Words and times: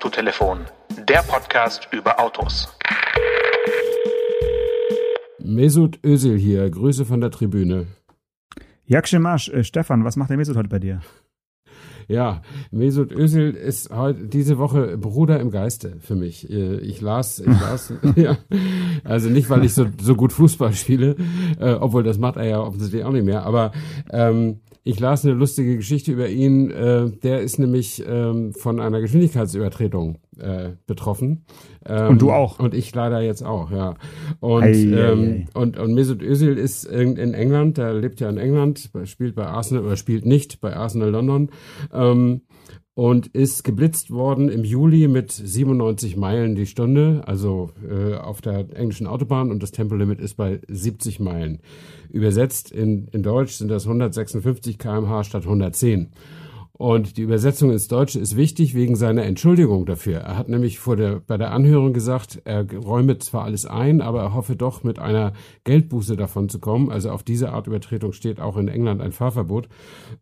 Autotelefon, 0.00 0.60
der 1.06 1.22
Podcast 1.24 1.86
über 1.92 2.18
Autos. 2.18 2.74
Mesut 5.38 6.00
Özil 6.02 6.38
hier, 6.38 6.70
Grüße 6.70 7.04
von 7.04 7.20
der 7.20 7.30
Tribüne. 7.30 7.86
Jakschemasch, 8.86 9.50
äh, 9.50 9.62
Stefan, 9.62 10.02
was 10.02 10.16
macht 10.16 10.30
der 10.30 10.38
Mesut 10.38 10.56
heute 10.56 10.70
bei 10.70 10.78
dir? 10.78 11.02
Ja, 12.10 12.42
Mesut 12.72 13.12
Özil 13.12 13.50
ist 13.50 13.94
heute 13.94 14.26
diese 14.26 14.58
Woche 14.58 14.98
Bruder 14.98 15.38
im 15.38 15.52
Geiste 15.52 15.94
für 16.00 16.16
mich. 16.16 16.50
Äh, 16.50 16.80
ich 16.80 17.00
las, 17.00 17.38
ich 17.38 17.46
las, 17.46 17.92
ja, 18.16 18.36
also 19.04 19.30
nicht, 19.30 19.48
weil 19.48 19.64
ich 19.64 19.74
so, 19.74 19.86
so 20.02 20.16
gut 20.16 20.32
Fußball 20.32 20.72
spiele, 20.72 21.14
äh, 21.60 21.74
obwohl 21.74 22.02
das 22.02 22.18
macht 22.18 22.34
er 22.36 22.46
ja 22.46 22.60
offensichtlich 22.60 23.04
auch 23.04 23.12
nicht 23.12 23.26
mehr, 23.26 23.44
aber 23.44 23.70
ähm, 24.10 24.58
ich 24.82 24.98
las 24.98 25.24
eine 25.24 25.34
lustige 25.34 25.76
Geschichte 25.76 26.10
über 26.10 26.28
ihn. 26.28 26.72
Äh, 26.72 27.10
der 27.22 27.42
ist 27.42 27.60
nämlich 27.60 28.02
ähm, 28.04 28.54
von 28.54 28.80
einer 28.80 29.00
Geschwindigkeitsübertretung 29.00 30.18
äh, 30.38 30.70
betroffen. 30.86 31.44
Ähm, 31.84 32.08
und 32.08 32.22
du 32.22 32.30
auch. 32.32 32.58
Und 32.58 32.74
ich 32.74 32.94
leider 32.94 33.20
jetzt 33.20 33.44
auch, 33.44 33.70
ja. 33.70 33.94
Und, 34.40 34.62
ei, 34.62 34.72
ähm, 34.72 34.94
ei, 34.94 35.02
ei. 35.02 35.46
und, 35.54 35.78
und 35.78 35.94
Mesut 35.94 36.22
Özil 36.22 36.56
ist 36.56 36.84
in, 36.84 37.16
in 37.16 37.34
England, 37.34 37.78
der 37.78 37.94
lebt 37.94 38.20
ja 38.20 38.28
in 38.28 38.38
England, 38.38 38.90
spielt 39.04 39.34
bei 39.34 39.46
Arsenal 39.46 39.84
oder 39.84 39.96
spielt 39.96 40.26
nicht 40.26 40.60
bei 40.60 40.74
Arsenal 40.76 41.10
London. 41.10 41.50
Ähm, 41.92 42.42
und 42.94 43.28
ist 43.28 43.64
geblitzt 43.64 44.10
worden 44.10 44.50
im 44.50 44.62
Juli 44.62 45.08
mit 45.08 45.30
97 45.32 46.18
Meilen 46.18 46.54
die 46.54 46.66
Stunde, 46.66 47.22
also 47.24 47.70
äh, 47.88 48.14
auf 48.14 48.42
der 48.42 48.76
englischen 48.76 49.06
Autobahn 49.06 49.50
und 49.50 49.62
das 49.62 49.70
Tempolimit 49.70 50.20
ist 50.20 50.34
bei 50.34 50.60
70 50.68 51.18
Meilen. 51.18 51.60
Übersetzt 52.10 52.70
in, 52.70 53.08
in 53.08 53.22
Deutsch 53.22 53.54
sind 53.54 53.68
das 53.68 53.86
156 53.86 54.78
kmh 54.78 55.24
statt 55.24 55.44
110. 55.44 56.10
Und 56.80 57.18
die 57.18 57.22
Übersetzung 57.22 57.70
ins 57.72 57.88
Deutsche 57.88 58.18
ist 58.18 58.38
wichtig 58.38 58.74
wegen 58.74 58.96
seiner 58.96 59.24
Entschuldigung 59.24 59.84
dafür. 59.84 60.20
Er 60.20 60.38
hat 60.38 60.48
nämlich 60.48 60.78
vor 60.78 60.96
der, 60.96 61.20
bei 61.20 61.36
der 61.36 61.52
Anhörung 61.52 61.92
gesagt, 61.92 62.40
er 62.46 62.66
räume 62.72 63.18
zwar 63.18 63.44
alles 63.44 63.66
ein, 63.66 64.00
aber 64.00 64.22
er 64.22 64.32
hoffe 64.32 64.56
doch 64.56 64.82
mit 64.82 64.98
einer 64.98 65.34
Geldbuße 65.64 66.16
davon 66.16 66.48
zu 66.48 66.58
kommen. 66.58 66.90
Also 66.90 67.10
auf 67.10 67.22
diese 67.22 67.52
Art 67.52 67.66
Übertretung 67.66 68.14
steht 68.14 68.40
auch 68.40 68.56
in 68.56 68.68
England 68.68 69.02
ein 69.02 69.12
Fahrverbot, 69.12 69.68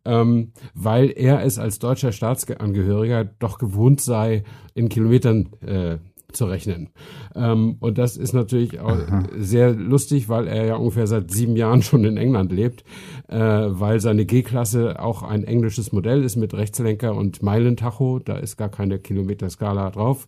ähm, 0.03 0.51
weil 0.73 1.13
er 1.15 1.45
es 1.45 1.59
als 1.59 1.79
deutscher 1.79 2.11
Staatsangehöriger 2.11 3.23
doch 3.23 3.57
gewohnt 3.57 4.01
sei, 4.01 4.43
in 4.73 4.89
Kilometern 4.89 5.49
äh, 5.61 5.99
zu 6.35 6.45
rechnen. 6.45 6.89
Ähm, 7.35 7.77
und 7.79 7.97
das 7.97 8.17
ist 8.17 8.33
natürlich 8.33 8.79
auch 8.79 8.97
Aha. 8.97 9.23
sehr 9.37 9.73
lustig, 9.73 10.29
weil 10.29 10.47
er 10.47 10.65
ja 10.65 10.75
ungefähr 10.75 11.07
seit 11.07 11.31
sieben 11.31 11.55
Jahren 11.55 11.81
schon 11.81 12.03
in 12.05 12.17
England 12.17 12.51
lebt, 12.51 12.83
äh, 13.27 13.37
weil 13.37 13.99
seine 13.99 14.25
G-Klasse 14.25 14.99
auch 14.99 15.23
ein 15.23 15.43
englisches 15.43 15.91
Modell 15.91 16.23
ist 16.23 16.35
mit 16.35 16.53
Rechtslenker 16.53 17.15
und 17.15 17.41
Meilentacho. 17.41 18.19
Da 18.19 18.37
ist 18.37 18.57
gar 18.57 18.69
keine 18.69 18.99
Kilometerskala 18.99 19.89
drauf. 19.91 20.27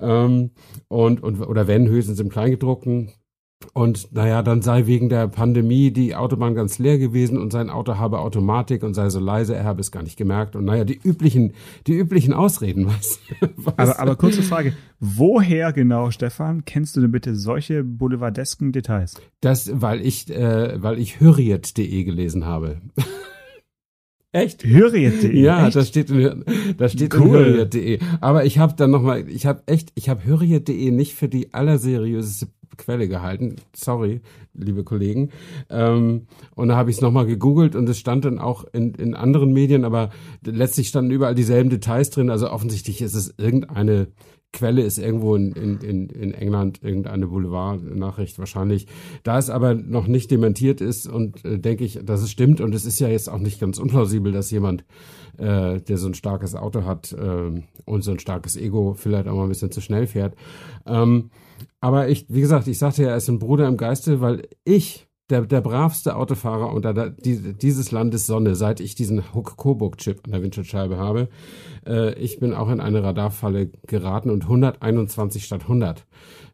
Ähm, 0.00 0.50
und, 0.88 1.22
und, 1.22 1.40
oder 1.40 1.66
wenn 1.66 1.88
höchstens 1.88 2.20
im 2.20 2.28
Kleingedruckten. 2.28 3.10
Und 3.72 4.12
naja, 4.12 4.42
dann 4.42 4.62
sei 4.62 4.86
wegen 4.86 5.08
der 5.08 5.28
Pandemie 5.28 5.90
die 5.90 6.16
Autobahn 6.16 6.54
ganz 6.54 6.78
leer 6.78 6.98
gewesen 6.98 7.38
und 7.38 7.52
sein 7.52 7.70
Auto 7.70 7.96
habe 7.98 8.18
Automatik 8.18 8.82
und 8.82 8.94
sei 8.94 9.10
so 9.10 9.20
leise, 9.20 9.54
er 9.54 9.64
habe 9.64 9.80
es 9.80 9.92
gar 9.92 10.02
nicht 10.02 10.16
gemerkt. 10.16 10.56
Und 10.56 10.64
naja, 10.64 10.84
die 10.84 10.98
üblichen, 11.02 11.52
die 11.86 11.92
üblichen 11.92 12.32
Ausreden, 12.32 12.86
was? 12.88 13.20
was? 13.56 13.78
Aber, 13.78 13.98
aber 14.00 14.16
kurze 14.16 14.42
Frage, 14.42 14.74
woher 14.98 15.72
genau, 15.72 16.10
Stefan, 16.10 16.64
kennst 16.64 16.96
du 16.96 17.00
denn 17.00 17.12
bitte 17.12 17.36
solche 17.36 17.84
boulevardesken 17.84 18.72
Details? 18.72 19.20
Das, 19.40 19.70
weil 19.74 20.04
ich, 20.04 20.30
äh, 20.30 20.82
weil 20.82 20.98
ich 20.98 21.20
Hürriyet.de 21.20 22.04
gelesen 22.04 22.46
habe. 22.46 22.80
Echt? 24.32 24.64
Hürriyet.de? 24.64 25.38
Ja, 25.38 25.66
Echt? 25.66 25.76
das 25.76 25.88
steht 25.88 26.10
in, 26.10 26.44
das 26.76 26.92
steht 26.92 27.14
cool. 27.14 27.26
in 27.26 27.32
Hürriyet.de. 27.32 27.98
Aber 28.20 28.44
ich 28.44 28.58
habe 28.58 28.74
dann 28.76 28.90
nochmal, 28.90 29.28
ich 29.28 29.44
habe 29.44 29.62
echt, 29.66 29.92
ich 29.96 30.08
habe 30.08 30.24
Hürriyet.de 30.24 30.92
nicht 30.92 31.14
für 31.14 31.28
die 31.28 31.52
allerseriöseste 31.52 32.48
Quelle 32.76 33.08
gehalten. 33.08 33.56
Sorry, 33.74 34.20
liebe 34.54 34.84
Kollegen. 34.84 35.30
Ähm, 35.68 36.26
und 36.54 36.68
da 36.68 36.76
habe 36.76 36.90
ich 36.90 36.96
es 36.96 37.02
nochmal 37.02 37.26
gegoogelt 37.26 37.76
und 37.76 37.88
es 37.88 37.98
stand 37.98 38.24
dann 38.24 38.38
auch 38.38 38.64
in, 38.72 38.94
in 38.94 39.14
anderen 39.14 39.52
Medien, 39.52 39.84
aber 39.84 40.10
letztlich 40.44 40.88
standen 40.88 41.10
überall 41.10 41.34
dieselben 41.34 41.70
Details 41.70 42.10
drin. 42.10 42.30
Also 42.30 42.50
offensichtlich 42.50 43.02
ist 43.02 43.14
es 43.14 43.34
irgendeine 43.36 44.08
Quelle 44.52 44.82
ist 44.82 44.98
irgendwo 44.98 45.36
in, 45.36 45.52
in, 45.52 46.08
in 46.08 46.34
England 46.34 46.82
irgendeine 46.82 47.28
Boulevardnachricht 47.28 48.38
wahrscheinlich. 48.40 48.88
Da 49.22 49.38
es 49.38 49.48
aber 49.48 49.74
noch 49.74 50.08
nicht 50.08 50.30
dementiert 50.30 50.80
ist 50.80 51.06
und 51.06 51.44
äh, 51.44 51.58
denke 51.58 51.84
ich, 51.84 52.00
dass 52.02 52.20
es 52.20 52.32
stimmt 52.32 52.60
und 52.60 52.74
es 52.74 52.84
ist 52.84 52.98
ja 52.98 53.08
jetzt 53.08 53.30
auch 53.30 53.38
nicht 53.38 53.60
ganz 53.60 53.78
unplausibel, 53.78 54.32
dass 54.32 54.50
jemand, 54.50 54.84
äh, 55.38 55.80
der 55.80 55.98
so 55.98 56.08
ein 56.08 56.14
starkes 56.14 56.54
Auto 56.54 56.84
hat 56.84 57.12
äh, 57.12 57.62
und 57.84 58.02
so 58.02 58.10
ein 58.10 58.18
starkes 58.18 58.56
Ego 58.56 58.94
vielleicht 58.94 59.28
auch 59.28 59.34
mal 59.34 59.44
ein 59.44 59.48
bisschen 59.48 59.72
zu 59.72 59.80
schnell 59.80 60.06
fährt. 60.06 60.34
Ähm, 60.86 61.30
aber 61.80 62.08
ich, 62.08 62.26
wie 62.28 62.40
gesagt, 62.40 62.68
ich 62.68 62.78
sagte 62.78 63.02
ja, 63.02 63.10
er 63.10 63.16
ist 63.16 63.28
ein 63.28 63.38
Bruder 63.38 63.66
im 63.66 63.76
Geiste, 63.76 64.20
weil 64.20 64.48
ich 64.64 65.06
der, 65.30 65.42
der 65.42 65.60
bravste 65.60 66.16
Autofahrer 66.16 66.72
unter 66.72 66.92
der, 66.92 67.10
die, 67.10 67.54
dieses 67.54 67.92
Landes 67.92 68.26
Sonne, 68.26 68.56
seit 68.56 68.80
ich 68.80 68.94
diesen 68.94 69.32
Hook-Coburg-Chip 69.32 70.22
an 70.24 70.32
der 70.32 70.42
Windschutzscheibe 70.42 70.98
habe. 70.98 71.28
Äh, 71.86 72.14
ich 72.14 72.40
bin 72.40 72.52
auch 72.52 72.68
in 72.68 72.80
eine 72.80 73.02
Radarfalle 73.02 73.70
geraten 73.86 74.30
und 74.30 74.44
121 74.44 75.44
statt 75.44 75.62
100 75.62 76.06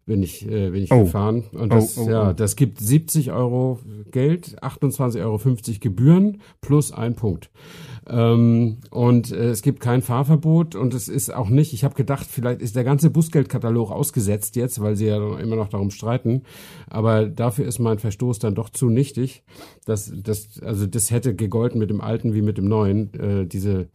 bin 0.07 0.23
ich, 0.23 0.47
äh, 0.47 0.71
bin 0.71 0.85
ich 0.85 0.93
oh. 0.93 1.05
gefahren. 1.05 1.45
Und 1.53 1.73
das, 1.73 1.99
oh, 1.99 2.05
oh, 2.07 2.11
ja, 2.11 2.31
oh. 2.31 2.33
das 2.33 2.55
gibt 2.55 2.79
70 2.79 3.33
Euro 3.33 3.81
Geld, 4.13 4.57
28,50 4.63 5.21
Euro 5.21 5.41
Gebühren 5.81 6.41
plus 6.61 6.93
ein 6.93 7.17
Punkt. 7.17 7.51
Ähm, 8.09 8.79
und 8.91 9.33
äh, 9.33 9.51
es 9.51 9.63
gibt 9.63 9.81
kein 9.81 10.03
Fahrverbot 10.03 10.77
und 10.77 10.95
es 10.95 11.09
ist 11.09 11.35
auch 11.35 11.49
nicht, 11.49 11.73
ich 11.73 11.83
habe 11.83 11.97
gedacht, 11.97 12.29
vielleicht 12.31 12.63
ist 12.63 12.77
der 12.77 12.85
ganze 12.85 13.11
Bußgeldkatalog 13.11 13.91
ausgesetzt 13.91 14.55
jetzt, 14.55 14.81
weil 14.81 14.95
sie 14.95 15.07
ja 15.07 15.39
immer 15.39 15.57
noch 15.57 15.69
darum 15.69 15.91
streiten. 15.91 16.45
Aber 16.89 17.27
dafür 17.27 17.67
ist 17.67 17.81
mein 17.81 17.99
Verstoß 17.99 18.39
dann 18.39 18.55
doch 18.55 18.71
zu 18.71 18.89
nichtig. 18.89 19.43
Das, 19.87 20.13
das, 20.15 20.61
also 20.63 20.87
das 20.87 21.11
hätte 21.11 21.35
gegolten 21.35 21.81
mit 21.81 21.91
dem 21.91 22.01
alten 22.01 22.33
wie 22.33 22.43
mit 22.43 22.59
dem 22.59 22.69
neuen, 22.69 23.13
äh, 23.15 23.47
diese, 23.47 23.89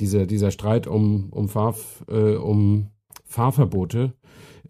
diese, 0.00 0.26
dieser 0.26 0.50
Streit 0.50 0.86
um, 0.86 1.28
um, 1.30 1.50
Fahr, 1.50 1.76
äh, 2.08 2.36
um 2.36 2.88
Fahrverbote 3.26 4.14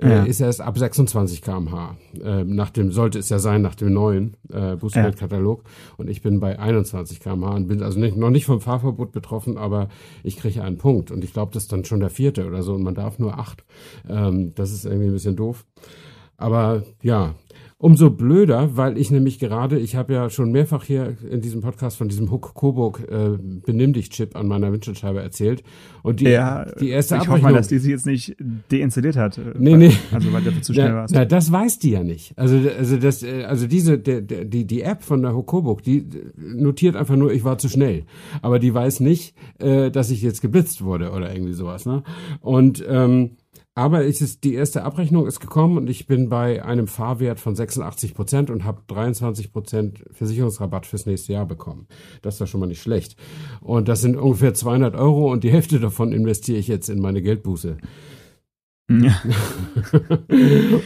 äh, 0.02 0.08
ja. 0.08 0.24
ist 0.24 0.40
erst 0.40 0.60
ab 0.60 0.76
26 0.76 1.42
km/h. 1.42 1.96
Äh, 2.22 2.44
nach 2.44 2.70
dem, 2.70 2.92
sollte 2.92 3.18
es 3.18 3.28
ja 3.28 3.38
sein, 3.38 3.62
nach 3.62 3.74
dem 3.74 3.92
neuen 3.92 4.36
äh, 4.52 4.76
Bußgeldkatalog. 4.76 5.62
Ja. 5.64 5.70
Und 5.96 6.10
ich 6.10 6.22
bin 6.22 6.40
bei 6.40 6.58
21 6.58 7.20
km/h 7.20 7.54
und 7.54 7.68
bin 7.68 7.82
also 7.82 7.98
nicht, 7.98 8.16
noch 8.16 8.30
nicht 8.30 8.46
vom 8.46 8.60
Fahrverbot 8.60 9.12
betroffen, 9.12 9.56
aber 9.56 9.88
ich 10.22 10.36
kriege 10.36 10.62
einen 10.62 10.78
Punkt. 10.78 11.10
Und 11.10 11.24
ich 11.24 11.32
glaube, 11.32 11.52
das 11.52 11.64
ist 11.64 11.72
dann 11.72 11.84
schon 11.84 12.00
der 12.00 12.10
vierte 12.10 12.46
oder 12.46 12.62
so 12.62 12.74
und 12.74 12.82
man 12.82 12.94
darf 12.94 13.18
nur 13.18 13.38
acht. 13.38 13.64
Ähm, 14.08 14.54
das 14.54 14.72
ist 14.72 14.84
irgendwie 14.84 15.06
ein 15.06 15.12
bisschen 15.12 15.36
doof. 15.36 15.64
Aber 16.36 16.82
ja, 17.02 17.34
Umso 17.82 18.10
blöder, 18.10 18.76
weil 18.76 18.96
ich 18.96 19.10
nämlich 19.10 19.40
gerade, 19.40 19.76
ich 19.76 19.96
habe 19.96 20.12
ja 20.12 20.30
schon 20.30 20.52
mehrfach 20.52 20.84
hier 20.84 21.16
in 21.28 21.40
diesem 21.40 21.62
Podcast 21.62 21.96
von 21.96 22.08
diesem 22.08 22.30
Huck 22.30 22.54
Coburg 22.54 23.00
äh, 23.10 23.36
Benimm 23.66 23.92
dich 23.92 24.10
Chip 24.10 24.36
an 24.36 24.46
meiner 24.46 24.72
Windschutzscheibe 24.72 25.20
erzählt. 25.20 25.64
Und 26.04 26.20
die, 26.20 26.26
ja, 26.26 26.64
die 26.78 26.90
erste 26.90 27.16
ich 27.16 27.22
Abrechnung. 27.22 27.38
Ich 27.38 27.42
hoffe 27.42 27.52
mal, 27.52 27.58
dass 27.58 27.66
die 27.66 27.78
sie 27.78 27.90
jetzt 27.90 28.06
nicht 28.06 28.36
deinstalliert 28.70 29.16
hat. 29.16 29.36
Äh, 29.36 29.54
nee, 29.58 29.76
nee. 29.76 29.92
Also 30.12 30.32
weil 30.32 30.42
du 30.42 30.60
zu 30.60 30.72
schnell 30.72 30.90
na, 30.90 30.94
warst. 30.94 31.12
Na, 31.12 31.24
das 31.24 31.50
weiß 31.50 31.80
die 31.80 31.90
ja 31.90 32.04
nicht. 32.04 32.38
Also, 32.38 32.56
also 32.78 32.98
das, 32.98 33.24
äh, 33.24 33.46
also 33.48 33.66
diese, 33.66 33.98
der, 33.98 34.20
der, 34.20 34.44
die, 34.44 34.64
die 34.64 34.82
App 34.82 35.02
von 35.02 35.20
der 35.20 35.34
Huck 35.34 35.48
Coburg, 35.48 35.82
die 35.82 36.06
notiert 36.36 36.94
einfach 36.94 37.16
nur, 37.16 37.32
ich 37.32 37.42
war 37.42 37.58
zu 37.58 37.68
schnell. 37.68 38.04
Aber 38.42 38.60
die 38.60 38.72
weiß 38.72 39.00
nicht, 39.00 39.34
äh, 39.58 39.90
dass 39.90 40.12
ich 40.12 40.22
jetzt 40.22 40.40
geblitzt 40.40 40.84
wurde 40.84 41.10
oder 41.10 41.34
irgendwie 41.34 41.54
sowas. 41.54 41.84
Ne? 41.84 42.04
Und 42.42 42.84
ähm, 42.88 43.32
aber 43.74 44.04
es 44.04 44.20
ist, 44.20 44.44
die 44.44 44.54
erste 44.54 44.82
Abrechnung 44.82 45.26
ist 45.26 45.40
gekommen 45.40 45.78
und 45.78 45.88
ich 45.88 46.06
bin 46.06 46.28
bei 46.28 46.62
einem 46.62 46.86
Fahrwert 46.86 47.40
von 47.40 47.56
86 47.56 48.14
Prozent 48.14 48.50
und 48.50 48.64
habe 48.64 48.82
23 48.86 49.50
Prozent 49.50 50.04
Versicherungsrabatt 50.12 50.84
fürs 50.84 51.06
nächste 51.06 51.32
Jahr 51.32 51.46
bekommen. 51.46 51.86
Das 52.20 52.38
war 52.38 52.46
schon 52.46 52.60
mal 52.60 52.66
nicht 52.66 52.82
schlecht. 52.82 53.16
Und 53.62 53.88
das 53.88 54.02
sind 54.02 54.16
ungefähr 54.16 54.52
200 54.52 54.94
Euro 54.94 55.32
und 55.32 55.42
die 55.42 55.50
Hälfte 55.50 55.80
davon 55.80 56.12
investiere 56.12 56.58
ich 56.58 56.68
jetzt 56.68 56.90
in 56.90 57.00
meine 57.00 57.22
Geldbuße. 57.22 57.78
Ja. 59.00 59.22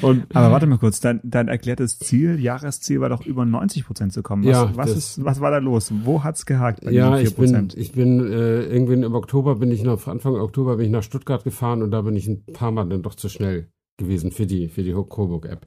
Aber 0.35 0.51
warte 0.51 0.67
mal 0.67 0.79
kurz, 0.79 1.01
dein, 1.01 1.21
dein 1.25 1.49
erklärtes 1.49 1.99
Ziel, 1.99 2.39
Jahresziel 2.41 3.01
war 3.01 3.09
doch 3.09 3.25
über 3.25 3.45
90 3.45 3.87
Prozent 3.87 4.13
zu 4.13 4.23
kommen. 4.23 4.45
Was, 4.45 4.53
ja, 4.53 4.71
was, 4.75 4.97
ist, 4.97 5.25
was 5.25 5.41
war 5.41 5.51
da 5.51 5.59
los? 5.59 5.93
Wo 6.05 6.23
hat's 6.25 6.47
gehakt 6.47 6.85
bei 6.85 6.93
ja, 6.93 7.19
ich 7.19 7.35
bin, 7.37 7.69
ich 7.75 7.93
bin 7.93 8.21
äh, 8.21 8.63
irgendwie 8.63 8.95
im 8.95 9.15
Oktober 9.15 9.57
bin 9.57 9.71
ich 9.71 9.83
nach 9.83 10.07
Anfang 10.07 10.35
Oktober 10.35 10.77
bin 10.77 10.87
ich 10.87 10.93
nach 10.93 11.03
Stuttgart 11.03 11.45
gefahren 11.45 11.83
und 11.83 11.91
da 11.91 12.03
bin 12.03 12.17
ich 12.17 12.29
ein 12.29 12.45
paar 12.53 12.71
Mal 12.71 12.89
dann 12.89 13.03
doch 13.03 13.15
zu 13.15 13.29
schnell 13.29 13.69
gewesen 13.97 14.31
für 14.31 14.47
die 14.47 14.69
für 14.69 14.83
die 14.83 14.93
Coburg 14.93 15.47
App. 15.47 15.67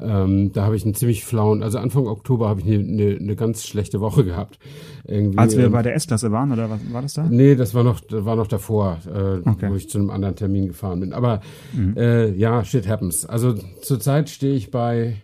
Ähm, 0.00 0.52
da 0.52 0.64
habe 0.64 0.76
ich 0.76 0.84
einen 0.84 0.94
ziemlich 0.94 1.24
flauen, 1.24 1.62
also 1.62 1.78
Anfang 1.78 2.06
Oktober 2.06 2.48
habe 2.48 2.60
ich 2.60 2.66
eine, 2.66 2.78
eine, 2.78 3.16
eine 3.16 3.36
ganz 3.36 3.66
schlechte 3.66 4.00
Woche 4.00 4.24
gehabt. 4.24 4.58
Irgendwie, 5.04 5.38
Als 5.38 5.56
wir 5.56 5.66
ähm, 5.66 5.72
bei 5.72 5.82
der 5.82 5.94
S-Klasse 5.94 6.30
waren 6.30 6.52
oder 6.52 6.70
was 6.70 6.80
war 6.92 7.02
das 7.02 7.14
da? 7.14 7.24
Nee, 7.24 7.56
das 7.56 7.74
war 7.74 7.82
noch 7.84 8.00
war 8.10 8.36
noch 8.36 8.46
davor, 8.46 8.98
äh, 9.06 9.48
okay. 9.48 9.70
wo 9.70 9.74
ich 9.74 9.88
zu 9.88 9.98
einem 9.98 10.10
anderen 10.10 10.36
Termin 10.36 10.68
gefahren 10.68 11.00
bin. 11.00 11.12
Aber 11.12 11.40
mhm. 11.72 11.96
äh, 11.96 12.30
ja, 12.30 12.64
shit 12.64 12.88
happens. 12.88 13.26
Also 13.26 13.54
zurzeit 13.82 14.30
stehe 14.30 14.54
ich 14.54 14.70
bei 14.70 15.16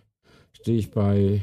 stehe 0.53 0.77
ich 0.77 0.91
bei 0.91 1.41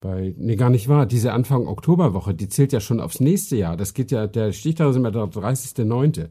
bei, 0.00 0.34
nee, 0.38 0.56
gar 0.56 0.70
nicht 0.70 0.88
wahr. 0.88 1.04
Diese 1.04 1.32
Anfang 1.32 1.66
Oktoberwoche, 1.66 2.34
die 2.34 2.48
zählt 2.48 2.72
ja 2.72 2.80
schon 2.80 3.00
aufs 3.00 3.20
nächste 3.20 3.56
Jahr. 3.56 3.76
Das 3.76 3.92
geht 3.92 4.10
ja, 4.10 4.26
der 4.26 4.52
Stichtag 4.52 4.88
ist 4.90 4.96
immer 4.96 5.10
der 5.10 5.24
30.9. 5.24 6.28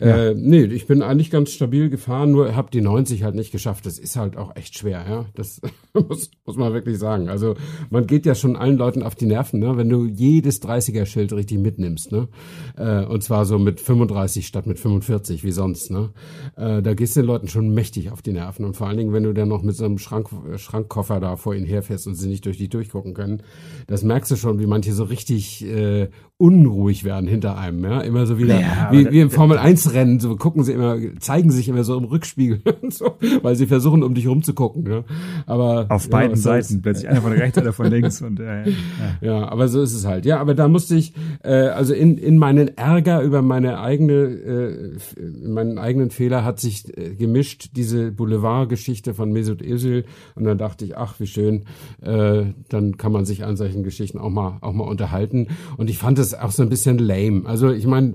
Ja. 0.00 0.30
Äh, 0.30 0.34
nee, 0.34 0.64
ich 0.64 0.88
bin 0.88 1.02
eigentlich 1.02 1.30
ganz 1.30 1.52
stabil 1.52 1.88
gefahren, 1.88 2.32
nur 2.32 2.56
habe 2.56 2.68
die 2.72 2.80
90 2.80 3.22
halt 3.22 3.36
nicht 3.36 3.52
geschafft. 3.52 3.86
Das 3.86 3.98
ist 4.00 4.16
halt 4.16 4.36
auch 4.36 4.56
echt 4.56 4.76
schwer, 4.76 5.04
ja. 5.08 5.26
Das 5.34 5.60
muss, 5.94 6.32
muss 6.44 6.56
man 6.56 6.72
wirklich 6.72 6.98
sagen. 6.98 7.28
Also 7.28 7.54
man 7.90 8.08
geht 8.08 8.26
ja 8.26 8.34
schon 8.34 8.56
allen 8.56 8.76
Leuten 8.76 9.04
auf 9.04 9.14
die 9.14 9.26
Nerven, 9.26 9.60
ne? 9.60 9.76
wenn 9.76 9.88
du 9.88 10.06
jedes 10.06 10.60
30er-Schild 10.62 11.32
richtig 11.32 11.58
mitnimmst, 11.58 12.10
ne? 12.10 12.28
Äh, 12.76 13.04
und 13.04 13.22
zwar 13.22 13.44
so 13.44 13.56
mit 13.60 13.80
35 13.80 14.48
statt 14.48 14.66
mit 14.66 14.80
45, 14.80 15.44
wie 15.44 15.52
sonst, 15.52 15.92
ne? 15.92 16.10
Äh, 16.56 16.82
da 16.82 16.94
gehst 16.94 17.14
du 17.14 17.20
den 17.20 17.28
Leuten 17.28 17.46
schon 17.46 17.72
mächtig 17.72 18.10
auf 18.10 18.20
die 18.20 18.32
Nerven. 18.32 18.64
Und 18.64 18.76
vor 18.76 18.88
allen 18.88 18.98
Dingen, 18.98 19.12
wenn 19.12 19.22
du 19.22 19.32
dann 19.32 19.48
noch 19.48 19.62
mit 19.62 19.76
so 19.76 19.84
einem 19.84 19.98
Schrank, 19.98 20.28
Schrankkoffer 20.56 21.20
da 21.20 21.36
vor 21.36 21.54
ihnen 21.54 21.66
herfährst 21.66 22.08
und 22.08 22.16
sie 22.16 22.28
nicht 22.28 22.46
durch 22.46 22.58
die 22.58 22.68
durchgucken 22.68 23.14
können, 23.14 23.44
das 23.86 24.02
merkst 24.02 24.32
du 24.32 24.36
schon, 24.36 24.58
wie 24.58 24.66
manche 24.66 24.92
so 24.92 25.04
richtig 25.04 25.64
äh, 25.64 26.08
unruhig 26.36 27.04
werden 27.04 27.28
hinter 27.28 27.56
einem, 27.56 27.84
ja. 27.84 28.00
Immer 28.00 28.26
so 28.26 28.38
wieder, 28.38 28.60
ja, 28.60 28.88
wie, 28.90 29.08
wie 29.12 29.20
im 29.20 29.30
Formel 29.30 29.56
1 29.56 29.94
Rennen, 29.94 30.18
so 30.18 30.34
gucken 30.34 30.64
sie 30.64 30.72
immer, 30.72 30.96
zeigen 31.20 31.52
sich 31.52 31.68
immer 31.68 31.84
so 31.84 31.96
im 31.96 32.04
Rückspiegel 32.04 32.60
und 32.82 32.92
so, 32.92 33.14
weil 33.42 33.54
sie 33.54 33.66
versuchen, 33.66 34.02
um 34.02 34.14
dich 34.14 34.26
rumzugucken, 34.26 34.84
ja. 34.86 35.04
Aber. 35.46 35.86
Auf 35.88 36.10
beiden 36.10 36.36
Seiten, 36.36 36.82
plötzlich 36.82 37.08
einer 37.08 37.22
von 37.22 37.30
der 37.30 37.40
rechten, 37.40 37.60
einer 37.60 37.72
von 37.72 37.86
links 37.86 38.20
und, 38.20 38.40
äh, 38.40 38.68
ja. 38.68 38.74
ja, 39.20 39.48
aber 39.48 39.68
so 39.68 39.80
ist 39.80 39.94
es 39.94 40.06
halt. 40.06 40.26
Ja, 40.26 40.40
aber 40.40 40.54
da 40.54 40.66
musste 40.66 40.96
ich, 40.96 41.14
äh, 41.44 41.52
also 41.52 41.94
in, 41.94 42.18
in 42.18 42.36
meinen 42.36 42.76
Ärger 42.76 43.22
über 43.22 43.40
meine 43.40 43.78
eigene, 43.78 44.12
äh, 44.14 44.98
meinen 45.46 45.78
eigenen 45.78 46.10
Fehler 46.10 46.44
hat 46.44 46.58
sich 46.58 46.98
äh, 46.98 47.14
gemischt 47.14 47.70
diese 47.76 48.10
Boulevard-Geschichte 48.10 49.14
von 49.14 49.30
Mesut 49.30 49.62
Özil 49.62 50.04
und 50.34 50.44
dann 50.44 50.58
dachte 50.58 50.84
ich, 50.84 50.96
ach, 50.96 51.20
wie 51.20 51.28
schön, 51.28 51.64
äh, 52.02 52.42
dann 52.68 52.96
kann 52.96 53.12
man 53.12 53.24
sich 53.24 53.44
an 53.44 53.56
solchen 53.56 53.84
Geschichten 53.84 54.18
auch 54.18 54.30
mal, 54.30 54.58
auch 54.62 54.72
mal 54.72 54.84
unterhalten 54.84 55.46
und 55.76 55.88
ich 55.88 55.98
fand 55.98 56.18
es 56.18 56.23
auch 56.32 56.52
so 56.52 56.62
ein 56.62 56.70
bisschen 56.70 56.98
lame. 56.98 57.44
Also 57.44 57.70
ich 57.70 57.86
meine, 57.86 58.14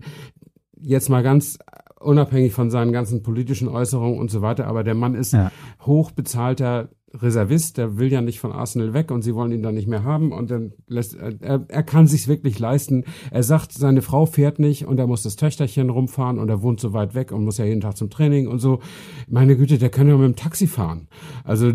jetzt 0.81 1.09
mal 1.09 1.21
ganz 1.21 1.59
unabhängig 1.99 2.53
von 2.53 2.71
seinen 2.71 2.91
ganzen 2.91 3.21
politischen 3.21 3.67
Äußerungen 3.67 4.17
und 4.17 4.31
so 4.31 4.41
weiter, 4.41 4.67
aber 4.67 4.83
der 4.83 4.95
Mann 4.95 5.15
ist 5.15 5.33
ja. 5.33 5.51
hochbezahlter 5.85 6.89
Reservist, 7.13 7.77
der 7.77 7.97
will 7.97 8.11
ja 8.11 8.21
nicht 8.21 8.39
von 8.39 8.51
Arsenal 8.51 8.93
weg 8.93 9.11
und 9.11 9.21
sie 9.21 9.33
wollen 9.33 9.51
ihn 9.51 9.63
dann 9.63 9.75
nicht 9.75 9.87
mehr 9.87 10.03
haben 10.03 10.31
und 10.31 10.51
dann 10.51 10.73
lässt 10.87 11.15
er, 11.15 11.65
er 11.67 11.83
kann 11.83 12.07
sich's 12.07 12.27
wirklich 12.27 12.59
leisten. 12.59 13.03
Er 13.31 13.43
sagt, 13.43 13.73
seine 13.73 14.01
Frau 14.01 14.25
fährt 14.25 14.59
nicht 14.59 14.85
und 14.85 14.99
er 14.99 15.07
muss 15.07 15.23
das 15.23 15.35
Töchterchen 15.35 15.89
rumfahren 15.89 16.39
und 16.39 16.49
er 16.49 16.61
wohnt 16.61 16.79
so 16.79 16.93
weit 16.93 17.15
weg 17.15 17.31
und 17.31 17.45
muss 17.45 17.57
ja 17.57 17.65
jeden 17.65 17.81
Tag 17.81 17.97
zum 17.97 18.09
Training 18.09 18.47
und 18.47 18.59
so. 18.59 18.79
Meine 19.27 19.57
Güte, 19.57 19.77
der 19.77 19.89
kann 19.89 20.07
ja 20.07 20.17
mit 20.17 20.27
dem 20.27 20.35
Taxi 20.35 20.67
fahren. 20.67 21.07
Also 21.43 21.73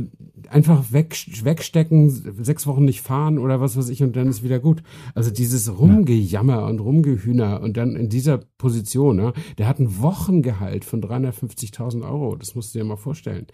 einfach 0.48 0.92
weg, 0.92 1.16
wegstecken, 1.42 2.10
sechs 2.10 2.66
Wochen 2.66 2.84
nicht 2.84 3.00
fahren 3.00 3.38
oder 3.38 3.60
was 3.60 3.76
weiß 3.76 3.88
ich 3.88 4.02
und 4.02 4.14
dann 4.16 4.28
ist 4.28 4.42
wieder 4.42 4.60
gut. 4.60 4.82
Also 5.14 5.30
dieses 5.30 5.78
Rumgejammer 5.78 6.66
und 6.66 6.80
Rumgehühner 6.80 7.60
und 7.60 7.76
dann 7.76 7.96
in 7.96 8.08
dieser 8.08 8.38
Position, 8.58 9.16
ne, 9.16 9.32
der 9.58 9.68
hat 9.68 9.78
ein 9.78 10.00
Wochengehalt 10.00 10.84
von 10.84 11.02
350.000 11.02 12.02
Euro. 12.02 12.36
Das 12.36 12.54
musst 12.54 12.74
du 12.74 12.78
dir 12.78 12.84
mal 12.84 12.96
vorstellen. 12.96 13.46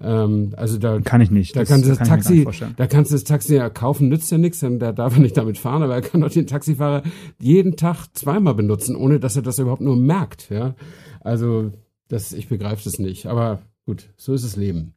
Ähm, 0.00 0.52
also 0.56 0.78
da 0.78 1.00
kann 1.00 1.21
ich 1.22 1.30
nicht. 1.30 1.56
Da 1.56 1.60
das 1.60 1.68
kannst 1.68 1.86
du 1.86 1.90
das 1.90 1.98
kann 1.98 2.08
Taxi, 2.08 2.46
da 2.76 2.86
kannst 2.86 3.10
du 3.10 3.14
das 3.14 3.24
Taxi 3.24 3.54
ja 3.54 3.70
kaufen, 3.70 4.08
nützt 4.08 4.30
ja 4.30 4.38
nichts, 4.38 4.60
denn 4.60 4.78
da 4.78 4.92
darf 4.92 5.16
er 5.16 5.20
nicht 5.20 5.36
damit 5.36 5.58
fahren, 5.58 5.82
aber 5.82 5.94
er 5.94 6.02
kann 6.02 6.20
doch 6.20 6.30
den 6.30 6.46
Taxifahrer 6.46 7.02
jeden 7.40 7.76
Tag 7.76 8.06
zweimal 8.12 8.54
benutzen, 8.54 8.96
ohne 8.96 9.20
dass 9.20 9.36
er 9.36 9.42
das 9.42 9.58
überhaupt 9.58 9.82
nur 9.82 9.96
merkt. 9.96 10.50
Ja, 10.50 10.74
also 11.20 11.72
das, 12.08 12.32
ich 12.32 12.48
begreife 12.48 12.84
das 12.84 12.98
nicht. 12.98 13.26
Aber 13.26 13.62
gut, 13.86 14.10
so 14.16 14.34
ist 14.34 14.44
das 14.44 14.56
Leben. 14.56 14.94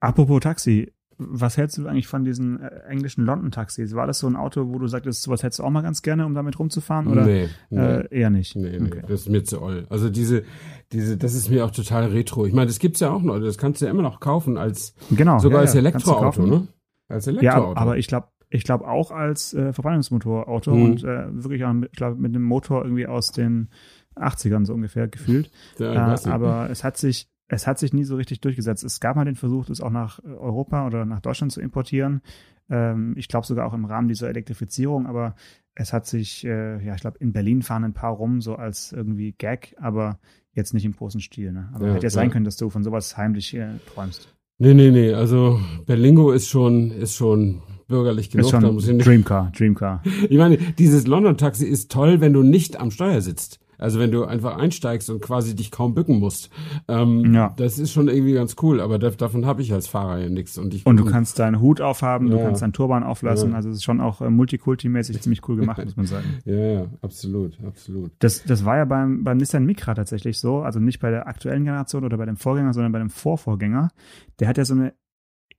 Apropos 0.00 0.40
Taxi, 0.40 0.92
was 1.18 1.56
hältst 1.56 1.76
du 1.78 1.86
eigentlich 1.86 2.06
von 2.06 2.24
diesen 2.24 2.60
äh, 2.60 2.68
englischen 2.88 3.24
London-Taxis? 3.24 3.94
War 3.94 4.06
das 4.06 4.20
so 4.20 4.28
ein 4.28 4.36
Auto, 4.36 4.68
wo 4.68 4.78
du 4.78 4.86
sagtest, 4.86 5.22
sowas 5.22 5.42
hättest 5.42 5.58
du 5.58 5.64
auch 5.64 5.70
mal 5.70 5.82
ganz 5.82 6.02
gerne, 6.02 6.24
um 6.24 6.34
damit 6.34 6.58
rumzufahren? 6.58 7.08
Oder 7.08 7.26
nee, 7.26 7.48
nee. 7.70 7.80
Äh, 7.80 8.08
eher 8.10 8.30
nicht? 8.30 8.54
Nee, 8.54 8.78
nee, 8.78 9.02
das 9.02 9.22
ist 9.22 9.28
mir 9.28 9.42
zu 9.42 9.60
oll. 9.60 9.86
Also 9.90 10.10
diese, 10.10 10.44
diese, 10.92 11.16
das 11.16 11.34
ist 11.34 11.50
mir 11.50 11.64
auch 11.64 11.72
total 11.72 12.06
retro. 12.06 12.46
Ich 12.46 12.52
meine, 12.52 12.68
das 12.68 12.78
gibt's 12.78 13.00
ja 13.00 13.10
auch 13.10 13.22
noch, 13.22 13.40
das 13.40 13.58
kannst 13.58 13.80
du 13.80 13.86
ja 13.86 13.90
immer 13.90 14.02
noch 14.02 14.20
kaufen 14.20 14.56
als 14.56 14.94
genau, 15.10 15.38
sogar 15.38 15.58
ja, 15.58 15.62
als 15.62 15.74
Elektroauto, 15.74 16.46
ne? 16.46 16.68
Als 17.08 17.26
Elektroauto. 17.26 17.74
Ja, 17.74 17.76
aber 17.76 17.98
ich 17.98 18.06
glaube, 18.06 18.28
ich 18.50 18.64
glaube 18.64 18.86
auch 18.86 19.10
als 19.10 19.52
äh, 19.54 19.72
Verbrennungsmotorauto 19.72 20.74
mhm. 20.74 20.82
und 20.84 21.04
äh, 21.04 21.26
wirklich 21.30 21.64
auch, 21.64 21.74
ich 21.82 21.96
glaube, 21.96 22.16
mit 22.16 22.34
einem 22.34 22.44
Motor 22.44 22.84
irgendwie 22.84 23.06
aus 23.06 23.32
den 23.32 23.70
80ern 24.16 24.64
so 24.64 24.74
ungefähr 24.74 25.08
gefühlt. 25.08 25.50
Ja, 25.78 26.14
äh, 26.14 26.28
aber 26.28 26.68
es 26.70 26.84
hat 26.84 26.96
sich 26.96 27.28
es 27.48 27.66
hat 27.66 27.78
sich 27.78 27.92
nie 27.92 28.04
so 28.04 28.16
richtig 28.16 28.40
durchgesetzt. 28.40 28.84
Es 28.84 29.00
gab 29.00 29.16
mal 29.16 29.24
den 29.24 29.34
Versuch, 29.34 29.66
das 29.66 29.80
auch 29.80 29.90
nach 29.90 30.20
äh, 30.20 30.28
Europa 30.28 30.86
oder 30.86 31.04
nach 31.04 31.20
Deutschland 31.20 31.52
zu 31.52 31.60
importieren. 31.60 32.20
Ähm, 32.70 33.14
ich 33.16 33.28
glaube 33.28 33.46
sogar 33.46 33.66
auch 33.66 33.74
im 33.74 33.86
Rahmen 33.86 34.08
dieser 34.08 34.28
Elektrifizierung, 34.28 35.06
aber 35.06 35.34
es 35.74 35.92
hat 35.92 36.06
sich, 36.06 36.44
äh, 36.44 36.84
ja, 36.84 36.94
ich 36.94 37.00
glaube, 37.00 37.18
in 37.18 37.32
Berlin 37.32 37.62
fahren 37.62 37.84
ein 37.84 37.94
paar 37.94 38.12
rum, 38.12 38.40
so 38.40 38.56
als 38.56 38.92
irgendwie 38.92 39.32
Gag, 39.32 39.74
aber 39.80 40.18
jetzt 40.52 40.74
nicht 40.74 40.84
im 40.84 40.94
großen 40.94 41.20
Stil. 41.20 41.52
Ne? 41.52 41.70
Aber 41.72 41.88
ja, 41.88 41.94
hätte 41.94 42.06
ja 42.06 42.10
sein 42.10 42.30
können, 42.30 42.44
dass 42.44 42.56
du 42.56 42.68
von 42.68 42.84
sowas 42.84 43.16
heimlich 43.16 43.54
äh, 43.54 43.78
träumst. 43.94 44.34
Nee, 44.58 44.74
nee, 44.74 44.90
nee. 44.90 45.14
Also 45.14 45.60
Berlingo 45.86 46.32
ist 46.32 46.48
schon, 46.48 46.90
ist 46.90 47.14
schon 47.14 47.62
bürgerlich 47.86 48.28
genug. 48.28 48.46
Ist 48.46 48.50
schon 48.50 48.62
da 48.62 48.72
muss 48.72 48.88
ich 48.88 48.94
nicht 48.94 49.06
Dreamcar, 49.06 49.52
Dreamcar. 49.56 50.02
Ich 50.28 50.36
meine, 50.36 50.56
dieses 50.56 51.06
London-Taxi 51.06 51.64
ist 51.64 51.92
toll, 51.92 52.20
wenn 52.20 52.32
du 52.32 52.42
nicht 52.42 52.78
am 52.78 52.90
Steuer 52.90 53.20
sitzt. 53.20 53.60
Also 53.78 53.98
wenn 54.00 54.10
du 54.10 54.24
einfach 54.24 54.56
einsteigst 54.56 55.08
und 55.08 55.20
quasi 55.20 55.54
dich 55.54 55.70
kaum 55.70 55.94
bücken 55.94 56.18
musst. 56.18 56.50
Ähm, 56.88 57.32
ja. 57.32 57.54
Das 57.56 57.78
ist 57.78 57.92
schon 57.92 58.08
irgendwie 58.08 58.32
ganz 58.32 58.56
cool, 58.62 58.80
aber 58.80 58.98
da, 58.98 59.10
davon 59.10 59.46
habe 59.46 59.62
ich 59.62 59.72
als 59.72 59.86
Fahrer 59.86 60.18
ja 60.18 60.28
nichts. 60.28 60.58
Und, 60.58 60.74
ich, 60.74 60.84
und 60.84 60.96
du 60.96 61.04
kannst 61.04 61.38
deinen 61.38 61.60
Hut 61.60 61.80
aufhaben, 61.80 62.26
ja. 62.28 62.36
du 62.36 62.42
kannst 62.42 62.60
deinen 62.62 62.72
Turban 62.72 63.04
auflassen. 63.04 63.50
Ja. 63.50 63.56
Also 63.56 63.70
es 63.70 63.76
ist 63.76 63.84
schon 63.84 64.00
auch 64.00 64.20
äh, 64.20 64.28
multikulti-mäßig 64.28 65.20
ziemlich 65.20 65.48
cool 65.48 65.56
gemacht, 65.56 65.84
muss 65.84 65.96
man 65.96 66.06
sagen. 66.06 66.26
Ja, 66.44 66.54
ja, 66.54 66.86
absolut, 67.02 67.58
absolut. 67.66 68.10
Das, 68.20 68.42
das 68.44 68.64
war 68.64 68.76
ja 68.76 68.84
beim, 68.84 69.22
beim 69.22 69.36
Nissan 69.36 69.64
Micra 69.64 69.94
tatsächlich 69.94 70.38
so, 70.38 70.60
also 70.60 70.80
nicht 70.80 70.98
bei 70.98 71.10
der 71.10 71.26
aktuellen 71.26 71.64
Generation 71.64 72.04
oder 72.04 72.16
bei 72.16 72.26
dem 72.26 72.36
Vorgänger, 72.36 72.72
sondern 72.72 72.92
bei 72.92 72.98
dem 72.98 73.10
Vorvorgänger. 73.10 73.90
Der 74.40 74.48
hat 74.48 74.56
ja 74.56 74.64
so 74.64 74.74
eine 74.74 74.94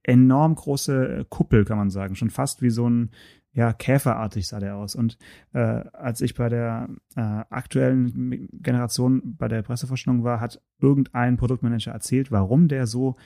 enorm 0.03 0.55
große 0.55 1.25
Kuppel, 1.29 1.65
kann 1.65 1.77
man 1.77 1.89
sagen. 1.89 2.15
Schon 2.15 2.29
fast 2.29 2.61
wie 2.61 2.69
so 2.69 2.89
ein 2.89 3.11
ja, 3.59 3.73
käferartig 3.73 4.47
sah 4.47 4.59
der 4.59 4.77
aus. 4.77 4.95
Und 4.95 5.17
äh, 5.51 5.59
als 5.59 6.21
ich 6.21 6.33
bei 6.33 6.47
der 6.47 6.87
äh, 7.17 7.19
aktuellen 7.19 8.47
Generation 8.53 9.35
bei 9.37 9.49
der 9.49 9.63
Pressevorstellung 9.63 10.23
war, 10.23 10.39
hat 10.39 10.61
irgendein 10.79 11.35
Produktmanager 11.35 11.91
erzählt, 11.91 12.31
warum 12.31 12.69
der 12.69 12.87
so 12.87 13.17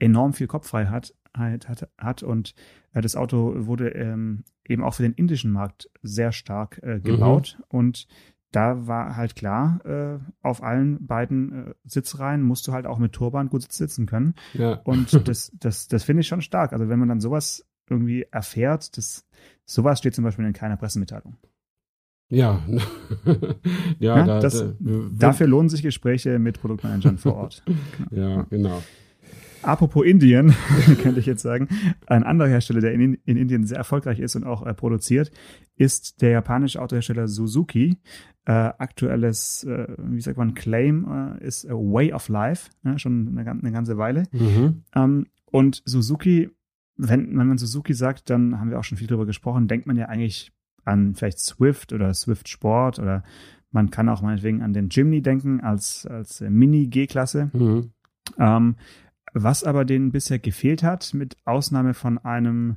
enorm 0.00 0.32
viel 0.32 0.48
Kopffreiheit 0.48 1.14
hat, 1.36 1.68
hat, 1.68 1.88
hat 1.98 2.22
und 2.24 2.56
äh, 2.94 3.00
das 3.00 3.14
Auto 3.14 3.66
wurde 3.66 3.90
ähm, 3.90 4.42
eben 4.64 4.82
auch 4.82 4.94
für 4.94 5.04
den 5.04 5.12
indischen 5.12 5.52
Markt 5.52 5.88
sehr 6.02 6.32
stark 6.32 6.80
äh, 6.82 6.98
gebaut 6.98 7.56
mhm. 7.56 7.64
und 7.68 8.08
da 8.50 8.88
war 8.88 9.16
halt 9.16 9.36
klar, 9.36 9.84
äh, 9.84 10.18
auf 10.42 10.64
allen 10.64 11.06
beiden 11.06 11.68
äh, 11.68 11.74
Sitzreihen 11.84 12.42
musst 12.42 12.66
du 12.66 12.72
halt 12.72 12.86
auch 12.86 12.98
mit 12.98 13.12
Turban 13.12 13.50
gut 13.50 13.70
sitzen 13.70 14.06
können. 14.06 14.34
Ja. 14.54 14.80
Und 14.84 15.12
das, 15.28 15.52
das, 15.60 15.88
das 15.88 16.04
finde 16.04 16.22
ich 16.22 16.28
schon 16.28 16.40
stark. 16.40 16.72
Also 16.72 16.88
wenn 16.88 16.98
man 16.98 17.08
dann 17.08 17.20
sowas 17.20 17.66
irgendwie 17.88 18.26
erfährt, 18.30 18.96
das, 18.96 19.26
sowas 19.64 19.98
steht 19.98 20.14
zum 20.14 20.24
Beispiel 20.24 20.44
in 20.44 20.52
keiner 20.52 20.76
Pressemitteilung. 20.76 21.36
Ja, 22.28 22.60
ja, 23.98 24.16
ja 24.16 24.24
da, 24.24 24.40
das, 24.40 24.58
da, 24.58 24.74
dafür 25.12 25.46
lohnen 25.46 25.68
sich 25.68 25.82
Gespräche 25.82 26.38
mit 26.38 26.60
Produktmanagern 26.60 27.18
vor 27.18 27.34
Ort. 27.36 27.62
Genau. 27.66 27.76
Ja, 28.10 28.42
genau. 28.50 28.82
Apropos 29.62 30.04
Indien, 30.06 30.54
könnte 31.02 31.18
ich 31.18 31.26
jetzt 31.26 31.42
sagen, 31.42 31.68
ein 32.06 32.22
anderer 32.22 32.48
Hersteller, 32.48 32.80
der 32.80 32.92
in, 32.92 33.14
in 33.24 33.36
Indien 33.36 33.66
sehr 33.66 33.78
erfolgreich 33.78 34.20
ist 34.20 34.36
und 34.36 34.44
auch 34.44 34.64
äh, 34.64 34.74
produziert, 34.74 35.32
ist 35.76 36.22
der 36.22 36.30
japanische 36.30 36.80
Autohersteller 36.80 37.26
Suzuki. 37.26 37.98
Äh, 38.44 38.52
aktuelles, 38.52 39.64
äh, 39.64 39.88
wie 39.98 40.20
sagt 40.20 40.38
man, 40.38 40.54
Claim 40.54 41.36
äh, 41.40 41.44
ist 41.44 41.68
a 41.68 41.74
Way 41.74 42.12
of 42.12 42.28
Life, 42.28 42.70
ne, 42.84 42.96
schon 43.00 43.36
eine, 43.36 43.50
eine, 43.50 43.72
ganze 43.72 43.98
Weile. 43.98 44.24
Mhm. 44.30 44.84
Ähm, 44.94 45.26
und 45.46 45.82
Suzuki 45.84 46.50
wenn, 46.96 47.36
wenn 47.36 47.46
man 47.46 47.58
Suzuki 47.58 47.94
sagt, 47.94 48.30
dann 48.30 48.58
haben 48.58 48.70
wir 48.70 48.78
auch 48.78 48.84
schon 48.84 48.98
viel 48.98 49.06
darüber 49.06 49.26
gesprochen, 49.26 49.68
denkt 49.68 49.86
man 49.86 49.96
ja 49.96 50.06
eigentlich 50.06 50.52
an 50.84 51.14
vielleicht 51.14 51.38
Swift 51.38 51.92
oder 51.92 52.14
Swift 52.14 52.48
Sport 52.48 52.98
oder 52.98 53.22
man 53.70 53.90
kann 53.90 54.08
auch 54.08 54.22
meinetwegen 54.22 54.62
an 54.62 54.72
den 54.72 54.88
Jimny 54.88 55.20
denken 55.20 55.60
als, 55.60 56.06
als 56.06 56.40
Mini-G-Klasse. 56.40 57.50
Mhm. 57.52 57.90
Ähm, 58.38 58.76
was 59.34 59.64
aber 59.64 59.84
denen 59.84 60.12
bisher 60.12 60.38
gefehlt 60.38 60.82
hat, 60.82 61.12
mit 61.12 61.36
Ausnahme 61.44 61.92
von 61.92 62.18
einem 62.18 62.76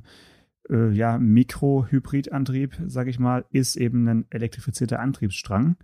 äh, 0.68 0.90
ja, 0.90 1.18
Mikro-Hybrid-Antrieb, 1.18 2.76
sage 2.86 3.10
ich 3.10 3.18
mal, 3.18 3.46
ist 3.50 3.76
eben 3.76 4.06
ein 4.08 4.26
elektrifizierter 4.30 5.00
Antriebsstrang. 5.00 5.76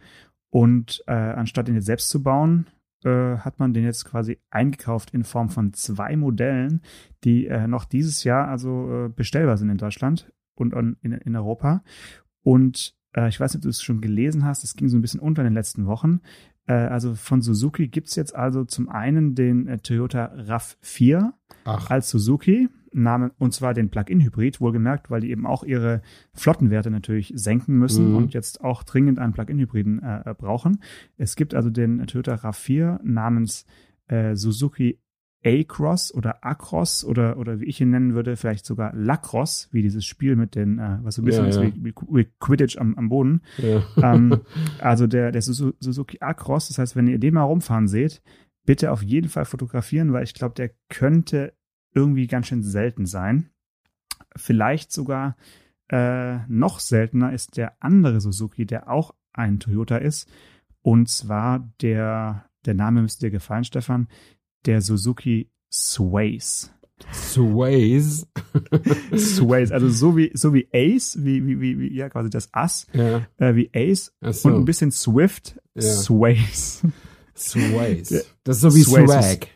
Und 0.50 1.02
äh, 1.06 1.12
anstatt 1.12 1.68
ihn 1.68 1.74
jetzt 1.76 1.86
selbst 1.86 2.10
zu 2.10 2.22
bauen, 2.22 2.66
äh, 3.04 3.38
hat 3.38 3.58
man 3.58 3.74
den 3.74 3.84
jetzt 3.84 4.04
quasi 4.04 4.38
eingekauft 4.50 5.12
in 5.12 5.24
Form 5.24 5.48
von 5.48 5.72
zwei 5.72 6.16
Modellen, 6.16 6.82
die 7.24 7.46
äh, 7.46 7.66
noch 7.66 7.84
dieses 7.84 8.24
Jahr 8.24 8.48
also 8.48 9.06
äh, 9.06 9.08
bestellbar 9.08 9.56
sind 9.56 9.70
in 9.70 9.78
Deutschland 9.78 10.32
und 10.54 10.72
in, 11.02 11.12
in 11.12 11.36
Europa. 11.36 11.82
Und 12.42 12.94
äh, 13.14 13.28
ich 13.28 13.38
weiß 13.38 13.52
nicht, 13.52 13.60
ob 13.60 13.62
du 13.62 13.68
es 13.68 13.82
schon 13.82 14.00
gelesen 14.00 14.44
hast, 14.44 14.64
es 14.64 14.76
ging 14.76 14.88
so 14.88 14.96
ein 14.96 15.02
bisschen 15.02 15.20
unter 15.20 15.42
in 15.42 15.46
den 15.46 15.54
letzten 15.54 15.86
Wochen. 15.86 16.20
Äh, 16.66 16.74
also 16.74 17.14
von 17.14 17.42
Suzuki 17.42 17.88
gibt 17.88 18.08
es 18.08 18.16
jetzt 18.16 18.34
also 18.34 18.64
zum 18.64 18.88
einen 18.88 19.34
den 19.34 19.80
Toyota 19.82 20.32
RAV4 20.34 21.32
Ach. 21.64 21.90
als 21.90 22.10
Suzuki. 22.10 22.68
Namen, 23.02 23.30
und 23.38 23.52
zwar 23.52 23.74
den 23.74 23.90
Plug-in-Hybrid, 23.90 24.60
wohlgemerkt, 24.60 25.10
weil 25.10 25.20
die 25.20 25.30
eben 25.30 25.46
auch 25.46 25.64
ihre 25.64 26.02
Flottenwerte 26.32 26.90
natürlich 26.90 27.32
senken 27.36 27.78
müssen 27.78 28.10
mhm. 28.10 28.16
und 28.16 28.34
jetzt 28.34 28.62
auch 28.62 28.82
dringend 28.82 29.18
einen 29.18 29.32
Plug-in-Hybriden 29.32 30.02
äh, 30.02 30.34
brauchen. 30.36 30.80
Es 31.16 31.36
gibt 31.36 31.54
also 31.54 31.70
den 31.70 32.06
Toyota 32.06 32.34
RAV4 32.34 33.00
namens 33.02 33.66
äh, 34.08 34.34
Suzuki 34.34 35.00
A-Cross 35.44 36.12
oder 36.12 36.44
Across 36.44 37.04
oder, 37.04 37.38
oder 37.38 37.60
wie 37.60 37.66
ich 37.66 37.80
ihn 37.80 37.90
nennen 37.90 38.14
würde, 38.14 38.36
vielleicht 38.36 38.66
sogar 38.66 38.92
Lacrosse, 38.94 39.68
wie 39.70 39.82
dieses 39.82 40.04
Spiel 40.04 40.34
mit 40.34 40.56
den, 40.56 40.78
äh, 40.78 40.98
was 41.02 41.14
so 41.14 41.22
ein 41.22 41.24
bisschen 41.24 41.44
ja, 41.44 41.50
ist 41.50 41.56
ja. 41.56 41.72
Wie, 41.74 41.94
wie, 42.08 42.26
Quidditch 42.40 42.78
am, 42.78 42.96
am 42.96 43.08
Boden. 43.08 43.42
Ja. 43.58 43.82
Ähm, 44.02 44.40
also 44.80 45.06
der, 45.06 45.30
der 45.30 45.42
Suzuki 45.42 46.18
Across, 46.20 46.68
das 46.68 46.78
heißt, 46.78 46.96
wenn 46.96 47.06
ihr 47.06 47.18
den 47.18 47.34
mal 47.34 47.42
rumfahren 47.42 47.86
seht, 47.86 48.22
bitte 48.64 48.90
auf 48.90 49.02
jeden 49.02 49.28
Fall 49.28 49.44
fotografieren, 49.44 50.12
weil 50.12 50.24
ich 50.24 50.34
glaube, 50.34 50.54
der 50.54 50.70
könnte 50.88 51.52
irgendwie 51.96 52.26
ganz 52.26 52.46
schön 52.46 52.62
selten 52.62 53.06
sein. 53.06 53.50
Vielleicht 54.36 54.92
sogar 54.92 55.36
äh, 55.88 56.38
noch 56.48 56.78
seltener 56.78 57.32
ist 57.32 57.56
der 57.56 57.76
andere 57.80 58.20
Suzuki, 58.20 58.66
der 58.66 58.90
auch 58.90 59.14
ein 59.32 59.58
Toyota 59.58 59.96
ist. 59.96 60.28
Und 60.82 61.08
zwar 61.08 61.68
der, 61.80 62.48
der 62.64 62.74
Name 62.74 63.02
müsste 63.02 63.26
dir 63.26 63.30
gefallen, 63.30 63.64
Stefan, 63.64 64.08
der 64.66 64.82
Suzuki 64.82 65.50
Sways. 65.72 66.72
Sways. 67.12 68.26
Sways, 69.16 69.70
also 69.70 69.88
so 69.90 70.16
wie 70.16 70.30
so 70.32 70.54
wie 70.54 70.68
Ace, 70.72 71.18
wie 71.20 71.46
wie 71.46 71.78
wie, 71.78 71.94
ja 71.94 72.08
quasi 72.08 72.30
das 72.30 72.48
Ass, 72.54 72.86
ja. 72.94 73.26
äh, 73.36 73.54
wie 73.54 73.70
Ace 73.74 74.14
so. 74.22 74.48
und 74.48 74.54
ein 74.54 74.64
bisschen 74.64 74.90
Swift, 74.90 75.60
ja. 75.74 75.82
Sways. 75.82 76.82
Sways. 77.36 78.26
Das 78.44 78.56
ist 78.56 78.62
so 78.62 78.74
wie 78.74 78.82
Sways 78.82 79.10
Swag. 79.10 79.48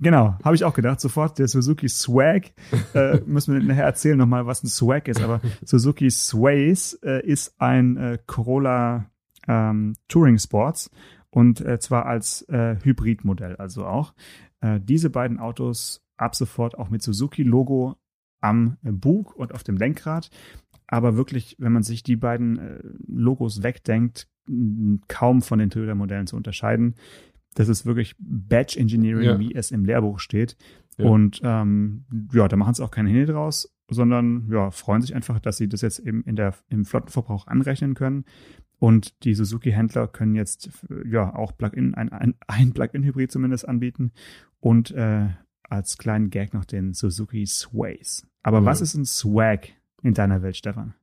Genau, 0.00 0.36
habe 0.44 0.54
ich 0.54 0.64
auch 0.64 0.74
gedacht. 0.74 1.00
Sofort 1.00 1.38
der 1.38 1.48
Suzuki 1.48 1.88
Swag. 1.88 2.52
Äh, 2.94 3.20
müssen 3.26 3.54
wir 3.54 3.62
nachher 3.62 3.84
erzählen 3.84 4.16
nochmal, 4.16 4.46
was 4.46 4.62
ein 4.62 4.68
Swag 4.68 5.08
ist. 5.08 5.20
Aber 5.20 5.40
Suzuki 5.64 6.10
Sways 6.10 6.94
äh, 7.02 7.26
ist 7.26 7.60
ein 7.60 7.96
äh, 7.96 8.18
Corolla 8.26 9.06
ähm, 9.48 9.94
Touring 10.06 10.38
Sports 10.38 10.90
und 11.30 11.60
äh, 11.60 11.78
zwar 11.80 12.06
als 12.06 12.42
äh, 12.42 12.76
Hybridmodell 12.82 13.56
also 13.56 13.86
auch. 13.86 14.14
Äh, 14.60 14.80
diese 14.80 15.10
beiden 15.10 15.38
Autos 15.38 16.04
ab 16.16 16.34
sofort 16.34 16.78
auch 16.78 16.90
mit 16.90 17.02
Suzuki-Logo 17.02 17.96
am 18.40 18.76
Bug 18.82 19.34
und 19.34 19.52
auf 19.52 19.64
dem 19.64 19.76
Lenkrad. 19.76 20.30
Aber 20.86 21.16
wirklich, 21.16 21.56
wenn 21.58 21.72
man 21.72 21.82
sich 21.82 22.02
die 22.02 22.16
beiden 22.16 22.80
Logos 23.06 23.62
wegdenkt, 23.62 24.28
kaum 25.08 25.42
von 25.42 25.58
den 25.58 25.70
Toyota-Modellen 25.70 26.26
zu 26.26 26.36
unterscheiden. 26.36 26.94
Das 27.54 27.68
ist 27.68 27.86
wirklich 27.86 28.14
Batch 28.18 28.76
Engineering, 28.76 29.24
ja. 29.24 29.38
wie 29.38 29.54
es 29.54 29.70
im 29.70 29.84
Lehrbuch 29.84 30.20
steht. 30.20 30.56
Ja. 30.96 31.06
Und 31.06 31.40
ähm, 31.44 32.04
ja, 32.32 32.48
da 32.48 32.56
machen 32.56 32.74
sie 32.74 32.84
auch 32.84 32.90
keine 32.90 33.10
Hände 33.10 33.26
draus, 33.26 33.74
sondern 33.88 34.48
ja, 34.50 34.70
freuen 34.70 35.02
sich 35.02 35.14
einfach, 35.14 35.40
dass 35.40 35.56
sie 35.56 35.68
das 35.68 35.80
jetzt 35.80 36.00
eben 36.00 36.22
in 36.24 36.36
der, 36.36 36.54
im 36.68 36.84
Flottenverbrauch 36.84 37.46
anrechnen 37.46 37.94
können. 37.94 38.24
Und 38.78 39.24
die 39.24 39.34
Suzuki-Händler 39.34 40.06
können 40.06 40.34
jetzt 40.34 40.70
ja 41.04 41.34
auch 41.34 41.56
Plug-in, 41.56 41.94
ein, 41.94 42.10
ein, 42.10 42.34
ein 42.46 42.72
Plug-in-Hybrid 42.72 43.30
zumindest 43.30 43.68
anbieten 43.68 44.12
und 44.60 44.92
äh, 44.92 45.28
als 45.62 45.98
kleinen 45.98 46.30
Gag 46.30 46.54
noch 46.54 46.64
den 46.64 46.94
Suzuki 46.94 47.44
Sways. 47.46 48.26
Aber 48.42 48.60
mhm. 48.60 48.66
was 48.66 48.80
ist 48.80 48.94
ein 48.94 49.04
Swag 49.04 49.68
in 50.02 50.14
deiner 50.14 50.42
Welt, 50.42 50.56
Stefan? 50.56 50.94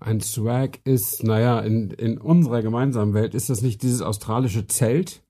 Ein 0.00 0.20
Swag 0.20 0.78
ist, 0.84 1.24
naja, 1.24 1.60
in, 1.60 1.90
in 1.90 2.18
unserer 2.18 2.62
gemeinsamen 2.62 3.14
Welt 3.14 3.34
ist 3.34 3.50
das 3.50 3.62
nicht 3.62 3.82
dieses 3.82 4.00
australische 4.00 4.66
Zelt, 4.66 5.24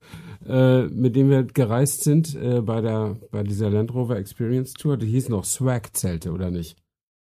äh, 0.47 0.83
mit 0.89 1.17
dem 1.17 1.31
wir 1.31 1.45
gereist 1.45 2.05
sind 2.05 2.35
äh, 2.35 2.61
bei 2.61 2.81
der 2.81 3.17
bei 3.31 3.43
dieser 3.43 3.71
Land 3.71 3.95
Rover 3.95 4.17
Experience 4.19 4.75
Tour. 4.75 4.99
Die 4.99 5.07
hieß 5.07 5.31
noch 5.31 5.45
Swag-Zelte, 5.45 6.33
oder 6.33 6.51
nicht? 6.51 6.77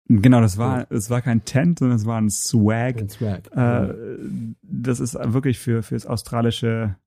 Genau, 0.08 0.42
das 0.42 0.58
war, 0.58 0.88
es 0.90 1.10
war 1.10 1.22
kein 1.22 1.46
Tent, 1.46 1.80
sondern 1.80 1.98
es 1.98 2.06
war 2.06 2.20
ein 2.20 2.30
Swag. 2.30 2.98
Ein 2.98 3.10
Swag. 3.10 3.52
Äh, 3.56 3.94
das 4.62 5.00
ist 5.00 5.16
wirklich 5.16 5.60
für 5.60 5.84
fürs 5.84 6.06
australische 6.06 6.98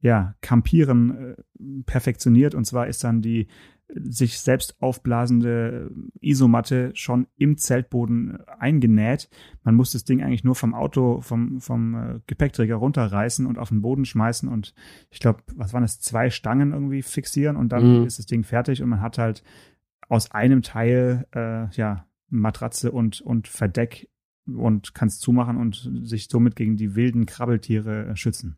ja, 0.00 0.34
Campieren 0.40 1.36
äh, 1.36 1.82
perfektioniert. 1.86 2.54
Und 2.54 2.64
zwar 2.66 2.88
ist 2.88 3.04
dann 3.04 3.22
die 3.22 3.46
sich 3.94 4.38
selbst 4.40 4.80
aufblasende 4.80 5.90
Isomatte 6.20 6.92
schon 6.94 7.26
im 7.36 7.58
Zeltboden 7.58 8.38
eingenäht. 8.46 9.28
Man 9.64 9.74
muss 9.74 9.92
das 9.92 10.04
Ding 10.04 10.22
eigentlich 10.22 10.44
nur 10.44 10.54
vom 10.54 10.74
Auto, 10.74 11.20
vom, 11.20 11.60
vom 11.60 11.94
äh, 11.94 12.20
Gepäckträger 12.26 12.76
runterreißen 12.76 13.46
und 13.46 13.58
auf 13.58 13.68
den 13.68 13.82
Boden 13.82 14.04
schmeißen 14.04 14.48
und 14.48 14.74
ich 15.10 15.20
glaube, 15.20 15.42
was 15.54 15.72
waren 15.72 15.82
das, 15.82 16.00
zwei 16.00 16.30
Stangen 16.30 16.72
irgendwie 16.72 17.02
fixieren 17.02 17.56
und 17.56 17.70
dann 17.70 18.00
mhm. 18.00 18.06
ist 18.06 18.18
das 18.18 18.26
Ding 18.26 18.44
fertig 18.44 18.82
und 18.82 18.88
man 18.88 19.00
hat 19.00 19.18
halt 19.18 19.42
aus 20.08 20.30
einem 20.30 20.62
Teil 20.62 21.26
äh, 21.34 21.68
ja 21.74 22.06
Matratze 22.28 22.92
und, 22.92 23.20
und 23.20 23.48
Verdeck 23.48 24.08
und 24.46 24.94
kann 24.94 25.08
es 25.08 25.18
zumachen 25.18 25.56
und 25.56 25.90
sich 26.02 26.28
somit 26.28 26.56
gegen 26.56 26.76
die 26.76 26.94
wilden 26.94 27.26
Krabbeltiere 27.26 28.06
äh, 28.06 28.16
schützen. 28.16 28.56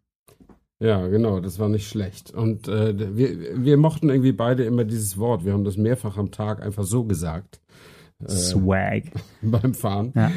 Ja, 0.85 1.07
genau, 1.07 1.41
das 1.41 1.59
war 1.59 1.71
nicht 1.71 1.88
schlecht. 1.88 2.31
Und 2.31 2.69
äh, 2.69 3.17
wir, 3.17 3.64
wir 3.64 3.79
mochten 3.79 4.11
irgendwie 4.11 4.33
beide 4.33 4.64
immer 4.64 4.85
dieses 4.85 5.17
Wort. 5.17 5.47
Wir 5.47 5.55
haben 5.55 5.64
das 5.64 5.79
mehrfach 5.79 6.19
am 6.19 6.31
Tag 6.31 6.62
einfach 6.62 6.85
so 6.85 7.05
gesagt. 7.05 7.59
Äh, 8.23 8.29
Swag. 8.29 9.05
Beim 9.41 9.73
Fahren. 9.73 10.12
Ja. 10.14 10.31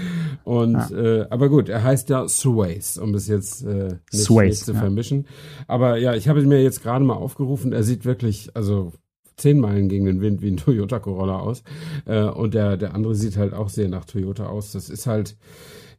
Und 0.46 0.76
ja. 0.76 0.90
Äh, 0.92 1.28
aber 1.30 1.50
gut, 1.50 1.68
er 1.68 1.84
heißt 1.84 2.08
ja 2.08 2.30
Sways, 2.30 2.98
um 2.98 3.14
es 3.14 3.28
jetzt 3.28 3.66
äh, 3.66 3.96
nicht, 4.14 4.24
Sways, 4.24 4.50
nicht 4.52 4.66
zu 4.68 4.72
ja. 4.72 4.80
vermischen. 4.80 5.28
Aber 5.68 5.98
ja, 5.98 6.16
ich 6.16 6.30
habe 6.30 6.42
mir 6.44 6.64
jetzt 6.64 6.82
gerade 6.82 7.04
mal 7.04 7.16
aufgerufen, 7.16 7.74
er 7.74 7.84
sieht 7.84 8.06
wirklich, 8.06 8.52
also 8.54 8.94
zehn 9.38 9.60
Meilen 9.60 9.88
gegen 9.88 10.06
den 10.06 10.22
Wind 10.22 10.42
wie 10.42 10.52
ein 10.52 10.58
Toyota 10.58 11.00
Corolla 11.00 11.40
aus. 11.40 11.64
Äh, 12.06 12.24
und 12.24 12.54
der, 12.54 12.78
der 12.78 12.94
andere 12.94 13.16
sieht 13.16 13.38
halt 13.38 13.54
auch 13.54 13.70
sehr 13.70 13.90
nach 13.90 14.06
Toyota 14.06 14.48
aus. 14.48 14.72
Das 14.72 14.90
ist 14.90 15.08
halt, 15.08 15.38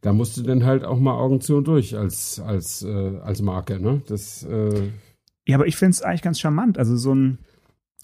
da 0.01 0.13
musst 0.13 0.37
du 0.37 0.43
dann 0.43 0.65
halt 0.65 0.85
auch 0.85 0.99
mal 0.99 1.17
Augen 1.17 1.41
zu 1.41 1.57
und 1.57 1.67
durch 1.67 1.97
als, 1.97 2.39
als, 2.39 2.83
äh, 2.83 3.17
als 3.23 3.41
Marke, 3.41 3.79
ne? 3.79 4.01
Das, 4.07 4.43
äh 4.43 4.89
ja, 5.47 5.55
aber 5.55 5.67
ich 5.67 5.77
finde 5.77 5.91
es 5.91 6.03
eigentlich 6.03 6.21
ganz 6.21 6.39
charmant. 6.39 6.77
Also 6.77 6.95
so 6.95 7.15
ein, 7.15 7.39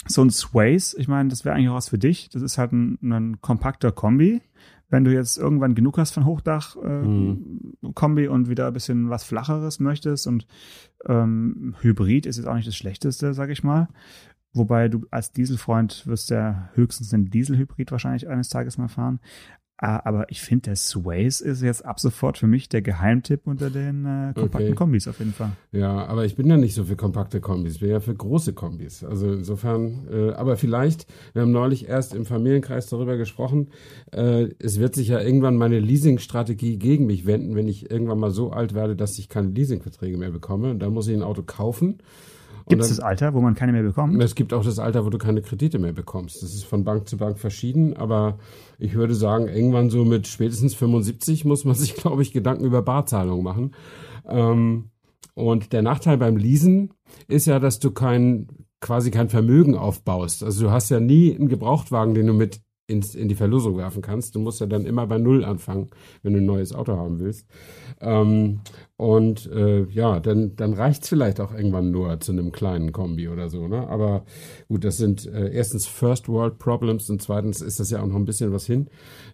so 0.08 0.24
ein 0.24 0.30
Sways, 0.30 0.96
ich 0.98 1.08
meine, 1.08 1.30
das 1.30 1.46
wäre 1.46 1.56
eigentlich 1.56 1.70
auch 1.70 1.76
was 1.76 1.90
für 1.90 2.00
dich. 2.00 2.30
Das 2.30 2.42
ist 2.42 2.58
halt 2.58 2.72
ein, 2.72 2.98
ein 3.02 3.42
kompakter 3.42 3.92
Kombi. 3.92 4.42
Wenn 4.90 5.04
du 5.04 5.14
jetzt 5.14 5.38
irgendwann 5.38 5.74
genug 5.74 5.98
hast 5.98 6.12
von 6.12 6.26
Hochdach 6.26 6.76
äh, 6.76 7.02
mhm. 7.02 7.76
Und 7.82 8.50
wieder 8.50 8.68
ein 8.68 8.74
bisschen 8.74 9.10
was 9.10 9.24
Flacheres 9.24 9.80
möchtest 9.80 10.28
und 10.28 10.48
ähm, 11.06 11.76
Hybrid 11.82 12.26
ist 12.26 12.38
jetzt 12.38 12.46
auch 12.46 12.56
nicht 12.56 12.68
das 12.68 12.76
Schlechteste, 12.76 13.34
sag 13.34 13.50
ich 13.50 13.64
mal. 13.64 13.88
Wobei 14.56 14.88
du 14.88 15.06
als 15.12 15.34
Dieselfreund 15.34 16.08
wirst 16.08 16.30
ja 16.30 16.70
höchstens 16.74 17.14
einen 17.14 17.30
Dieselhybrid 17.30 17.92
wahrscheinlich 17.92 18.28
eines 18.28 18.48
Tages 18.48 18.78
mal 18.78 18.88
fahren. 18.88 19.20
Ah, 19.78 20.02
aber 20.06 20.32
ich 20.32 20.40
finde, 20.40 20.70
der 20.70 20.78
Sways 20.78 21.42
ist 21.42 21.62
jetzt 21.62 21.84
ab 21.84 22.00
sofort 22.00 22.38
für 22.38 22.48
mich 22.48 22.70
der 22.70 22.82
Geheimtipp 22.82 23.42
unter 23.44 23.70
den 23.70 24.06
äh, 24.06 24.34
kompakten 24.34 24.70
okay. 24.70 24.76
Kombis 24.76 25.06
auf 25.10 25.20
jeden 25.20 25.34
Fall. 25.34 25.52
Ja, 25.74 26.06
aber 26.06 26.24
ich 26.24 26.38
bin 26.38 26.48
ja 26.48 26.56
nicht 26.56 26.74
so 26.76 26.86
für 26.86 26.96
kompakte 26.96 27.42
Kombis, 27.42 27.74
ich 27.74 27.80
bin 27.82 27.90
ja 27.90 28.00
für 28.00 28.16
große 28.16 28.54
Kombis. 28.54 29.04
Also 29.04 29.34
insofern, 29.34 30.08
äh, 30.10 30.32
aber 30.32 30.56
vielleicht, 30.56 31.08
wir 31.34 31.42
haben 31.42 31.52
neulich 31.52 31.90
erst 31.90 32.16
im 32.16 32.26
Familienkreis 32.26 32.88
darüber 32.88 33.18
gesprochen, 33.18 33.68
äh, 34.14 34.48
es 34.60 34.80
wird 34.80 34.96
sich 34.96 35.10
ja 35.10 35.20
irgendwann 35.20 35.58
meine 35.58 35.82
Leasingstrategie 35.82 36.78
gegen 36.78 37.06
mich 37.06 37.26
wenden, 37.26 37.56
wenn 37.56 37.68
ich 37.68 37.92
irgendwann 37.92 38.20
mal 38.20 38.32
so 38.32 38.52
alt 38.52 38.76
werde, 38.76 38.96
dass 38.96 39.20
ich 39.20 39.28
keine 39.28 39.50
Leasingverträge 39.50 40.18
mehr 40.18 40.32
bekomme. 40.32 40.72
Und 40.72 40.80
dann 40.80 40.94
muss 40.94 41.10
ich 41.10 41.16
ein 41.16 41.22
Auto 41.22 41.44
kaufen 41.44 41.98
Gibt 42.68 42.82
es 42.82 42.90
das 42.90 43.00
Alter, 43.00 43.34
wo 43.34 43.42
man 43.42 43.54
keine 43.54 43.72
mehr 43.72 43.84
bekommt? 43.84 44.22
Es 44.24 44.34
gibt 44.34 44.54
auch 44.54 44.64
das 44.64 44.80
Alter, 44.80 45.06
wo 45.06 45.10
du 45.10 45.18
keine 45.18 45.42
Kredite 45.42 45.78
mehr 45.78 45.94
bekommst. 45.94 46.42
Das 46.42 46.54
ist 46.54 46.66
von 46.66 46.84
Bank 46.84 47.08
zu 47.08 47.18
Bank 47.18 47.38
verschieden, 47.38 47.96
aber 47.96 48.40
ich 48.80 48.96
würde 48.96 49.14
sagen, 49.14 49.48
irgendwann 49.48 49.90
so 49.90 50.04
mit 50.04 50.28
spätestens 50.28 50.74
75 50.74 51.46
muss 51.46 51.64
man 51.64 51.76
sich, 51.76 51.96
glaube 51.96 52.22
ich, 52.22 52.32
Gedanken 52.32 52.66
über 52.66 52.82
Barzahlungen 52.82 53.44
machen. 53.44 53.76
Ähm, 54.28 54.90
und 55.36 55.74
der 55.74 55.82
Nachteil 55.82 56.18
beim 56.18 56.38
Leasen 56.38 56.94
ist 57.28 57.46
ja, 57.46 57.60
dass 57.60 57.80
du 57.80 57.92
kein 57.92 58.48
quasi 58.82 59.12
kein 59.12 59.30
Vermögen 59.30 59.76
aufbaust. 59.76 60.44
Also 60.44 60.66
du 60.66 60.72
hast 60.72 60.90
ja 60.90 61.00
nie 61.00 61.36
einen 61.36 61.50
Gebrauchtwagen, 61.50 62.14
den 62.14 62.28
du 62.28 62.34
mit 62.34 62.62
ins, 62.88 63.16
in 63.16 63.28
die 63.28 63.36
Verlosung 63.36 63.78
werfen 63.78 64.02
kannst. 64.02 64.36
Du 64.36 64.40
musst 64.40 64.60
ja 64.60 64.68
dann 64.68 64.86
immer 64.86 65.08
bei 65.08 65.18
Null 65.18 65.44
anfangen, 65.44 65.90
wenn 66.24 66.34
du 66.34 66.40
ein 66.40 66.46
neues 66.46 66.74
Auto 66.74 66.96
haben 66.98 67.20
willst. 67.20 67.48
Ähm, 68.00 68.62
und 68.98 69.52
äh, 69.52 69.84
ja, 69.90 70.22
dann, 70.22 70.56
dann 70.56 70.74
reicht's 70.74 71.10
vielleicht 71.10 71.42
auch 71.42 71.54
irgendwann 71.54 71.92
nur 71.92 72.20
zu 72.22 72.32
einem 72.32 72.54
kleinen 72.54 72.94
Kombi 72.94 73.28
oder 73.28 73.50
so. 73.50 73.68
Ne? 73.68 73.88
Aber 73.88 74.24
gut, 74.70 74.86
das 74.86 74.98
sind 74.98 75.26
äh, 75.26 75.52
erstens 75.52 75.86
First 75.86 76.30
World 76.30 76.60
Problems 76.60 77.10
und 77.10 77.22
zweitens 77.22 77.62
ist 77.62 77.80
das 77.80 77.90
ja 77.90 78.02
auch 78.02 78.08
noch 78.08 78.16
ein 78.16 78.26
bisschen 78.26 78.54
was 78.54 78.66
hin. 78.66 78.90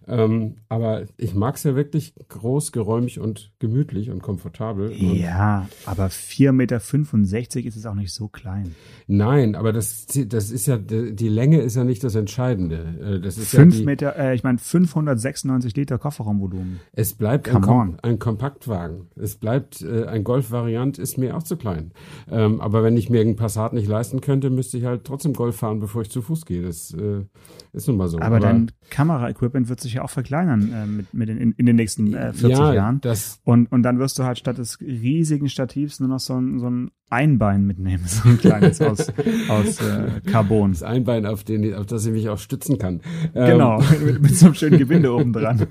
Ähm, 0.08 0.56
aber 0.68 1.04
ich 1.16 1.34
mag's 1.34 1.62
ja 1.62 1.76
wirklich 1.76 2.14
groß, 2.28 2.72
geräumig 2.72 3.20
und 3.20 3.52
gemütlich 3.60 4.10
und 4.10 4.20
komfortabel. 4.20 4.92
Ja, 4.92 5.68
und 5.86 5.88
aber 5.88 6.06
4,65 6.06 6.52
Meter 6.52 7.68
ist 7.68 7.76
es 7.76 7.86
auch 7.86 7.94
nicht 7.94 8.12
so 8.12 8.26
klein. 8.26 8.74
Nein, 9.06 9.54
aber 9.54 9.72
das, 9.72 10.06
das 10.06 10.50
ist 10.50 10.66
ja, 10.66 10.76
die 10.76 11.28
Länge 11.28 11.60
ist 11.60 11.76
ja 11.76 11.84
nicht 11.84 12.02
das 12.02 12.16
Entscheidende. 12.16 13.16
Äh, 13.16 13.20
das 13.20 13.38
ist 13.42 13.50
Fünf 13.50 13.78
ja 13.78 13.84
Meter, 13.84 14.16
äh, 14.18 14.34
ich 14.34 14.42
meine 14.42 14.58
596 14.58 15.76
Liter 15.76 15.98
Kofferraumvolumen. 15.98 16.80
Es 16.92 17.14
bleibt 17.14 17.48
ein, 17.48 17.60
Kom 17.60 17.96
ein 18.02 18.18
Kompaktwagen. 18.18 19.08
Es 19.16 19.36
bleibt 19.36 19.82
äh, 19.82 20.06
ein 20.06 20.24
Golf-Variant 20.24 20.98
ist 20.98 21.18
mir 21.18 21.36
auch 21.36 21.42
zu 21.42 21.56
klein. 21.56 21.92
Ähm, 22.30 22.60
aber 22.60 22.82
wenn 22.82 22.96
ich 22.96 23.10
mir 23.10 23.20
einen 23.20 23.36
Passat 23.36 23.72
nicht 23.72 23.88
leisten 23.88 24.20
könnte, 24.20 24.50
müsste 24.50 24.78
ich 24.78 24.84
halt 24.84 25.04
trotzdem 25.04 25.32
Golf 25.32 25.56
fahren, 25.56 25.80
bevor 25.80 26.02
ich 26.02 26.10
zu 26.10 26.22
Fuß 26.22 26.46
gehe. 26.46 26.62
Das 26.62 26.92
äh, 26.94 27.24
ist 27.72 27.88
nun 27.88 27.96
mal 27.96 28.08
so. 28.08 28.18
Aber, 28.20 28.40
dein 28.40 28.70
Kamera-Equipment 28.90 29.68
wird 29.68 29.80
sich 29.80 29.94
ja 29.94 30.02
auch 30.02 30.10
verkleinern 30.10 30.72
äh, 30.72 30.86
mit, 30.86 31.14
mit 31.14 31.28
in, 31.28 31.52
in 31.52 31.66
den 31.66 31.76
nächsten 31.76 32.14
äh, 32.14 32.32
40 32.32 32.48
ja, 32.50 32.72
Jahren. 32.72 33.00
Das, 33.00 33.40
Und, 33.44 33.70
und 33.72 33.82
dann 33.82 33.98
wirst 33.98 34.18
du 34.18 34.24
halt 34.24 34.38
statt 34.38 34.58
des 34.58 34.80
riesigen 34.80 35.48
Stativs 35.48 36.00
nur 36.00 36.08
noch 36.08 36.20
so 36.20 36.34
ein, 36.34 36.58
so 36.58 36.68
ein 36.68 36.90
Einbein 37.12 37.66
mitnehmen, 37.66 38.04
so 38.06 38.28
ein 38.28 38.38
kleines 38.38 38.80
aus, 38.80 39.12
aus 39.48 39.80
äh, 39.80 40.20
Carbon. 40.30 40.72
das 40.72 40.82
Einbein, 40.82 41.26
auf, 41.26 41.44
den, 41.44 41.74
auf 41.74 41.86
das 41.86 42.06
ich 42.06 42.12
mich 42.12 42.28
auch 42.28 42.38
stützen 42.38 42.78
kann. 42.78 43.00
Genau, 43.34 43.80
Ähm, 43.92 44.06
mit, 44.06 44.22
mit 44.22 44.36
so 44.36 44.46
einem 44.46 44.54
schönen 44.54 44.78
Gewinde 44.78 45.12
oben 45.12 45.32
dran. 45.32 45.66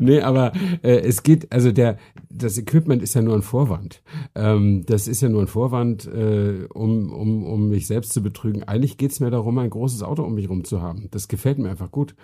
nee, 0.00 0.20
aber 0.20 0.52
äh, 0.82 1.00
es 1.00 1.22
geht, 1.22 1.52
also 1.52 1.72
der, 1.72 1.98
das 2.30 2.58
Equipment 2.58 3.02
ist 3.02 3.14
ja 3.14 3.22
nur 3.22 3.34
ein 3.34 3.42
Vorwand. 3.42 4.02
Ähm, 4.34 4.84
das 4.86 5.06
ist 5.06 5.20
ja 5.20 5.28
nur 5.28 5.42
ein 5.42 5.46
Vorwand, 5.46 6.06
äh, 6.06 6.66
um, 6.72 7.12
um, 7.12 7.44
um 7.44 7.68
mich 7.68 7.86
selbst 7.86 8.12
zu 8.12 8.22
betrügen. 8.22 8.64
Eigentlich 8.64 8.96
geht's 8.96 9.20
mir 9.20 9.30
darum, 9.30 9.58
ein 9.58 9.70
großes 9.70 10.02
Auto 10.02 10.24
um 10.24 10.34
mich 10.34 10.48
rum 10.48 10.64
zu 10.64 10.82
haben. 10.82 11.08
Das 11.12 11.28
gefällt 11.28 11.58
mir 11.58 11.70
einfach 11.70 11.92
gut. 11.92 12.14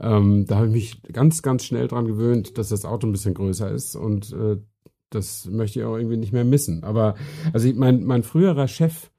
Ähm, 0.00 0.46
da 0.46 0.56
habe 0.56 0.66
ich 0.66 0.72
mich 0.72 1.02
ganz, 1.12 1.42
ganz 1.42 1.64
schnell 1.64 1.86
dran 1.86 2.06
gewöhnt, 2.06 2.58
dass 2.58 2.70
das 2.70 2.84
Auto 2.84 3.06
ein 3.06 3.12
bisschen 3.12 3.34
größer 3.34 3.70
ist 3.70 3.94
und 3.94 4.32
äh, 4.32 4.56
das 5.14 5.46
möchte 5.50 5.80
ich 5.80 5.84
auch 5.84 5.96
irgendwie 5.96 6.16
nicht 6.16 6.32
mehr 6.32 6.44
missen. 6.44 6.84
Aber 6.84 7.14
also 7.52 7.68
ich, 7.68 7.74
mein, 7.74 8.04
mein 8.04 8.22
früherer 8.22 8.68
Chef, 8.68 9.10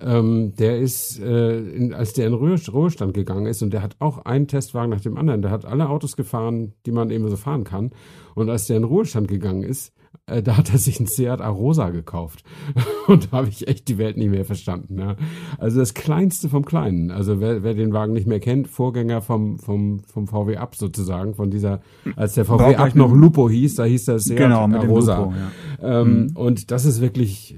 ähm, 0.00 0.54
der 0.56 0.78
ist, 0.80 1.20
äh, 1.20 1.58
in, 1.58 1.92
als 1.92 2.14
der 2.14 2.26
in 2.26 2.32
Ruhe- 2.34 2.58
Ruhestand 2.72 3.14
gegangen 3.14 3.46
ist 3.46 3.62
und 3.62 3.72
der 3.72 3.82
hat 3.82 3.96
auch 3.98 4.24
einen 4.24 4.46
Testwagen 4.46 4.90
nach 4.90 5.00
dem 5.00 5.16
anderen, 5.16 5.42
der 5.42 5.50
hat 5.50 5.64
alle 5.64 5.88
Autos 5.88 6.16
gefahren, 6.16 6.72
die 6.86 6.92
man 6.92 7.10
eben 7.10 7.28
so 7.28 7.36
fahren 7.36 7.64
kann. 7.64 7.90
Und 8.34 8.48
als 8.48 8.66
der 8.66 8.78
in 8.78 8.84
Ruhestand 8.84 9.28
gegangen 9.28 9.62
ist, 9.62 9.92
äh, 10.30 10.42
da 10.42 10.56
hat 10.56 10.72
er 10.72 10.78
sich 10.78 10.98
einen 10.98 11.06
Seat 11.06 11.40
Arosa 11.40 11.90
gekauft. 11.90 12.44
Und 13.06 13.32
da 13.32 13.38
habe 13.38 13.48
ich 13.48 13.66
echt 13.66 13.88
die 13.88 13.98
Welt 13.98 14.16
nicht 14.16 14.30
mehr 14.30 14.44
verstanden. 14.44 14.98
Ja. 14.98 15.16
Also 15.58 15.80
das 15.80 15.94
Kleinste 15.94 16.48
vom 16.48 16.64
Kleinen. 16.64 17.10
Also 17.10 17.40
wer, 17.40 17.62
wer 17.62 17.74
den 17.74 17.92
Wagen 17.92 18.12
nicht 18.12 18.26
mehr 18.26 18.40
kennt, 18.40 18.68
Vorgänger 18.68 19.22
vom, 19.22 19.58
vom, 19.58 20.00
vom 20.00 20.28
VW 20.28 20.56
Up 20.56 20.76
sozusagen, 20.76 21.34
von 21.34 21.50
dieser, 21.50 21.80
als 22.16 22.34
der 22.34 22.44
VW 22.44 22.76
Up 22.76 22.94
noch 22.94 23.12
Lupo 23.12 23.48
hieß, 23.48 23.76
da 23.76 23.84
hieß 23.84 24.04
das 24.04 24.24
Seat 24.24 24.38
genau, 24.38 24.68
mit 24.68 24.82
dem 24.82 24.90
Arosa. 24.90 25.18
Lupo, 25.18 25.34
ja. 25.34 26.00
Ähm, 26.00 26.10
Mhm. 26.20 26.36
Und 26.36 26.70
das 26.70 26.84
ist 26.84 27.00
wirklich, 27.00 27.56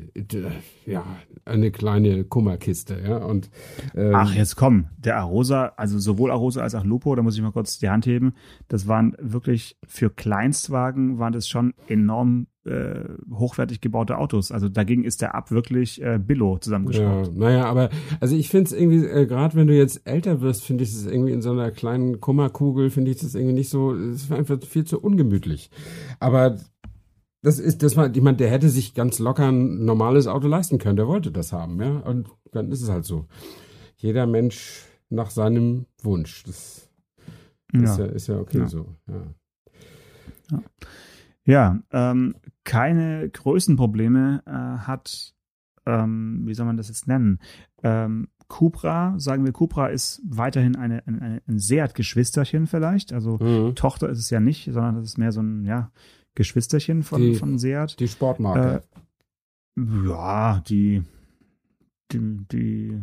ja, 0.86 1.04
eine 1.44 1.70
kleine 1.70 2.24
Kummerkiste, 2.24 3.00
ja. 3.06 3.16
Und 3.18 3.50
ähm, 3.94 4.12
Ach, 4.14 4.34
jetzt 4.34 4.56
komm, 4.56 4.86
der 4.98 5.18
Arosa, 5.18 5.72
also 5.76 5.98
sowohl 5.98 6.30
Arosa 6.30 6.62
als 6.62 6.74
auch 6.74 6.84
Lupo, 6.84 7.14
da 7.14 7.22
muss 7.22 7.36
ich 7.36 7.42
mal 7.42 7.52
kurz 7.52 7.78
die 7.78 7.88
Hand 7.88 8.06
heben, 8.06 8.34
das 8.68 8.86
waren 8.88 9.16
wirklich 9.20 9.76
für 9.86 10.10
Kleinstwagen 10.10 11.18
waren 11.18 11.32
das 11.32 11.48
schon 11.48 11.74
enorm 11.88 12.46
äh, 12.64 13.00
hochwertig 13.32 13.80
gebaute 13.80 14.18
Autos. 14.18 14.52
Also 14.52 14.68
dagegen 14.68 15.02
ist 15.02 15.20
der 15.20 15.34
Ab 15.34 15.50
wirklich 15.50 16.00
äh, 16.00 16.20
Billo 16.24 16.54
Ja, 16.54 16.60
zusammengeschraubt. 16.60 17.36
naja, 17.36 17.64
aber 17.64 17.90
also 18.20 18.36
ich 18.36 18.48
finde 18.50 18.66
es 18.66 18.72
irgendwie, 18.72 19.04
äh, 19.04 19.26
gerade 19.26 19.56
wenn 19.56 19.66
du 19.66 19.76
jetzt 19.76 20.02
älter 20.04 20.40
wirst, 20.42 20.62
finde 20.64 20.84
ich 20.84 20.90
es 20.90 21.04
irgendwie 21.06 21.32
in 21.32 21.42
so 21.42 21.50
einer 21.50 21.72
kleinen 21.72 22.20
Kummerkugel, 22.20 22.90
finde 22.90 23.10
ich 23.10 23.18
das 23.18 23.34
irgendwie 23.34 23.54
nicht 23.54 23.68
so, 23.68 23.94
es 23.94 24.30
war 24.30 24.38
einfach 24.38 24.62
viel 24.62 24.84
zu 24.84 25.00
ungemütlich. 25.00 25.70
Aber 26.20 26.56
das 27.42 27.58
ist, 27.58 27.82
das 27.82 27.96
war, 27.96 28.14
ich 28.14 28.22
meine, 28.22 28.36
der 28.36 28.50
hätte 28.50 28.68
sich 28.68 28.94
ganz 28.94 29.18
locker 29.18 29.48
ein 29.50 29.84
normales 29.84 30.26
Auto 30.26 30.46
leisten 30.48 30.78
können, 30.78 30.96
der 30.96 31.08
wollte 31.08 31.30
das 31.32 31.52
haben, 31.52 31.80
ja. 31.80 31.98
Und 31.98 32.28
dann 32.52 32.70
ist 32.70 32.82
es 32.82 32.88
halt 32.88 33.04
so. 33.04 33.26
Jeder 33.96 34.26
Mensch 34.26 34.84
nach 35.10 35.30
seinem 35.30 35.86
Wunsch. 36.02 36.42
Das 36.44 36.88
ist 37.72 37.98
ja, 37.98 38.04
ist 38.06 38.26
ja 38.28 38.38
okay 38.38 38.58
Ja. 38.58 38.66
so. 38.68 38.86
Ja. 39.08 40.62
Ja, 41.44 41.80
ähm, 41.90 42.36
keine 42.64 43.28
Größenprobleme 43.28 44.42
äh, 44.46 44.50
hat, 44.86 45.34
ähm, 45.86 46.42
wie 46.44 46.54
soll 46.54 46.66
man 46.66 46.76
das 46.76 46.88
jetzt 46.88 47.08
nennen? 47.08 47.40
Ähm, 47.82 48.28
Cupra, 48.46 49.14
sagen 49.18 49.44
wir, 49.44 49.52
Cupra 49.52 49.88
ist 49.88 50.22
weiterhin 50.24 50.76
eine, 50.76 51.04
eine, 51.06 51.42
ein 51.48 51.58
Seat-Geschwisterchen 51.58 52.66
vielleicht. 52.66 53.12
Also 53.12 53.38
Mhm. 53.38 53.74
Tochter 53.74 54.08
ist 54.10 54.18
es 54.18 54.30
ja 54.30 54.38
nicht, 54.40 54.70
sondern 54.72 54.96
das 54.96 55.04
ist 55.04 55.18
mehr 55.18 55.32
so 55.32 55.40
ein 55.40 55.64
ja, 55.64 55.90
Geschwisterchen 56.34 57.02
von, 57.02 57.20
Die- 57.22 57.34
von 57.34 57.58
Seat. 57.58 57.98
Die 58.00 58.08
Sportmarke. 58.08 58.82
Äh, 59.76 59.82
ja, 60.08 60.62
die, 60.68 61.02
die, 62.12 62.38
die 62.52 63.00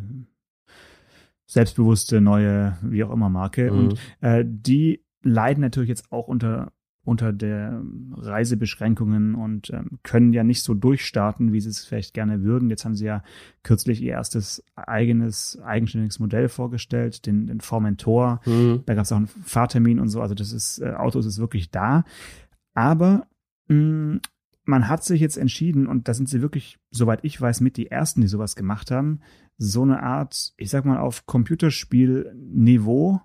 selbstbewusste 1.45 2.21
neue, 2.21 2.77
wie 2.81 3.03
auch 3.03 3.11
immer, 3.11 3.29
Marke. 3.29 3.71
Mhm. 3.71 3.77
Und 3.79 3.99
äh, 4.21 4.43
die 4.45 5.03
leiden 5.23 5.61
natürlich 5.61 5.89
jetzt 5.89 6.11
auch 6.11 6.27
unter 6.27 6.71
unter 7.05 7.33
der 7.33 7.81
Reisebeschränkungen 8.17 9.33
und 9.33 9.71
ähm, 9.71 9.97
können 10.03 10.31
ja 10.31 10.43
nicht 10.43 10.61
so 10.61 10.75
durchstarten, 10.75 11.53
wie 11.53 11.59
sie 11.59 11.69
es 11.69 11.83
vielleicht 11.83 12.13
gerne 12.13 12.43
würden. 12.43 12.69
Jetzt 12.69 12.85
haben 12.85 12.93
sie 12.93 13.05
ja 13.05 13.23
kürzlich 13.63 14.01
ihr 14.03 14.11
erstes 14.11 14.63
eigenes, 14.75 15.59
eigenständiges 15.63 16.19
Modell 16.19 16.49
vorgestellt, 16.49 17.25
den, 17.25 17.47
den 17.47 17.61
Formentor. 17.61 18.41
Mhm. 18.45 18.83
Da 18.85 18.93
gab 18.93 19.05
es 19.05 19.11
auch 19.11 19.17
einen 19.17 19.27
Fahrtermin 19.27 19.99
und 19.99 20.09
so. 20.09 20.21
Also 20.21 20.35
das 20.35 20.51
ist, 20.51 20.79
äh, 20.79 20.91
Autos 20.91 21.25
ist 21.25 21.39
wirklich 21.39 21.71
da. 21.71 22.03
Aber 22.79 23.27
mh, 23.67 24.19
man 24.63 24.87
hat 24.87 25.03
sich 25.03 25.19
jetzt 25.19 25.37
entschieden, 25.37 25.85
und 25.85 26.07
da 26.07 26.13
sind 26.13 26.29
sie 26.29 26.41
wirklich, 26.41 26.79
soweit 26.91 27.25
ich 27.25 27.39
weiß, 27.39 27.59
mit 27.59 27.75
die 27.75 27.91
ersten, 27.91 28.21
die 28.21 28.27
sowas 28.27 28.55
gemacht 28.55 28.89
haben, 28.89 29.19
so 29.57 29.81
eine 29.81 30.01
Art, 30.01 30.53
ich 30.55 30.69
sag 30.69 30.85
mal, 30.85 30.99
auf 30.99 31.25
Computerspielniveau 31.25 33.19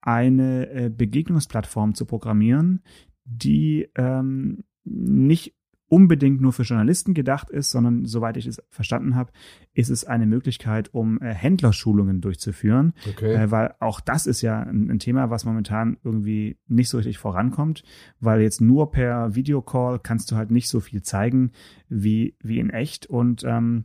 eine 0.00 0.70
äh, 0.70 0.88
Begegnungsplattform 0.88 1.94
zu 1.94 2.04
programmieren, 2.04 2.82
die 3.24 3.88
ähm, 3.94 4.64
nicht 4.82 5.54
unbedingt 5.88 6.40
nur 6.40 6.52
für 6.52 6.62
Journalisten 6.62 7.14
gedacht 7.14 7.50
ist, 7.50 7.70
sondern 7.70 8.04
soweit 8.04 8.36
ich 8.36 8.46
es 8.46 8.62
verstanden 8.70 9.14
habe, 9.14 9.30
ist 9.72 9.90
es 9.90 10.04
eine 10.04 10.26
Möglichkeit, 10.26 10.92
um 10.92 11.20
äh, 11.20 11.32
Händlerschulungen 11.32 12.20
durchzuführen. 12.20 12.92
Okay. 13.08 13.34
Äh, 13.34 13.50
weil 13.50 13.74
auch 13.78 14.00
das 14.00 14.26
ist 14.26 14.42
ja 14.42 14.60
ein, 14.60 14.90
ein 14.90 14.98
Thema, 14.98 15.30
was 15.30 15.44
momentan 15.44 15.96
irgendwie 16.02 16.58
nicht 16.66 16.88
so 16.88 16.96
richtig 16.96 17.18
vorankommt, 17.18 17.84
weil 18.18 18.40
jetzt 18.40 18.60
nur 18.60 18.90
per 18.90 19.34
Videocall 19.34 20.00
kannst 20.00 20.30
du 20.30 20.36
halt 20.36 20.50
nicht 20.50 20.68
so 20.68 20.80
viel 20.80 21.02
zeigen 21.02 21.52
wie, 21.88 22.36
wie 22.42 22.58
in 22.58 22.70
echt. 22.70 23.06
Und 23.06 23.44
ähm, 23.44 23.84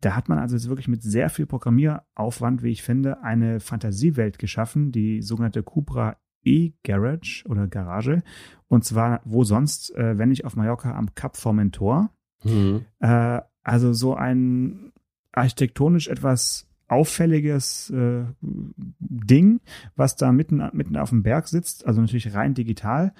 da 0.00 0.14
hat 0.14 0.28
man 0.28 0.38
also 0.38 0.56
jetzt 0.56 0.68
wirklich 0.68 0.88
mit 0.88 1.02
sehr 1.02 1.30
viel 1.30 1.46
Programmieraufwand, 1.46 2.62
wie 2.62 2.70
ich 2.70 2.82
finde, 2.82 3.22
eine 3.22 3.60
Fantasiewelt 3.60 4.38
geschaffen, 4.38 4.92
die 4.92 5.20
sogenannte 5.20 5.62
Cupra 5.62 6.16
E-Garage 6.42 7.44
oder 7.46 7.66
Garage. 7.66 8.22
Und 8.70 8.84
zwar 8.84 9.20
wo 9.24 9.42
sonst, 9.42 9.94
äh, 9.96 10.16
wenn 10.16 10.28
nicht 10.28 10.44
auf 10.44 10.54
Mallorca 10.54 10.94
am 10.94 11.14
Cap 11.16 11.36
Formentor. 11.36 12.10
Mhm. 12.44 12.86
Äh, 13.00 13.40
also 13.64 13.92
so 13.92 14.14
ein 14.14 14.92
architektonisch 15.32 16.06
etwas 16.06 16.68
auffälliges 16.86 17.90
äh, 17.90 18.24
Ding, 18.40 19.60
was 19.96 20.14
da 20.14 20.30
mitten, 20.30 20.62
mitten 20.72 20.96
auf 20.96 21.10
dem 21.10 21.24
Berg 21.24 21.48
sitzt, 21.48 21.84
also 21.84 22.00
natürlich 22.00 22.32
rein 22.32 22.54
digital. 22.54 23.12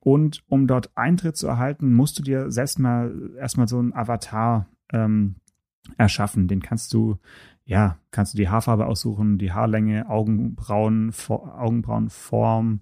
Und 0.00 0.42
um 0.48 0.66
dort 0.66 0.90
Eintritt 0.96 1.36
zu 1.36 1.46
erhalten, 1.46 1.94
musst 1.94 2.18
du 2.18 2.22
dir 2.22 2.50
selbst 2.50 2.78
mal 2.78 3.30
erstmal 3.38 3.68
so 3.68 3.78
einen 3.78 3.94
Avatar 3.94 4.66
ähm, 4.92 5.36
erschaffen. 5.96 6.46
Den 6.46 6.60
kannst 6.60 6.92
du, 6.92 7.16
ja, 7.64 7.98
kannst 8.10 8.34
du 8.34 8.38
die 8.38 8.50
Haarfarbe 8.50 8.86
aussuchen, 8.86 9.38
die 9.38 9.52
Haarlänge, 9.52 10.10
Augenbrauen, 10.10 11.12
For 11.12 11.58
Augenbrauenform, 11.58 12.80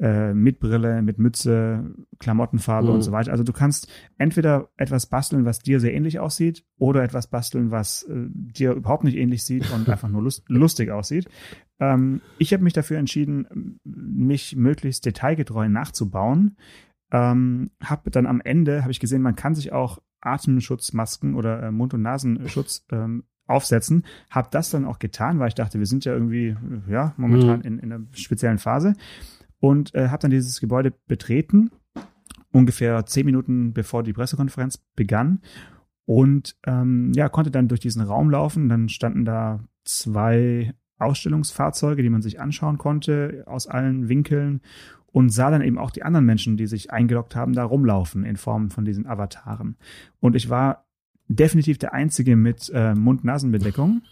äh, 0.00 0.32
mit 0.32 0.60
Brille, 0.60 1.02
mit 1.02 1.18
Mütze, 1.18 1.94
Klamottenfarbe 2.18 2.88
Mhm. 2.88 2.94
und 2.94 3.02
so 3.02 3.12
weiter. 3.12 3.32
Also 3.32 3.44
du 3.44 3.52
kannst 3.52 3.88
entweder 4.16 4.70
etwas 4.78 5.06
basteln, 5.06 5.44
was 5.44 5.58
dir 5.58 5.78
sehr 5.78 5.92
ähnlich 5.94 6.18
aussieht, 6.18 6.64
oder 6.78 7.02
etwas 7.02 7.26
basteln, 7.28 7.70
was 7.70 8.04
äh, 8.04 8.26
dir 8.30 8.72
überhaupt 8.72 9.04
nicht 9.04 9.16
ähnlich 9.16 9.44
sieht 9.44 9.70
und 9.72 9.88
einfach 9.90 10.08
nur 10.08 10.22
lust 10.22 10.44
lustig 10.48 10.90
aussieht. 10.90 11.28
Ähm, 11.80 12.20
ich 12.38 12.52
habe 12.54 12.62
mich 12.64 12.72
dafür 12.72 12.98
entschieden, 12.98 13.78
mich 13.84 14.56
möglichst 14.56 15.04
detailgetreu 15.04 15.68
nachzubauen. 15.68 16.56
Ähm, 17.12 17.70
habe 17.82 18.10
dann 18.10 18.26
am 18.26 18.40
Ende, 18.40 18.82
habe 18.82 18.92
ich 18.92 19.00
gesehen, 19.00 19.20
man 19.22 19.34
kann 19.36 19.54
sich 19.54 19.72
auch 19.72 19.98
Atemschutzmasken 20.22 21.34
oder 21.34 21.62
äh, 21.62 21.70
Mund- 21.70 21.94
und 21.94 22.02
Nasenschutz 22.02 22.86
ähm, 22.90 23.24
aufsetzen. 23.46 24.04
Habe 24.30 24.48
das 24.50 24.70
dann 24.70 24.84
auch 24.84 24.98
getan, 24.98 25.38
weil 25.38 25.48
ich 25.48 25.54
dachte, 25.54 25.78
wir 25.78 25.86
sind 25.86 26.04
ja 26.04 26.12
irgendwie, 26.12 26.56
ja, 26.88 27.14
momentan 27.16 27.58
Mhm. 27.60 27.64
in, 27.64 27.78
in 27.80 27.92
einer 27.92 28.04
speziellen 28.12 28.58
Phase. 28.58 28.94
Und 29.60 29.94
äh, 29.94 30.08
habe 30.08 30.22
dann 30.22 30.30
dieses 30.30 30.60
Gebäude 30.60 30.92
betreten, 31.06 31.70
ungefähr 32.50 33.06
zehn 33.06 33.26
Minuten 33.26 33.72
bevor 33.72 34.02
die 34.02 34.12
Pressekonferenz 34.12 34.78
begann. 34.96 35.40
Und 36.06 36.56
ähm, 36.66 37.12
ja, 37.14 37.28
konnte 37.28 37.50
dann 37.50 37.68
durch 37.68 37.80
diesen 37.80 38.02
Raum 38.02 38.30
laufen. 38.30 38.68
Dann 38.68 38.88
standen 38.88 39.24
da 39.24 39.60
zwei 39.84 40.74
Ausstellungsfahrzeuge, 40.98 42.02
die 42.02 42.10
man 42.10 42.22
sich 42.22 42.40
anschauen 42.40 42.78
konnte 42.78 43.44
aus 43.46 43.66
allen 43.66 44.08
Winkeln 44.08 44.60
und 45.12 45.30
sah 45.30 45.50
dann 45.50 45.62
eben 45.62 45.78
auch 45.78 45.90
die 45.90 46.02
anderen 46.02 46.26
Menschen, 46.26 46.56
die 46.56 46.66
sich 46.66 46.92
eingeloggt 46.92 47.34
haben, 47.34 47.52
da 47.52 47.64
rumlaufen 47.64 48.24
in 48.24 48.36
Form 48.36 48.70
von 48.70 48.84
diesen 48.84 49.06
Avataren. 49.06 49.76
Und 50.20 50.36
ich 50.36 50.50
war 50.50 50.86
definitiv 51.28 51.78
der 51.78 51.94
Einzige 51.94 52.36
mit 52.36 52.70
äh, 52.74 52.94
Mund-Nasen-Bedeckung. 52.94 54.02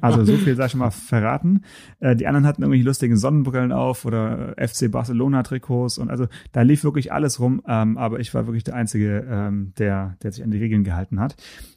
Also 0.00 0.24
so 0.24 0.36
viel, 0.36 0.56
sag 0.56 0.66
ich 0.66 0.74
mal, 0.74 0.90
verraten. 0.90 1.62
Äh, 2.00 2.14
die 2.16 2.26
anderen 2.26 2.46
hatten 2.46 2.62
irgendwelche 2.62 2.84
lustigen 2.84 3.16
Sonnenbrillen 3.16 3.72
auf 3.72 4.04
oder 4.04 4.54
FC 4.58 4.90
Barcelona 4.90 5.42
Trikots 5.42 5.98
und 5.98 6.10
also 6.10 6.26
da 6.52 6.62
lief 6.62 6.84
wirklich 6.84 7.12
alles 7.12 7.40
rum, 7.40 7.62
ähm, 7.66 7.96
aber 7.96 8.20
ich 8.20 8.34
war 8.34 8.46
wirklich 8.46 8.64
der 8.64 8.74
Einzige, 8.74 9.26
ähm, 9.28 9.72
der, 9.78 10.16
der 10.22 10.32
sich 10.32 10.44
an 10.44 10.50
die 10.50 10.58
Regeln 10.58 10.84
gehalten 10.84 11.18
hat. 11.18 11.36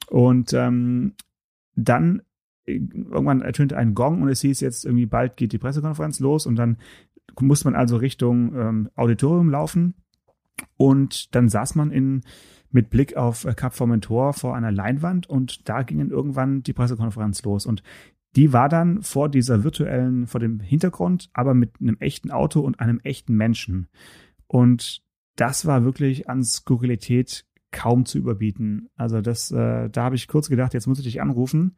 Und 0.10 0.54
ähm, 0.54 1.14
dann 1.76 2.22
äh, 2.66 2.76
irgendwann 2.76 3.42
ertönte 3.42 3.78
ein 3.78 3.94
Gong 3.94 4.22
und 4.22 4.30
es 4.30 4.42
hieß 4.42 4.60
jetzt 4.60 4.86
irgendwie 4.86 5.06
bald 5.06 5.38
geht 5.38 5.54
die 5.54 5.58
Pressekonferenz 5.58 6.20
los 6.20 6.46
und 6.46 6.56
dann 6.56 6.78
musste 7.40 7.68
man 7.68 7.76
also 7.76 7.98
Richtung 7.98 8.54
ähm, 8.56 8.90
Auditorium 8.96 9.50
laufen 9.50 9.96
und 10.78 11.34
dann 11.36 11.50
saß 11.50 11.76
man 11.76 11.92
in 11.92 12.22
mit 12.74 12.90
Blick 12.90 13.16
auf 13.16 13.46
äh, 13.46 13.54
Cap 13.54 13.74
Formentor 13.74 14.34
vor 14.34 14.56
einer 14.56 14.72
Leinwand 14.72 15.30
und 15.30 15.70
da 15.70 15.84
ging 15.84 16.00
dann 16.00 16.10
irgendwann 16.10 16.64
die 16.64 16.74
Pressekonferenz 16.74 17.44
los 17.44 17.66
und 17.66 17.84
die 18.36 18.52
war 18.52 18.68
dann 18.68 19.04
vor 19.04 19.30
dieser 19.30 19.64
virtuellen, 19.64 20.26
vor 20.26 20.40
dem 20.40 20.60
Hintergrund, 20.60 21.30
aber 21.34 21.54
mit 21.54 21.80
einem 21.80 21.98
echten 22.00 22.32
Auto 22.32 22.62
und 22.62 22.80
einem 22.80 23.00
echten 23.04 23.36
Menschen. 23.36 23.88
Und 24.48 25.04
das 25.36 25.66
war 25.66 25.84
wirklich 25.84 26.30
an 26.30 26.44
Skurrilität 26.44 27.46
kaum 27.72 28.06
zu 28.06 28.18
überbieten. 28.18 28.90
Also 28.96 29.22
das, 29.22 29.52
äh, 29.52 29.90
da 29.90 30.04
habe 30.04 30.16
ich 30.16 30.28
kurz 30.28 30.50
gedacht, 30.50 30.74
jetzt 30.74 30.88
muss 30.88 31.00
ich 31.00 31.06
dich 31.06 31.22
anrufen, 31.22 31.76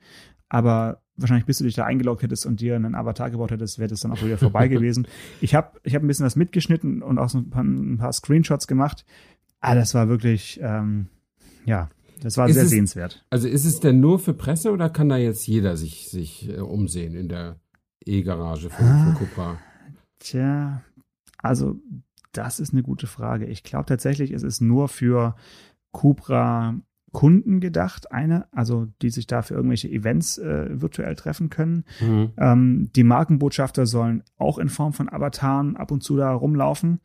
aber 0.47 1.01
wahrscheinlich 1.17 1.45
bis 1.45 1.57
du 1.57 1.63
dich 1.63 1.75
da 1.75 1.85
eingeloggt 1.85 2.23
hättest 2.23 2.45
und 2.45 2.59
dir 2.59 2.75
einen 2.75 2.95
Avatar 2.95 3.29
gebaut 3.29 3.51
hättest, 3.51 3.79
wäre 3.79 3.89
das 3.89 4.01
dann 4.01 4.11
auch 4.11 4.21
wieder 4.21 4.37
vorbei 4.37 4.67
gewesen. 4.69 5.07
Ich 5.41 5.55
habe 5.55 5.79
ich 5.83 5.95
hab 5.95 6.03
ein 6.03 6.07
bisschen 6.07 6.25
was 6.25 6.35
mitgeschnitten 6.35 7.01
und 7.01 7.17
auch 7.17 7.29
so 7.29 7.39
ein 7.39 7.49
paar, 7.49 7.63
ein 7.63 7.97
paar 7.97 8.13
Screenshots 8.13 8.67
gemacht. 8.67 9.05
Ah, 9.67 9.75
das 9.75 9.93
war 9.93 10.07
wirklich, 10.09 10.59
ähm, 10.61 11.07
ja, 11.65 11.89
das 12.21 12.37
war 12.37 12.47
Ist 12.47 12.55
sehr 12.55 12.63
es- 12.65 12.69
sehenswert. 12.69 13.25
Also 13.29 13.47
ist 13.47 13.65
es 13.65 13.79
denn 13.79 13.99
nur 13.99 14.19
für 14.19 14.33
Presse 14.33 14.71
oder 14.71 14.89
kann 14.89 15.09
da 15.09 15.17
jetzt 15.17 15.47
jeder 15.47 15.75
sich, 15.77 16.09
sich 16.09 16.49
äh, 16.49 16.59
umsehen 16.59 17.15
in 17.15 17.29
der 17.29 17.55
E-Garage 18.05 18.69
von, 18.69 18.85
von 18.85 19.13
Cupra? 19.15 19.57
Tja, 20.19 20.81
also 21.39 21.75
das 22.31 22.59
ist 22.59 22.73
eine 22.73 22.83
gute 22.83 23.07
Frage. 23.07 23.45
Ich 23.45 23.63
glaube 23.63 23.85
tatsächlich, 23.85 24.31
es 24.31 24.43
ist 24.43 24.61
nur 24.61 24.87
für 24.87 25.35
Cupra 25.91 26.75
Kunden 27.11 27.61
gedacht, 27.61 28.11
eine, 28.11 28.45
also 28.51 28.87
die 29.01 29.09
sich 29.09 29.25
da 29.25 29.41
für 29.41 29.53
irgendwelche 29.53 29.87
Events 29.89 30.37
äh, 30.37 30.81
virtuell 30.81 31.15
treffen 31.15 31.49
können. 31.49 31.85
Mhm. 32.01 32.31
Ähm, 32.37 32.89
die 32.93 33.05
Markenbotschafter 33.05 33.85
sollen 33.85 34.21
auch 34.37 34.57
in 34.57 34.67
Form 34.67 34.91
von 34.91 35.07
Avataren 35.07 35.77
ab 35.77 35.91
und 35.91 36.03
zu 36.03 36.17
da 36.17 36.33
rumlaufen. 36.33 36.99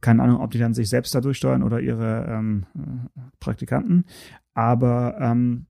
Keine 0.00 0.22
Ahnung, 0.22 0.40
ob 0.40 0.50
die 0.50 0.58
dann 0.58 0.74
sich 0.74 0.88
selbst 0.88 1.14
da 1.14 1.20
durchsteuern 1.20 1.62
oder 1.62 1.80
ihre 1.80 2.26
ähm, 2.28 2.66
äh, 2.74 3.20
Praktikanten. 3.38 4.04
Aber 4.54 5.16
ähm, 5.20 5.66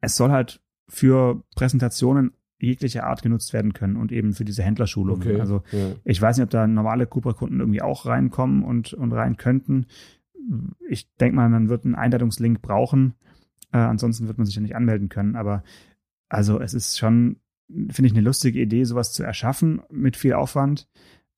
es 0.00 0.16
soll 0.16 0.30
halt 0.30 0.60
für 0.88 1.42
Präsentationen 1.54 2.32
jeglicher 2.58 3.04
Art 3.04 3.22
genutzt 3.22 3.52
werden 3.52 3.72
können 3.72 3.96
und 3.96 4.12
eben 4.12 4.32
für 4.32 4.44
diese 4.44 4.62
Händlerschulung. 4.62 5.20
Okay. 5.20 5.40
Also 5.40 5.62
ja. 5.72 5.92
ich 6.04 6.20
weiß 6.20 6.36
nicht, 6.36 6.44
ob 6.44 6.50
da 6.50 6.66
normale 6.66 7.06
Cupra-Kunden 7.06 7.60
irgendwie 7.60 7.82
auch 7.82 8.06
reinkommen 8.06 8.62
und, 8.62 8.94
und 8.94 9.12
rein 9.12 9.36
könnten. 9.36 9.86
Ich 10.88 11.12
denke 11.16 11.36
mal, 11.36 11.48
man 11.48 11.68
wird 11.68 11.84
einen 11.84 11.94
Einladungslink 11.94 12.62
brauchen. 12.62 13.14
Äh, 13.72 13.78
ansonsten 13.78 14.26
wird 14.26 14.38
man 14.38 14.46
sich 14.46 14.54
ja 14.54 14.62
nicht 14.62 14.76
anmelden 14.76 15.08
können. 15.08 15.36
Aber 15.36 15.64
also 16.28 16.60
es 16.60 16.72
ist 16.72 16.98
schon, 16.98 17.40
finde 17.68 18.06
ich, 18.06 18.12
eine 18.12 18.22
lustige 18.22 18.60
Idee, 18.60 18.84
sowas 18.84 19.12
zu 19.12 19.22
erschaffen 19.22 19.82
mit 19.90 20.16
viel 20.16 20.32
Aufwand, 20.32 20.88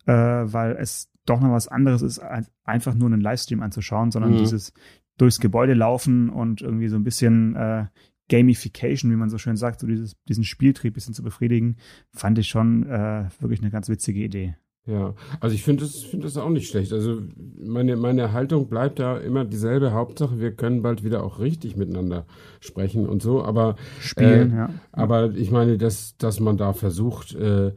äh, 0.07 0.13
weil 0.13 0.77
es 0.79 1.11
doch 1.29 1.41
noch 1.41 1.53
was 1.53 1.69
anderes 1.69 2.03
ist, 2.03 2.19
als 2.19 2.51
einfach 2.65 2.95
nur 2.95 3.07
einen 3.09 3.21
Livestream 3.21 3.63
anzuschauen, 3.63 4.11
sondern 4.11 4.33
Mhm. 4.33 4.39
dieses 4.39 4.73
durchs 5.19 5.41
Gebäude 5.41 5.75
laufen 5.75 6.31
und 6.31 6.63
irgendwie 6.63 6.89
so 6.89 6.97
ein 6.97 7.05
bisschen 7.05 7.57
äh, 7.57 7.87
Gamification, 8.31 9.11
wie 9.11 9.17
man 9.17 9.31
so 9.31 9.39
schön 9.39 9.57
sagt, 9.57 9.81
so 9.81 9.87
dieses, 9.87 10.17
diesen 10.29 10.45
Spieltrieb 10.45 10.95
bisschen 10.95 11.15
zu 11.15 11.23
befriedigen, 11.23 11.77
fand 12.13 12.39
ich 12.39 12.49
schon 12.49 12.85
äh, 12.87 13.25
wirklich 13.41 13.61
eine 13.61 13.71
ganz 13.71 13.89
witzige 13.89 14.23
Idee. 14.23 14.57
Ja, 14.87 15.15
also 15.41 15.55
ich 15.55 15.65
finde 15.65 15.83
das, 15.85 15.97
finde 16.03 16.25
das 16.27 16.39
auch 16.39 16.49
nicht 16.49 16.71
schlecht. 16.71 16.95
Also 16.95 17.21
meine, 17.63 17.97
meine 17.97 18.33
Haltung 18.33 18.69
bleibt 18.71 18.99
da 18.99 19.19
immer 19.19 19.45
dieselbe. 19.45 19.93
Hauptsache, 19.93 20.39
wir 20.41 20.53
können 20.53 20.81
bald 20.81 21.05
wieder 21.05 21.25
auch 21.25 21.41
richtig 21.41 21.77
miteinander 21.77 22.27
sprechen 22.61 23.07
und 23.07 23.21
so. 23.21 23.45
Aber 23.45 23.77
Spielen, 24.01 24.53
Äh, 24.53 24.57
ja. 24.57 24.71
Aber 24.93 25.35
ich 25.35 25.51
meine, 25.51 25.77
dass, 25.77 26.17
dass 26.17 26.41
man 26.41 26.57
da 26.57 26.73
versucht, 26.73 27.35
äh, 27.35 27.73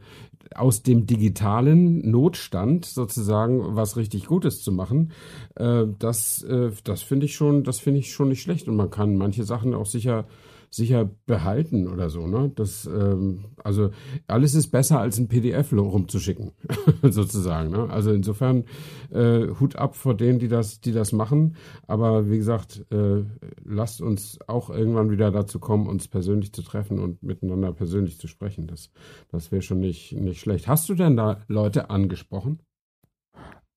aus 0.54 0.82
dem 0.82 1.06
digitalen 1.06 2.10
Notstand 2.10 2.84
sozusagen 2.84 3.76
was 3.76 3.96
richtig 3.96 4.26
Gutes 4.26 4.62
zu 4.62 4.72
machen, 4.72 5.12
äh, 5.56 5.84
das, 5.98 6.42
äh, 6.42 6.70
das 6.84 7.02
finde 7.02 7.26
ich 7.26 7.34
schon, 7.34 7.64
das 7.64 7.78
finde 7.78 8.00
ich 8.00 8.12
schon 8.12 8.28
nicht 8.28 8.42
schlecht. 8.42 8.68
Und 8.68 8.76
man 8.76 8.90
kann 8.90 9.16
manche 9.16 9.44
Sachen 9.44 9.74
auch 9.74 9.86
sicher, 9.86 10.26
sicher 10.74 11.10
behalten 11.26 11.86
oder 11.86 12.08
so, 12.08 12.26
ne? 12.26 12.50
Das, 12.54 12.86
ähm, 12.86 13.44
also 13.62 13.90
alles 14.26 14.54
ist 14.54 14.68
besser 14.68 15.00
als 15.00 15.18
ein 15.18 15.28
PDF 15.28 15.70
rumzuschicken, 15.72 16.52
sozusagen. 17.02 17.70
Ne? 17.70 17.90
Also 17.90 18.10
insofern 18.12 18.64
äh, 19.10 19.48
Hut 19.60 19.76
ab 19.76 19.94
vor 19.96 20.16
denen, 20.16 20.38
die 20.38 20.48
das, 20.48 20.80
die 20.80 20.92
das 20.92 21.12
machen. 21.12 21.56
Aber 21.86 22.30
wie 22.30 22.38
gesagt, 22.38 22.86
äh, 22.90 23.22
lasst 23.64 24.00
uns 24.00 24.38
auch 24.46 24.70
irgendwann 24.70 25.10
wieder 25.10 25.30
dazu 25.30 25.60
kommen, 25.60 25.86
uns 25.86 26.08
persönlich 26.08 26.54
zu 26.54 26.62
treffen 26.62 26.98
und 26.98 27.22
miteinander 27.22 27.72
persönlich 27.74 28.18
zu 28.18 28.26
sprechen. 28.26 28.66
Das, 28.66 28.90
das 29.30 29.52
wäre 29.52 29.62
schon 29.62 29.80
nicht, 29.80 30.12
nicht 30.12 30.40
schlecht. 30.40 30.68
Hast 30.68 30.88
du 30.88 30.94
denn 30.94 31.18
da 31.18 31.42
Leute 31.48 31.90
angesprochen? 31.90 32.60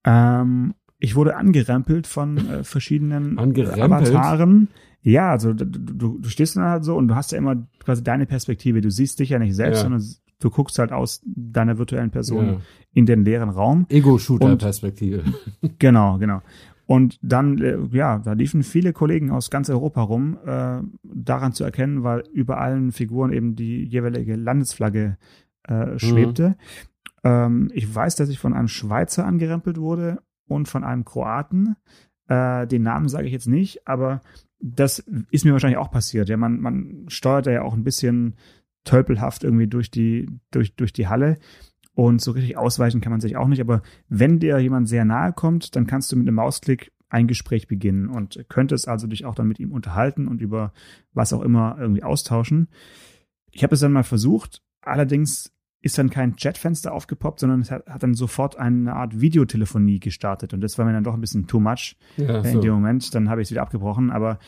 Ähm, 0.06 0.76
ich 1.00 1.16
wurde 1.18 1.36
angerempelt 1.36 2.08
von 2.08 2.38
äh, 2.38 2.64
verschiedenen? 2.64 3.38
Avataren. 3.38 4.70
Ja, 5.06 5.30
also 5.30 5.54
du, 5.54 5.65
du, 5.65 6.30
stehst 6.30 6.56
dann 6.56 6.63
halt 6.63 6.84
so 6.84 6.96
und 6.98 7.08
du 7.08 7.15
hast 7.15 7.32
ja 7.32 7.38
immer 7.38 7.68
quasi 7.78 8.04
deine 8.04 8.26
Perspektive. 8.26 8.82
Du 8.82 8.89
siehst 8.89 9.20
dich 9.20 9.30
ja 9.30 9.38
nicht 9.38 9.56
selbst, 9.56 9.78
Ja. 9.78 9.84
sondern 9.84 10.04
du 10.39 10.50
guckst 10.50 10.80
halt 10.80 10.91
aus 10.91 11.22
deiner 11.26 11.78
virtuellen 11.78 12.10
Person 12.10 12.46
Ja. 12.46 12.62
in 12.91 13.06
den 13.06 13.24
leeren 13.24 13.50
Raum. 13.50 13.86
Ego-Shooter-Perspektive. 13.89 15.24
Genau, 15.78 16.18
genau. 16.18 16.41
Und 16.88 17.20
dann, 17.22 17.60
äh, 17.60 17.78
ja, 17.91 18.18
da 18.18 18.34
liefen 18.34 18.63
viele 18.63 18.94
Kollegen 18.94 19.30
aus 19.30 19.52
ganz 19.52 19.70
Europa 19.70 20.02
rum. 20.02 20.39
Äh, 20.44 20.82
daran 21.04 21.54
zu 21.54 21.63
erkennen, 21.63 22.04
weil 22.04 22.24
über 22.34 22.60
allen 22.60 22.91
Figuren 22.91 23.32
eben 23.32 23.56
die 23.56 23.84
jeweilige 23.84 24.36
Landesflagge 24.36 25.18
äh, 25.68 26.00
schwebte. 26.00 26.58
Ähm, 27.24 27.70
ich 27.76 27.94
weiß, 27.94 28.15
dass 28.15 28.30
ich 28.30 28.39
von 28.39 28.54
einem 28.54 28.70
Schweizer 28.70 29.26
angerempelt 29.26 29.78
wurde 29.78 30.24
und 30.48 30.68
von 30.68 30.84
einem 30.84 31.06
Kroaten. 31.06 31.76
Äh, 32.28 32.65
den 32.65 32.82
Namen 32.82 33.08
sage 33.08 33.28
ich 33.28 33.34
jetzt 33.34 33.48
nicht, 33.48 33.88
aber 33.88 34.22
das 34.73 34.99
ist 35.30 35.45
mir 35.45 35.51
wahrscheinlich 35.51 35.78
auch 35.78 35.91
passiert. 35.91 36.28
Ja, 36.28 36.38
man, 36.38 36.60
man 36.60 37.06
steuert 37.08 37.45
da 37.45 37.51
ja 37.51 37.62
auch 37.62 37.73
ein 37.73 37.84
bisschen 37.84 38.36
tölpelhaft 38.84 39.43
irgendwie 39.43 39.67
durch 39.67 39.91
die, 39.91 40.28
durch, 40.49 40.75
durch 40.75 40.91
die 40.91 41.08
Halle. 41.08 41.38
Und 41.93 42.19
so 42.19 42.32
richtig 42.32 42.58
ausweichen 42.58 42.99
kann 42.99 43.12
man 43.12 43.21
sich 43.21 43.38
auch 43.38 43.47
nicht. 43.47 43.62
Aber 43.62 43.84
wenn 44.10 44.39
dir 44.39 44.58
jemand 44.60 44.89
sehr 44.89 45.06
nahe 45.06 45.34
kommt, 45.34 45.75
dann 45.75 45.86
kannst 45.86 46.12
du 46.12 46.15
mit 46.15 46.28
einem 46.28 46.36
Mausklick 46.36 46.91
ein 47.10 47.28
Gespräch 47.28 47.67
beginnen 47.67 48.10
und 48.10 48.43
könntest 48.49 48.88
also 48.88 49.08
dich 49.08 49.25
auch 49.25 49.36
dann 49.36 49.47
mit 49.47 49.60
ihm 49.60 49.71
unterhalten 49.71 50.28
und 50.28 50.41
über 50.41 50.73
was 51.13 51.32
auch 51.32 51.41
immer 51.41 51.78
irgendwie 51.80 52.04
austauschen. 52.04 52.67
Ich 53.51 53.63
habe 53.63 53.75
es 53.75 53.82
dann 53.82 53.93
mal 53.93 54.04
versucht. 54.04 54.62
Allerdings 54.82 55.54
ist 55.86 55.98
dann 56.00 56.10
kein 56.10 56.36
Chatfenster 56.36 56.91
aufgepoppt, 56.93 57.39
sondern 57.39 57.62
es 57.62 57.69
hat, 57.71 57.86
hat 57.88 58.02
dann 58.04 58.15
sofort 58.15 58.58
eine 58.58 58.93
Art 58.93 59.21
Videotelefonie 59.21 60.00
gestartet. 60.00 60.54
Und 60.54 60.62
das 60.62 60.78
war 60.78 60.86
mir 60.86 60.93
dann 60.93 61.04
doch 61.04 61.13
ein 61.13 61.21
bisschen 61.21 61.45
too 61.48 61.60
much 61.60 61.95
Ja, 62.17 62.38
in 62.39 62.60
dem 62.60 62.62
so. 62.62 62.74
Moment. 62.74 63.13
Dann 63.13 63.30
habe 63.30 63.41
ich 63.41 63.48
es 63.48 63.52
wieder 63.52 63.62
abgebrochen. 63.62 64.10
Aber 64.10 64.39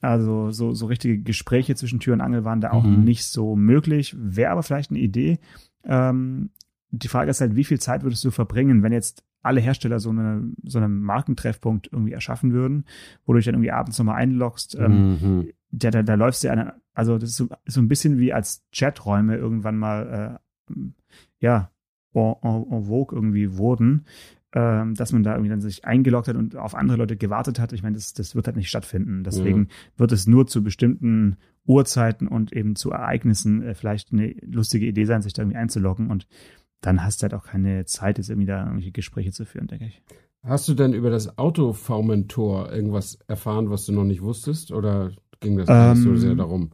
also 0.00 0.50
so, 0.50 0.72
so 0.72 0.86
richtige 0.86 1.18
Gespräche 1.20 1.74
zwischen 1.76 2.00
Tür 2.00 2.14
und 2.14 2.20
Angel 2.20 2.44
waren 2.44 2.60
da 2.60 2.72
auch 2.72 2.84
Mhm. 2.84 3.04
nicht 3.04 3.24
so 3.24 3.54
möglich. 3.54 4.16
Wäre 4.18 4.50
aber 4.50 4.62
vielleicht 4.64 4.90
eine 4.90 4.98
Idee. 5.00 5.38
Ähm, 5.84 6.50
die 6.90 7.08
Frage 7.08 7.30
ist 7.30 7.40
halt, 7.40 7.54
wie 7.54 7.64
viel 7.64 7.78
Zeit 7.80 8.02
würdest 8.02 8.24
du 8.24 8.30
verbringen, 8.32 8.82
wenn 8.82 8.92
jetzt 8.92 9.22
alle 9.42 9.60
Hersteller 9.60 10.00
so, 10.00 10.10
eine, 10.10 10.50
so 10.64 10.78
einen 10.78 11.00
Markentreffpunkt 11.02 11.88
irgendwie 11.92 12.12
erschaffen 12.12 12.52
würden, 12.52 12.84
wo 13.24 13.32
du 13.32 13.38
dich 13.38 13.46
dann 13.46 13.54
irgendwie 13.54 13.70
abends 13.72 13.96
nochmal 13.98 14.16
einloggst. 14.16 14.74
Ähm, 14.74 15.18
Mhm. 15.22 15.48
da, 15.70 15.90
da, 15.90 16.02
da 16.02 16.14
läufst 16.14 16.42
du 16.44 16.50
an, 16.50 16.72
also 16.94 17.16
das 17.16 17.30
ist 17.30 17.36
so, 17.36 17.48
so 17.64 17.80
ein 17.80 17.86
bisschen 17.88 18.18
wie 18.18 18.32
als 18.32 18.64
Chaträume 18.74 19.36
irgendwann 19.36 19.78
mal, 19.78 20.36
äh, 20.36 20.38
ja, 21.38 21.70
en, 22.12 22.34
en, 22.42 22.66
en 22.70 22.84
vogue 22.84 23.16
irgendwie 23.16 23.56
wurden, 23.56 24.04
ähm, 24.52 24.94
dass 24.94 25.12
man 25.12 25.22
da 25.22 25.32
irgendwie 25.32 25.50
dann 25.50 25.60
sich 25.60 25.84
eingeloggt 25.84 26.28
hat 26.28 26.36
und 26.36 26.56
auf 26.56 26.74
andere 26.74 26.98
Leute 26.98 27.16
gewartet 27.16 27.60
hat. 27.60 27.72
Ich 27.72 27.82
meine, 27.82 27.96
das, 27.96 28.12
das 28.14 28.34
wird 28.34 28.46
halt 28.46 28.56
nicht 28.56 28.68
stattfinden. 28.68 29.22
Deswegen 29.22 29.68
wird 29.96 30.12
es 30.12 30.26
nur 30.26 30.46
zu 30.46 30.62
bestimmten 30.62 31.36
Uhrzeiten 31.66 32.26
und 32.26 32.52
eben 32.52 32.74
zu 32.74 32.90
Ereignissen 32.90 33.62
äh, 33.62 33.74
vielleicht 33.74 34.12
eine 34.12 34.34
lustige 34.42 34.86
Idee 34.86 35.04
sein, 35.04 35.22
sich 35.22 35.32
da 35.32 35.42
irgendwie 35.42 35.58
einzuloggen 35.58 36.10
und 36.10 36.26
dann 36.80 37.04
hast 37.04 37.20
du 37.20 37.24
halt 37.24 37.34
auch 37.34 37.44
keine 37.44 37.84
Zeit, 37.84 38.18
jetzt 38.18 38.30
irgendwie 38.30 38.46
da 38.46 38.60
irgendwelche 38.60 38.92
Gespräche 38.92 39.32
zu 39.32 39.44
führen, 39.44 39.66
denke 39.66 39.86
ich. 39.86 40.02
Hast 40.42 40.66
du 40.68 40.74
denn 40.74 40.94
über 40.94 41.10
das 41.10 41.36
Auto-Formentor 41.36 42.72
irgendwas 42.72 43.18
erfahren, 43.26 43.68
was 43.68 43.84
du 43.84 43.92
noch 43.92 44.04
nicht 44.04 44.22
wusstest? 44.22 44.72
Oder 44.72 45.12
ging 45.40 45.58
das 45.58 45.66
gar 45.66 45.94
nicht 45.94 46.02
so 46.02 46.10
Ähm, 46.10 46.16
sehr 46.16 46.34
darum? 46.34 46.70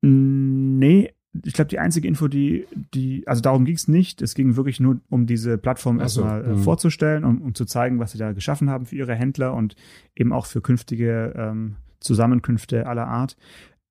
Nee, 0.00 1.12
ich 1.44 1.54
glaube, 1.54 1.68
die 1.68 1.78
einzige 1.78 2.06
Info, 2.06 2.28
die, 2.28 2.66
die, 2.94 3.26
also 3.26 3.40
darum 3.40 3.64
ging 3.64 3.74
es 3.74 3.88
nicht. 3.88 4.20
Es 4.20 4.34
ging 4.34 4.56
wirklich 4.56 4.80
nur 4.80 5.00
um 5.08 5.26
diese 5.26 5.56
Plattform 5.56 5.96
so, 5.96 6.02
erstmal 6.02 6.44
äh, 6.44 6.48
mhm. 6.48 6.58
vorzustellen, 6.58 7.24
um, 7.24 7.40
um 7.40 7.54
zu 7.54 7.64
zeigen, 7.64 7.98
was 7.98 8.12
sie 8.12 8.18
da 8.18 8.32
geschaffen 8.32 8.68
haben 8.68 8.86
für 8.86 8.96
ihre 8.96 9.14
Händler 9.14 9.54
und 9.54 9.74
eben 10.14 10.32
auch 10.32 10.46
für 10.46 10.60
künftige 10.60 11.32
ähm, 11.36 11.76
Zusammenkünfte 12.00 12.86
aller 12.86 13.08
Art. 13.08 13.36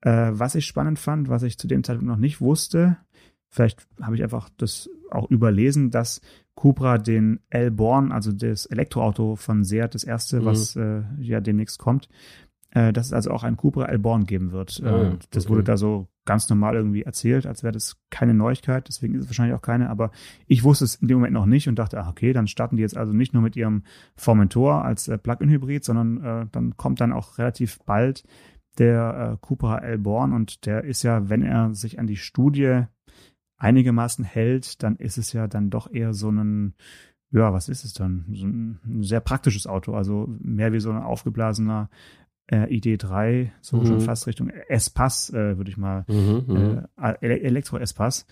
Äh, 0.02 0.32
was 0.34 0.56
ich 0.56 0.66
spannend 0.66 1.00
fand, 1.00 1.30
was 1.30 1.44
ich 1.44 1.58
zu 1.58 1.68
dem 1.68 1.84
Zeitpunkt 1.84 2.10
noch 2.10 2.18
nicht 2.18 2.42
wusste, 2.42 2.98
vielleicht 3.50 3.88
habe 4.02 4.16
ich 4.16 4.24
einfach 4.24 4.50
das 4.58 4.90
auch 5.10 5.30
überlesen, 5.30 5.90
dass 5.90 6.22
Cupra 6.56 6.98
den 6.98 7.40
L-Born, 7.50 8.12
also 8.12 8.32
das 8.32 8.66
Elektroauto 8.68 9.36
von 9.36 9.64
Seat, 9.64 9.96
das 9.96 10.04
erste, 10.04 10.42
mhm. 10.42 10.46
was 10.46 10.76
äh, 10.76 11.02
ja 11.20 11.42
demnächst 11.42 11.80
kommt, 11.80 12.08
äh, 12.72 12.92
dass 12.94 13.08
es 13.08 13.14
also 13.14 13.32
auch 13.32 13.44
ein 13.44 13.58
Cupra 13.58 13.86
L-Born 13.86 14.26
geben 14.26 14.52
wird. 14.52 14.82
Ah, 14.84 15.14
äh, 15.14 15.18
das 15.30 15.46
okay. 15.46 15.54
wurde 15.54 15.64
da 15.64 15.78
so 15.78 16.08
ganz 16.26 16.50
normal 16.50 16.76
irgendwie 16.76 17.04
erzählt, 17.04 17.46
als 17.46 17.64
wäre 17.64 17.72
das 17.72 17.98
keine 18.10 18.34
Neuigkeit, 18.34 18.88
deswegen 18.88 19.16
ist 19.16 19.24
es 19.24 19.30
wahrscheinlich 19.30 19.56
auch 19.56 19.62
keine, 19.62 19.90
aber 19.90 20.12
ich 20.48 20.64
wusste 20.64 20.86
es 20.86 20.96
in 20.96 21.08
dem 21.08 21.18
Moment 21.18 21.34
noch 21.34 21.48
nicht 21.48 21.68
und 21.68 21.80
dachte, 21.80 22.00
ach 22.00 22.10
okay, 22.10 22.32
dann 22.32 22.48
starten 22.48 22.78
die 22.78 22.82
jetzt 22.84 22.96
also 22.96 23.12
nicht 23.12 23.34
nur 23.34 23.42
mit 23.42 23.56
ihrem 23.56 23.84
Formentor 24.16 24.86
als 24.86 25.08
äh, 25.08 25.18
Plug-in-Hybrid, 25.18 25.84
sondern 25.84 26.24
äh, 26.24 26.46
dann 26.52 26.78
kommt 26.78 27.02
dann 27.02 27.12
auch 27.12 27.38
relativ 27.38 27.80
bald 27.86 28.24
der 28.78 29.34
äh, 29.34 29.38
Cupra 29.46 29.80
L-Born 29.80 30.34
und 30.34 30.66
der 30.66 30.84
ist 30.84 31.04
ja, 31.04 31.30
wenn 31.30 31.42
er 31.42 31.74
sich 31.74 32.00
an 32.00 32.08
die 32.08 32.18
Studie 32.18 32.84
einigermaßen 33.58 34.24
hält, 34.24 34.82
dann 34.84 34.96
ist 34.96 35.18
es 35.18 35.34
ja 35.34 35.48
dann 35.48 35.70
doch 35.70 35.92
eher 35.92 36.14
so 36.14 36.30
ein, 36.30 36.74
ja, 37.32 37.54
was 37.54 37.70
ist 37.70 37.84
es 37.84 37.94
dann? 37.94 38.26
So 38.34 38.46
ein, 38.46 38.80
ein 38.86 39.04
sehr 39.04 39.20
praktisches 39.22 39.68
Auto, 39.68 39.94
also 39.94 40.28
mehr 40.40 40.74
wie 40.74 40.80
so 40.80 40.92
ein 40.92 40.98
aufgeblasener 40.98 41.90
äh, 42.52 42.66
ID3, 42.66 43.50
so 43.62 43.78
mhm. 43.78 43.86
schon 43.86 44.02
fast 44.02 44.28
Richtung 44.28 44.50
S-Pass, 44.50 45.32
äh, 45.32 45.58
würde 45.58 45.72
ich 45.72 45.78
mal, 45.78 46.06
mhm, 46.08 46.44
mhm. 46.48 46.86
äh, 47.02 47.16
Elektro-S-Pass 47.20 48.28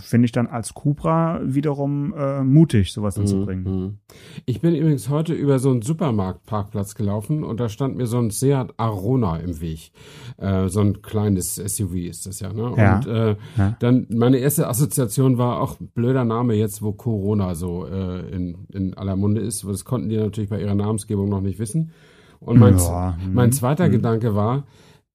finde 0.00 0.24
ich 0.24 0.32
dann 0.32 0.46
als 0.46 0.72
Cupra 0.72 1.40
wiederum 1.42 2.14
äh, 2.14 2.42
mutig, 2.42 2.92
sowas 2.92 3.18
mhm, 3.18 3.26
zu 3.26 3.44
bringen. 3.44 3.62
Mhm. 3.64 3.98
Ich 4.46 4.62
bin 4.62 4.74
übrigens 4.74 5.10
heute 5.10 5.34
über 5.34 5.58
so 5.58 5.70
einen 5.70 5.82
Supermarktparkplatz 5.82 6.94
gelaufen 6.94 7.44
und 7.44 7.60
da 7.60 7.68
stand 7.68 7.96
mir 7.96 8.06
so 8.06 8.18
ein 8.18 8.30
Seat 8.30 8.72
Arona 8.78 9.36
im 9.36 9.60
Weg. 9.60 9.92
Äh, 10.38 10.68
so 10.68 10.80
ein 10.80 11.02
kleines 11.02 11.56
SUV 11.56 11.94
ist 11.94 12.26
das 12.26 12.40
ja. 12.40 12.52
Ne? 12.54 12.72
Ja. 12.76 12.96
Und 12.96 13.06
äh, 13.06 13.36
ja. 13.58 13.76
dann 13.78 14.06
meine 14.08 14.38
erste 14.38 14.66
Assoziation 14.66 15.36
war 15.36 15.60
auch 15.60 15.76
blöder 15.94 16.24
Name 16.24 16.54
jetzt, 16.54 16.80
wo 16.80 16.92
Corona 16.92 17.54
so 17.54 17.86
äh, 17.86 18.20
in, 18.30 18.66
in 18.72 18.94
aller 18.94 19.16
Munde 19.16 19.42
ist. 19.42 19.64
Das 19.64 19.84
konnten 19.84 20.08
die 20.08 20.16
natürlich 20.16 20.48
bei 20.48 20.60
ihrer 20.60 20.74
Namensgebung 20.74 21.28
noch 21.28 21.42
nicht 21.42 21.58
wissen. 21.58 21.92
Und 22.46 22.58
mein, 22.58 22.78
ja. 22.78 23.18
mein 23.32 23.48
mhm. 23.48 23.52
zweiter 23.52 23.88
mhm. 23.88 23.92
Gedanke 23.92 24.34
war, 24.34 24.66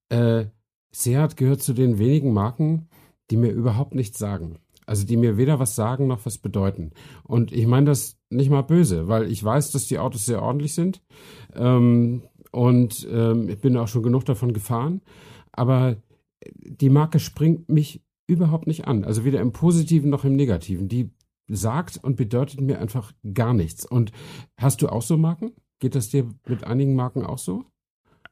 äh, 0.10 0.46
Seat 0.92 1.38
gehört 1.38 1.64
zu 1.64 1.74
den 1.74 1.98
wenigen 1.98 2.34
Marken, 2.34 2.90
die 3.30 3.38
mir 3.38 3.52
überhaupt 3.52 3.96
nichts 3.96 4.20
sagen. 4.20 4.58
Also 4.86 5.06
die 5.06 5.16
mir 5.16 5.38
weder 5.38 5.58
was 5.58 5.76
sagen 5.76 6.08
noch 6.08 6.26
was 6.26 6.38
bedeuten. 6.38 6.92
Und 7.24 7.54
ich 7.54 7.66
meine 7.66 7.86
das 7.86 8.18
nicht 8.30 8.50
mal 8.50 8.64
böse, 8.64 9.08
weil 9.08 9.32
ich 9.32 9.42
weiß, 9.42 9.72
dass 9.72 9.88
die 9.88 10.00
Autos 10.00 10.26
sehr 10.26 10.42
ordentlich 10.42 10.74
sind. 10.74 11.02
Ähm, 11.56 12.24
und 12.52 13.08
ähm, 13.10 13.48
ich 13.48 13.62
bin 13.62 13.78
auch 13.78 13.88
schon 13.88 14.04
genug 14.04 14.26
davon 14.26 14.52
gefahren. 14.52 15.02
Aber 15.54 15.96
die 16.58 16.90
Marke 16.90 17.20
springt 17.20 17.70
mich 17.70 18.02
überhaupt 18.28 18.68
nicht 18.68 18.86
an. 18.86 19.06
Also 19.06 19.24
weder 19.24 19.40
im 19.40 19.54
Positiven 19.54 20.10
noch 20.10 20.26
im 20.26 20.36
Negativen. 20.36 20.90
Die 20.90 21.12
sagt 21.48 21.98
und 22.04 22.18
bedeutet 22.18 22.60
mir 22.60 22.80
einfach 22.80 23.14
gar 23.34 23.54
nichts. 23.54 23.86
Und 23.86 24.12
hast 24.58 24.82
du 24.82 24.90
auch 24.90 25.02
so 25.02 25.16
Marken? 25.16 25.54
Geht 25.82 25.96
das 25.96 26.10
dir 26.10 26.30
mit 26.48 26.64
einigen 26.64 26.96
Marken 26.96 27.26
auch 27.26 27.40
so? 27.40 27.66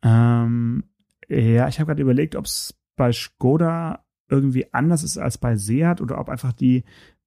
Ähm, 0.03 0.83
ja, 1.27 1.67
ich 1.67 1.79
habe 1.79 1.87
gerade 1.87 2.01
überlegt, 2.01 2.35
ob 2.35 2.45
es 2.45 2.79
bei 2.95 3.11
Skoda 3.11 4.05
irgendwie 4.29 4.71
anders 4.71 5.03
ist 5.03 5.17
als 5.17 5.39
bei 5.39 5.55
Seat 5.55 5.99
oder 5.99 6.19
ob 6.19 6.29
einfach 6.29 6.53
die 6.53 6.83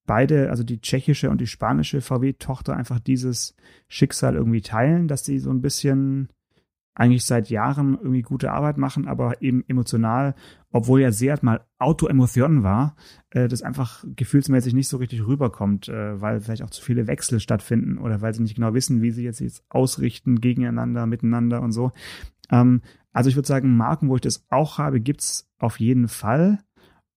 beide, 0.07 0.49
also 0.51 0.63
die 0.63 0.81
tschechische 0.81 1.29
und 1.29 1.41
die 1.41 1.49
spanische 1.49 2.01
VW-Tochter 2.01 2.77
einfach 2.77 3.01
dieses 3.01 3.57
Schicksal 3.89 4.37
irgendwie 4.37 4.63
teilen, 4.63 5.09
dass 5.09 5.25
sie 5.25 5.41
so 5.41 5.51
ein 5.51 5.61
bisschen 5.61 6.29
eigentlich 6.95 7.25
seit 7.25 7.49
Jahren 7.49 7.95
irgendwie 7.95 8.23
gute 8.23 8.53
Arbeit 8.53 8.77
machen, 8.77 9.09
aber 9.09 9.41
eben 9.41 9.65
emotional, 9.67 10.35
obwohl 10.71 11.01
ja 11.01 11.11
Seat 11.11 11.43
mal 11.43 11.65
Autoemotion 11.79 12.63
war, 12.63 12.97
äh, 13.31 13.49
das 13.49 13.63
einfach 13.63 14.05
gefühlsmäßig 14.15 14.75
nicht 14.75 14.89
so 14.89 14.99
richtig 14.99 15.27
rüberkommt, 15.27 15.89
äh, 15.89 16.21
weil 16.21 16.41
vielleicht 16.41 16.63
auch 16.63 16.71
zu 16.71 16.83
viele 16.83 17.07
Wechsel 17.07 17.41
stattfinden 17.41 17.99
oder 17.99 18.21
weil 18.21 18.35
sie 18.35 18.43
nicht 18.43 18.57
genau 18.57 18.75
wissen, 18.75 19.01
wie 19.01 19.11
sie 19.11 19.25
jetzt, 19.25 19.41
jetzt 19.41 19.65
ausrichten 19.71 20.41
gegeneinander, 20.41 21.07
miteinander 21.07 21.63
und 21.63 21.73
so. 21.73 21.93
Ähm, 22.51 22.83
also 23.13 23.29
ich 23.29 23.37
würde 23.37 23.49
sagen, 23.49 23.77
Marken, 23.77 24.09
wo 24.09 24.17
ich 24.17 24.21
das 24.21 24.47
auch 24.51 24.79
habe, 24.79 25.01
gibt's 25.01 25.51
auf 25.59 25.81
jeden 25.81 26.09
Fall. 26.09 26.59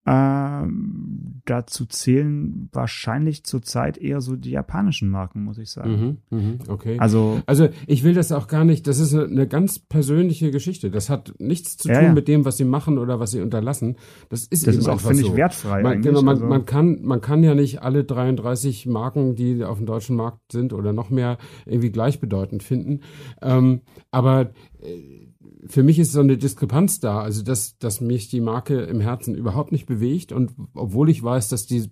Ähm, 0.07 1.41
dazu 1.45 1.85
zählen 1.85 2.69
wahrscheinlich 2.71 3.43
zurzeit 3.43 3.97
eher 3.97 4.21
so 4.21 4.35
die 4.35 4.51
japanischen 4.51 5.09
Marken, 5.09 5.43
muss 5.43 5.57
ich 5.57 5.71
sagen. 5.71 6.19
Mhm, 6.29 6.37
mh, 6.37 6.53
okay. 6.67 6.97
Also, 6.99 7.41
also 7.47 7.69
ich 7.87 8.03
will 8.03 8.13
das 8.13 8.31
auch 8.31 8.47
gar 8.47 8.65
nicht, 8.65 8.85
das 8.85 8.99
ist 8.99 9.15
eine, 9.15 9.25
eine 9.25 9.47
ganz 9.47 9.79
persönliche 9.79 10.51
Geschichte. 10.51 10.91
Das 10.91 11.09
hat 11.09 11.33
nichts 11.39 11.77
zu 11.77 11.87
tun 11.87 12.03
ja. 12.03 12.13
mit 12.13 12.27
dem, 12.27 12.45
was 12.45 12.57
sie 12.57 12.65
machen 12.65 12.99
oder 12.99 13.19
was 13.19 13.31
sie 13.31 13.41
unterlassen. 13.41 13.97
Das 14.29 14.45
ist 14.45 14.67
das 14.67 14.75
eben 14.75 14.81
ist 14.81 14.89
auch, 14.89 15.01
finde 15.01 15.23
so. 15.23 15.29
ich, 15.29 15.35
wertfrei. 15.35 15.81
Man, 15.81 16.01
genau, 16.01 16.21
man, 16.21 16.35
also. 16.35 16.45
man, 16.45 16.65
kann, 16.65 17.01
man 17.01 17.21
kann 17.21 17.43
ja 17.43 17.55
nicht 17.55 17.81
alle 17.81 18.03
33 18.03 18.85
Marken, 18.85 19.35
die 19.35 19.63
auf 19.63 19.77
dem 19.77 19.87
deutschen 19.87 20.15
Markt 20.15 20.51
sind 20.51 20.71
oder 20.71 20.93
noch 20.93 21.09
mehr, 21.09 21.39
irgendwie 21.65 21.91
gleichbedeutend 21.91 22.61
finden. 22.61 23.01
Ähm, 23.41 23.81
aber 24.11 24.51
äh, 24.81 25.24
für 25.67 25.83
mich 25.83 25.99
ist 25.99 26.11
so 26.11 26.19
eine 26.19 26.37
Diskrepanz 26.37 26.99
da, 26.99 27.21
also 27.21 27.43
dass, 27.43 27.77
dass 27.77 28.01
mich 28.01 28.29
die 28.29 28.41
Marke 28.41 28.81
im 28.81 28.99
Herzen 28.99 29.35
überhaupt 29.35 29.71
nicht 29.71 29.85
bewegt 29.85 30.31
und 30.31 30.51
obwohl 30.73 31.09
ich 31.09 31.23
weiß, 31.23 31.49
dass 31.49 31.65
die 31.65 31.89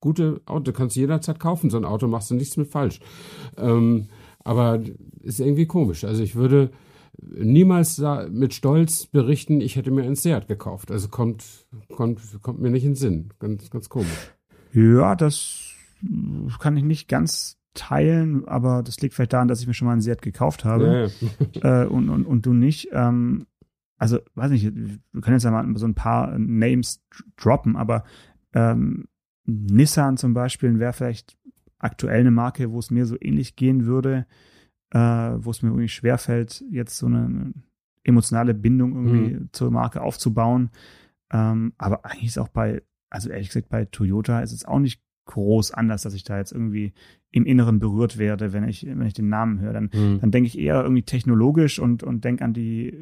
gute 0.00 0.40
Auto, 0.46 0.72
kannst 0.72 0.96
du 0.96 1.00
jederzeit 1.00 1.40
kaufen, 1.40 1.70
so 1.70 1.76
ein 1.76 1.84
Auto 1.84 2.06
machst 2.06 2.30
du 2.30 2.34
nichts 2.34 2.56
mit 2.56 2.68
falsch. 2.68 3.00
Ähm, 3.56 4.08
aber 4.44 4.80
ist 5.20 5.40
irgendwie 5.40 5.66
komisch. 5.66 6.04
Also 6.04 6.22
ich 6.22 6.36
würde 6.36 6.70
niemals 7.20 8.00
mit 8.30 8.54
Stolz 8.54 9.06
berichten, 9.06 9.60
ich 9.60 9.76
hätte 9.76 9.90
mir 9.90 10.04
ein 10.04 10.14
Seat 10.14 10.46
gekauft. 10.46 10.90
Also 10.90 11.08
kommt, 11.08 11.44
kommt, 11.94 12.20
kommt 12.42 12.60
mir 12.60 12.70
nicht 12.70 12.84
in 12.84 12.90
den 12.90 12.96
Sinn. 12.96 13.28
Ganz, 13.38 13.70
ganz 13.70 13.88
komisch. 13.88 14.32
Ja, 14.72 15.16
das 15.16 15.72
kann 16.60 16.76
ich 16.76 16.84
nicht 16.84 17.08
ganz 17.08 17.58
teilen, 17.76 18.46
aber 18.48 18.82
das 18.82 19.00
liegt 19.00 19.14
vielleicht 19.14 19.32
daran, 19.32 19.48
dass 19.48 19.60
ich 19.60 19.66
mir 19.66 19.74
schon 19.74 19.86
mal 19.86 19.92
ein 19.92 20.00
Seat 20.00 20.22
gekauft 20.22 20.64
habe 20.64 21.10
ja, 21.20 21.26
ja. 21.62 21.82
Äh, 21.82 21.86
und, 21.86 22.08
und, 22.08 22.26
und 22.26 22.46
du 22.46 22.52
nicht. 22.52 22.88
Ähm, 22.92 23.46
also, 23.98 24.18
weiß 24.34 24.50
nicht, 24.50 24.74
wir 24.74 25.20
können 25.22 25.36
jetzt 25.36 25.44
ja 25.44 25.50
mal 25.50 25.66
so 25.76 25.86
ein 25.86 25.94
paar 25.94 26.38
Names 26.38 27.02
droppen, 27.36 27.76
aber 27.76 28.04
ähm, 28.52 29.06
Nissan 29.46 30.16
zum 30.16 30.34
Beispiel 30.34 30.78
wäre 30.78 30.92
vielleicht 30.92 31.36
aktuell 31.78 32.20
eine 32.20 32.30
Marke, 32.30 32.72
wo 32.72 32.78
es 32.78 32.90
mir 32.90 33.06
so 33.06 33.16
ähnlich 33.20 33.56
gehen 33.56 33.86
würde, 33.86 34.26
äh, 34.90 34.98
wo 34.98 35.50
es 35.50 35.62
mir 35.62 35.70
irgendwie 35.70 35.88
schwerfällt, 35.88 36.64
jetzt 36.70 36.98
so 36.98 37.06
eine 37.06 37.52
emotionale 38.04 38.54
Bindung 38.54 38.92
irgendwie 38.92 39.34
mhm. 39.34 39.48
zur 39.52 39.70
Marke 39.70 40.00
aufzubauen. 40.02 40.70
Ähm, 41.30 41.72
aber 41.78 42.04
eigentlich 42.04 42.26
ist 42.26 42.38
auch 42.38 42.48
bei, 42.48 42.82
also 43.10 43.30
ehrlich 43.30 43.48
gesagt, 43.48 43.68
bei 43.68 43.84
Toyota 43.84 44.40
ist 44.40 44.52
es 44.52 44.64
auch 44.64 44.78
nicht 44.78 45.02
groß 45.26 45.72
anders, 45.72 46.02
dass 46.02 46.14
ich 46.14 46.24
da 46.24 46.38
jetzt 46.38 46.52
irgendwie 46.52 46.92
im 47.30 47.44
Inneren 47.44 47.78
berührt 47.78 48.16
werde, 48.16 48.52
wenn 48.52 48.66
ich, 48.66 48.86
wenn 48.86 49.06
ich 49.06 49.14
den 49.14 49.28
Namen 49.28 49.60
höre. 49.60 49.74
Dann, 49.74 49.90
mhm. 49.92 50.20
dann 50.20 50.30
denke 50.30 50.46
ich 50.48 50.58
eher 50.58 50.82
irgendwie 50.82 51.02
technologisch 51.02 51.78
und, 51.78 52.02
und 52.02 52.24
denke 52.24 52.44
an 52.44 52.54
die 52.54 52.96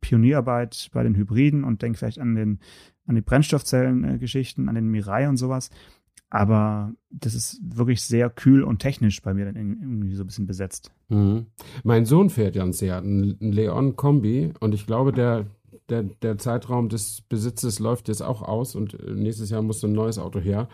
Pionierarbeit 0.00 0.90
bei 0.92 1.02
den 1.02 1.14
Hybriden 1.14 1.62
und 1.62 1.82
denke 1.82 1.98
vielleicht 1.98 2.18
an 2.18 2.34
den, 2.34 2.58
an 3.06 3.14
die 3.14 3.20
Brennstoffzellen-Geschichten, 3.20 4.68
an 4.68 4.74
den 4.74 4.88
Mirai 4.88 5.28
und 5.28 5.36
sowas. 5.36 5.70
Aber 6.30 6.92
das 7.10 7.34
ist 7.34 7.60
wirklich 7.62 8.02
sehr 8.02 8.30
kühl 8.30 8.62
und 8.62 8.78
technisch 8.78 9.20
bei 9.20 9.34
mir 9.34 9.46
dann 9.46 9.56
irgendwie 9.56 10.14
so 10.14 10.22
ein 10.22 10.26
bisschen 10.28 10.46
besetzt. 10.46 10.92
Mhm. 11.08 11.46
Mein 11.82 12.06
Sohn 12.06 12.30
fährt 12.30 12.54
ja 12.54 12.62
ein 12.62 12.72
Seat, 12.72 13.04
ein 13.04 13.36
Leon 13.40 13.96
Kombi, 13.96 14.52
und 14.60 14.72
ich 14.72 14.86
glaube, 14.86 15.12
der, 15.12 15.46
der, 15.88 16.04
der 16.04 16.38
Zeitraum 16.38 16.88
des 16.88 17.22
Besitzes 17.22 17.78
läuft 17.78 18.08
jetzt 18.08 18.22
auch 18.22 18.42
aus 18.42 18.74
und 18.74 18.94
äh, 18.94 19.12
nächstes 19.12 19.50
Jahr 19.50 19.62
muss 19.62 19.84
ein 19.84 19.92
neues 19.92 20.18
Auto 20.18 20.38
her. 20.38 20.68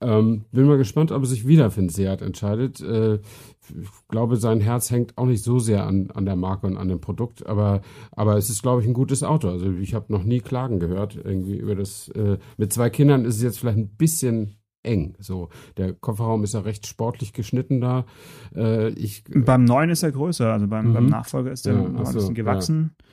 Ähm, 0.00 0.44
bin 0.52 0.66
mal 0.66 0.78
gespannt, 0.78 1.12
ob 1.12 1.22
er 1.22 1.26
sich 1.26 1.46
wieder 1.46 1.70
für 1.70 1.80
ein 1.80 1.88
Seat 1.88 2.22
entscheidet. 2.22 2.80
Äh, 2.80 3.16
ich 3.16 3.88
glaube, 4.08 4.36
sein 4.36 4.60
Herz 4.60 4.90
hängt 4.90 5.18
auch 5.18 5.26
nicht 5.26 5.42
so 5.42 5.58
sehr 5.58 5.86
an, 5.86 6.10
an 6.12 6.24
der 6.24 6.36
Marke 6.36 6.66
und 6.66 6.76
an 6.76 6.88
dem 6.88 7.00
Produkt, 7.00 7.46
aber, 7.46 7.82
aber 8.12 8.36
es 8.36 8.50
ist, 8.50 8.62
glaube 8.62 8.82
ich, 8.82 8.88
ein 8.88 8.94
gutes 8.94 9.22
Auto. 9.22 9.48
Also 9.48 9.70
ich 9.72 9.94
habe 9.94 10.12
noch 10.12 10.24
nie 10.24 10.40
Klagen 10.40 10.80
gehört 10.80 11.16
irgendwie 11.16 11.56
über 11.56 11.74
das. 11.74 12.08
Äh, 12.08 12.38
mit 12.56 12.72
zwei 12.72 12.90
Kindern 12.90 13.24
ist 13.24 13.36
es 13.36 13.42
jetzt 13.42 13.58
vielleicht 13.58 13.78
ein 13.78 13.96
bisschen 13.96 14.58
eng. 14.82 15.14
So, 15.18 15.48
der 15.76 15.92
Kofferraum 15.92 16.44
ist 16.44 16.54
ja 16.54 16.60
recht 16.60 16.86
sportlich 16.86 17.32
geschnitten 17.32 17.80
da. 17.80 18.06
Äh, 18.54 18.90
ich, 18.90 19.24
beim 19.28 19.64
neuen 19.64 19.90
ist 19.90 20.02
er 20.02 20.12
größer, 20.12 20.52
also 20.52 20.66
beim, 20.66 20.92
beim 20.92 21.04
mhm. 21.04 21.10
Nachfolger 21.10 21.52
ist 21.52 21.66
er 21.66 21.74
ja, 21.74 21.84
ein 21.84 21.94
bisschen 21.94 22.34
gewachsen. 22.34 22.94
Ja. 22.98 23.07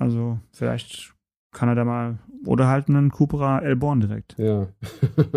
Also 0.00 0.40
vielleicht 0.52 1.14
kann 1.52 1.68
er 1.68 1.74
da 1.74 1.84
mal 1.84 2.18
oder 2.46 2.68
halt 2.68 2.88
einen 2.88 3.10
Cupra 3.10 3.58
Elborn 3.60 4.00
direkt. 4.00 4.36
Ja. 4.38 4.68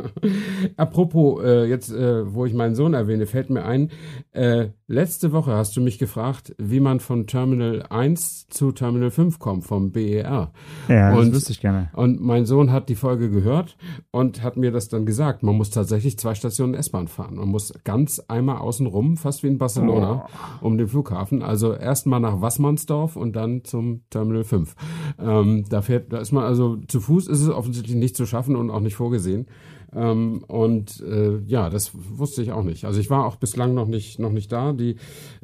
Apropos, 0.77 1.43
äh, 1.43 1.65
jetzt, 1.65 1.91
äh, 1.91 2.33
wo 2.33 2.45
ich 2.45 2.53
meinen 2.53 2.75
Sohn 2.75 2.93
erwähne, 2.93 3.25
fällt 3.25 3.49
mir 3.49 3.65
ein, 3.65 3.89
äh, 4.31 4.67
letzte 4.87 5.31
Woche 5.31 5.53
hast 5.53 5.75
du 5.75 5.81
mich 5.81 5.97
gefragt, 5.97 6.55
wie 6.57 6.79
man 6.79 6.99
von 6.99 7.27
Terminal 7.27 7.83
1 7.89 8.47
zu 8.49 8.71
Terminal 8.71 9.11
5 9.11 9.39
kommt, 9.39 9.65
vom 9.65 9.91
BER. 9.91 10.53
Ja, 10.87 11.13
und, 11.13 11.27
das 11.27 11.35
wüsste 11.35 11.51
ich 11.51 11.59
gerne. 11.59 11.89
Und 11.93 12.21
mein 12.21 12.45
Sohn 12.45 12.71
hat 12.71 12.89
die 12.89 12.95
Folge 12.95 13.29
gehört 13.29 13.75
und 14.11 14.41
hat 14.41 14.55
mir 14.55 14.71
das 14.71 14.87
dann 14.87 15.05
gesagt. 15.05 15.43
Man 15.43 15.55
muss 15.55 15.71
tatsächlich 15.71 16.17
zwei 16.17 16.35
Stationen 16.35 16.73
S-Bahn 16.73 17.07
fahren. 17.07 17.35
Man 17.35 17.49
muss 17.49 17.73
ganz 17.83 18.19
einmal 18.27 18.57
außen 18.57 18.87
rum, 18.87 19.17
fast 19.17 19.43
wie 19.43 19.47
in 19.47 19.57
Barcelona, 19.57 20.25
oh. 20.61 20.65
um 20.65 20.77
den 20.77 20.87
Flughafen. 20.87 21.41
Also 21.41 21.73
erstmal 21.73 22.19
nach 22.19 22.39
Wassmannsdorf 22.39 23.15
und 23.17 23.35
dann 23.35 23.65
zum 23.65 24.03
Terminal 24.09 24.43
5. 24.43 24.75
Ähm, 25.19 25.65
da 25.69 25.81
fährt, 25.81 26.13
da 26.13 26.19
ist 26.19 26.31
man 26.31 26.43
also 26.43 26.77
zu 26.93 27.01
Fuß 27.01 27.27
ist 27.27 27.41
es 27.41 27.49
offensichtlich 27.49 27.95
nicht 27.95 28.15
zu 28.15 28.27
schaffen 28.27 28.55
und 28.55 28.69
auch 28.69 28.79
nicht 28.79 28.95
vorgesehen. 28.95 29.47
Ähm, 29.95 30.43
und 30.47 31.01
äh, 31.01 31.39
ja, 31.47 31.71
das 31.71 31.91
wusste 31.93 32.43
ich 32.43 32.51
auch 32.51 32.61
nicht. 32.63 32.85
Also 32.85 32.99
ich 32.99 33.09
war 33.09 33.25
auch 33.25 33.35
bislang 33.37 33.73
noch 33.73 33.87
nicht 33.87 34.19
noch 34.19 34.31
nicht 34.31 34.51
da. 34.51 34.73
Die 34.73 34.97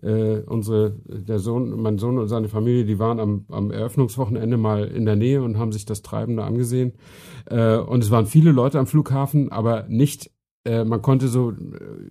äh, 0.03 0.41
unsere 0.45 0.95
der 1.07 1.39
Sohn, 1.39 1.81
mein 1.81 1.97
Sohn 1.97 2.19
und 2.19 2.27
seine 2.27 2.49
Familie, 2.49 2.85
die 2.85 2.99
waren 2.99 3.19
am, 3.19 3.45
am 3.49 3.71
Eröffnungswochenende 3.71 4.57
mal 4.57 4.85
in 4.85 5.05
der 5.05 5.15
Nähe 5.15 5.41
und 5.41 5.57
haben 5.57 5.71
sich 5.71 5.85
das 5.85 6.03
Treiben 6.03 6.37
da 6.37 6.45
angesehen. 6.45 6.93
Äh, 7.45 7.77
und 7.77 8.03
es 8.03 8.11
waren 8.11 8.27
viele 8.27 8.51
Leute 8.51 8.77
am 8.77 8.85
Flughafen, 8.85 9.51
aber 9.51 9.85
nicht 9.89 10.29
äh, 10.65 10.83
man 10.83 11.01
konnte 11.01 11.29
so 11.29 11.51
äh, 11.51 11.55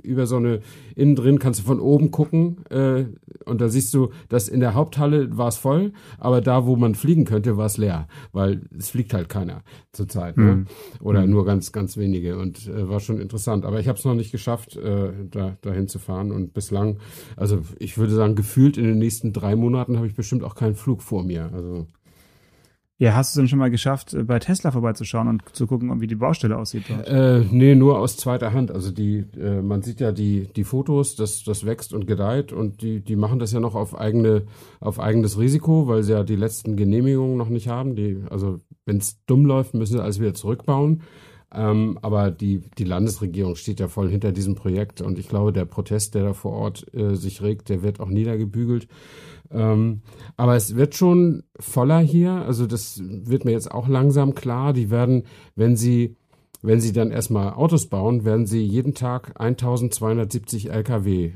über 0.02 0.26
so 0.26 0.36
eine, 0.36 0.60
innen 0.96 1.16
drin 1.16 1.38
kannst 1.38 1.60
du 1.60 1.64
von 1.64 1.80
oben 1.80 2.10
gucken 2.10 2.64
äh, 2.70 3.04
und 3.44 3.60
da 3.60 3.68
siehst 3.68 3.92
du, 3.92 4.10
dass 4.28 4.48
in 4.48 4.60
der 4.60 4.74
Haupthalle 4.74 5.36
war 5.36 5.48
es 5.48 5.58
voll, 5.58 5.92
aber 6.18 6.40
da, 6.40 6.64
wo 6.66 6.76
man 6.76 6.94
fliegen 6.94 7.24
könnte, 7.24 7.56
war 7.58 7.66
es 7.66 7.76
leer, 7.76 8.08
weil 8.32 8.62
es 8.76 8.88
fliegt 8.90 9.12
halt 9.12 9.28
keiner 9.28 9.62
zurzeit. 9.92 10.36
Mhm. 10.36 10.44
Ne? 10.44 10.64
Oder 11.00 11.26
mhm. 11.26 11.30
nur 11.30 11.44
ganz, 11.44 11.72
ganz 11.72 11.98
wenige 11.98 12.38
und 12.38 12.66
äh, 12.68 12.88
war 12.88 13.00
schon 13.00 13.20
interessant. 13.20 13.66
Aber 13.66 13.80
ich 13.80 13.88
habe 13.88 13.98
es 13.98 14.04
noch 14.04 14.14
nicht 14.14 14.32
geschafft, 14.32 14.76
äh, 14.76 15.12
da 15.30 15.56
dahin 15.60 15.88
zu 15.88 15.98
fahren 15.98 16.32
und 16.32 16.54
bislang, 16.54 16.98
also 17.36 17.60
ich 17.78 17.98
würde 17.98 18.14
sagen, 18.14 18.34
gefühlt 18.34 18.78
in 18.78 18.84
den 18.84 18.98
nächsten 18.98 19.34
drei 19.34 19.56
Monaten 19.56 19.96
habe 19.96 20.06
ich 20.06 20.14
bestimmt 20.14 20.42
auch 20.42 20.54
keinen 20.54 20.74
Flug 20.74 21.02
vor 21.02 21.22
mir. 21.22 21.50
Also 21.52 21.86
ja, 23.00 23.14
hast 23.14 23.34
du 23.34 23.38
es 23.38 23.42
denn 23.42 23.48
schon 23.48 23.60
mal 23.60 23.70
geschafft, 23.70 24.12
äh, 24.12 24.24
bei 24.24 24.40
Tesla 24.40 24.72
vorbeizuschauen 24.72 25.28
und 25.28 25.42
zu 25.54 25.68
gucken, 25.68 26.00
wie 26.00 26.08
die 26.08 26.16
Baustelle 26.16 26.58
aussieht 26.58 26.84
dort? 26.88 27.06
Äh, 27.06 27.44
nee, 27.50 27.76
nur 27.76 27.98
aus 28.00 28.16
zweiter 28.16 28.52
Hand. 28.52 28.72
Also 28.72 28.90
die, 28.90 29.24
äh, 29.38 29.62
man 29.62 29.82
sieht 29.82 30.00
ja 30.00 30.10
die, 30.10 30.48
die 30.56 30.64
Fotos, 30.64 31.14
das, 31.14 31.44
das 31.44 31.64
wächst 31.64 31.92
und 31.92 32.08
gedeiht 32.08 32.52
und 32.52 32.82
die, 32.82 33.00
die 33.00 33.14
machen 33.14 33.38
das 33.38 33.52
ja 33.52 33.60
noch 33.60 33.76
auf 33.76 33.96
eigene, 33.96 34.46
auf 34.80 34.98
eigenes 34.98 35.38
Risiko, 35.38 35.86
weil 35.86 36.02
sie 36.02 36.12
ja 36.12 36.24
die 36.24 36.36
letzten 36.36 36.76
Genehmigungen 36.76 37.36
noch 37.36 37.48
nicht 37.48 37.68
haben. 37.68 37.94
Die, 37.94 38.20
also 38.30 38.58
wenn 38.84 38.98
es 38.98 39.24
dumm 39.26 39.46
läuft, 39.46 39.74
müssen 39.74 39.92
sie 39.92 40.02
alles 40.02 40.18
wieder 40.18 40.34
zurückbauen. 40.34 41.02
Ähm, 41.52 41.98
aber 42.02 42.30
die, 42.30 42.60
die 42.76 42.84
Landesregierung 42.84 43.56
steht 43.56 43.80
ja 43.80 43.88
voll 43.88 44.10
hinter 44.10 44.32
diesem 44.32 44.54
Projekt 44.54 45.00
und 45.00 45.18
ich 45.18 45.28
glaube, 45.28 45.52
der 45.52 45.64
Protest, 45.64 46.14
der 46.14 46.24
da 46.24 46.32
vor 46.34 46.52
Ort 46.52 46.92
äh, 46.94 47.14
sich 47.14 47.40
regt, 47.40 47.70
der 47.70 47.82
wird 47.82 48.00
auch 48.00 48.08
niedergebügelt. 48.08 48.86
Ähm, 49.50 50.02
aber 50.36 50.56
es 50.56 50.76
wird 50.76 50.94
schon 50.94 51.44
voller 51.58 52.00
hier. 52.00 52.32
Also 52.32 52.66
das 52.66 53.00
wird 53.02 53.44
mir 53.44 53.52
jetzt 53.52 53.70
auch 53.70 53.88
langsam 53.88 54.34
klar. 54.34 54.74
Die 54.74 54.90
werden, 54.90 55.24
wenn 55.54 55.74
sie, 55.74 56.16
wenn 56.60 56.80
sie 56.80 56.92
dann 56.92 57.10
erstmal 57.10 57.54
Autos 57.54 57.86
bauen, 57.86 58.24
werden 58.26 58.46
sie 58.46 58.62
jeden 58.62 58.94
Tag 58.94 59.40
1270 59.40 60.70
Lkw 60.70 61.32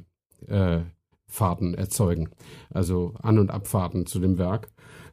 äh, 0.47 0.81
Fahrten 1.27 1.73
erzeugen. 1.73 2.29
Also 2.69 3.15
An- 3.23 3.39
und 3.39 3.51
Abfahrten 3.51 4.05
zu 4.05 4.21
dem 4.21 4.37
Werk. 4.37 4.69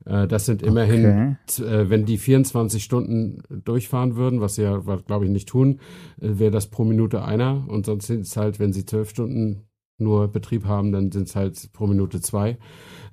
Äh, 0.05 0.27
das 0.27 0.45
sind 0.45 0.61
immerhin, 0.61 1.37
okay. 1.49 1.63
äh, 1.63 1.89
wenn 1.89 2.05
die 2.05 2.17
24 2.17 2.83
Stunden 2.83 3.41
durchfahren 3.49 4.15
würden, 4.15 4.41
was 4.41 4.55
sie 4.55 4.63
ja, 4.63 4.77
glaube 4.77 5.25
ich, 5.25 5.31
nicht 5.31 5.49
tun, 5.49 5.79
äh, 6.21 6.39
wäre 6.39 6.51
das 6.51 6.67
pro 6.67 6.83
Minute 6.83 7.23
einer. 7.23 7.65
Und 7.67 7.85
sonst 7.85 8.07
sind 8.07 8.21
es 8.21 8.37
halt, 8.37 8.59
wenn 8.59 8.73
sie 8.73 8.85
zwölf 8.85 9.09
Stunden 9.09 9.63
nur 9.97 10.29
Betrieb 10.29 10.65
haben, 10.65 10.91
dann 10.91 11.11
sind 11.11 11.27
es 11.27 11.35
halt 11.35 11.71
pro 11.73 11.87
Minute 11.87 12.21
zwei. 12.21 12.57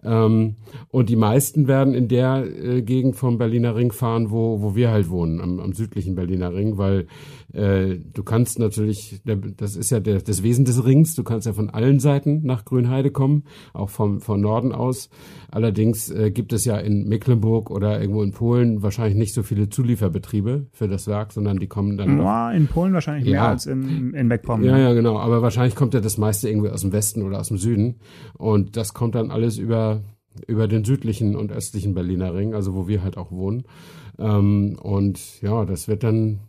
Ähm, 0.07 0.55
und 0.91 1.09
die 1.09 1.17
meisten 1.17 1.67
werden 1.67 1.95
in 1.95 2.09
der 2.09 2.45
äh, 2.47 2.83
Gegend 2.83 3.17
vom 3.17 3.39
Berliner 3.39 3.75
Ring 3.75 3.93
fahren, 3.93 4.31
wo, 4.31 4.63
wo 4.63 4.77
wir 4.77 4.91
halt 4.91 5.11
wohnen, 5.11 5.41
am, 5.41 5.59
am 5.59 5.73
südlichen 5.73 6.15
Berliner 6.15 6.55
Ring, 6.55 6.79
weil 6.79 7.07
äh, 7.53 7.99
du 8.13 8.23
kannst 8.23 8.59
natürlich, 8.59 9.21
der, 9.25 9.37
das 9.37 9.77
ist 9.77 9.91
ja 9.91 10.01
der, 10.01 10.21
das 10.21 10.43
Wesen 10.43 10.65
des 10.65 10.85
Rings, 10.85 11.15
du 11.15 11.25
kannst 11.25 11.47
ja 11.47 11.53
von 11.53 11.71
allen 11.71 12.01
Seiten 12.01 12.43
nach 12.45 12.65
Grünheide 12.65 13.11
kommen, 13.11 13.45
auch 13.73 13.91
vom, 13.91 14.21
von 14.21 14.41
Norden 14.41 14.73
aus. 14.73 15.11
Allerdings 15.51 16.11
äh, 16.11 16.31
gibt 16.31 16.53
es 16.53 16.65
ja 16.65 16.77
in 16.77 17.09
Mecklenburg 17.09 17.71
oder 17.71 18.01
irgendwo 18.01 18.23
in 18.23 18.33
Polen 18.33 18.83
wahrscheinlich 18.83 19.17
nicht 19.17 19.33
so 19.33 19.43
viele 19.43 19.69
Zulieferbetriebe 19.69 20.67
für 20.73 20.89
das 20.89 21.07
Werk, 21.07 21.33
sondern 21.33 21.59
die 21.59 21.67
kommen 21.67 21.97
dann. 21.97 22.19
Ja, 22.19 22.53
in 22.53 22.67
Polen 22.67 22.93
wahrscheinlich 22.93 23.27
ja. 23.27 23.33
mehr 23.33 23.49
als 23.49 23.67
in, 23.67 24.13
in 24.13 24.27
Meckpomm. 24.27 24.63
Ja, 24.65 24.77
ja, 24.77 24.93
genau. 24.93 25.19
Aber 25.19 25.43
wahrscheinlich 25.43 25.75
kommt 25.75 25.95
ja 25.95 26.01
das 26.01 26.19
meiste 26.19 26.49
irgendwie 26.49 26.71
aus 26.71 26.83
dem 26.83 26.93
Westen 26.93 27.23
oder 27.23 27.41
aus 27.41 27.49
dem 27.49 27.57
Süden. 27.57 27.97
Und 28.35 28.77
das 28.77 28.93
kommt 28.93 29.15
dann 29.15 29.31
alles 29.31 29.57
über, 29.57 29.96
über 30.47 30.69
den 30.69 30.85
südlichen 30.85 31.37
und 31.37 31.53
östlichen 31.53 31.95
Berliner 31.95 32.35
Ring, 32.35 32.55
also 32.55 32.75
wo 32.75 32.89
wir 32.89 33.03
halt 33.03 33.17
auch 33.17 33.31
wohnen. 33.31 33.65
Ähm, 34.19 34.79
und 34.81 35.41
ja, 35.43 35.65
das 35.65 35.89
wird 35.89 36.03
dann 36.03 36.41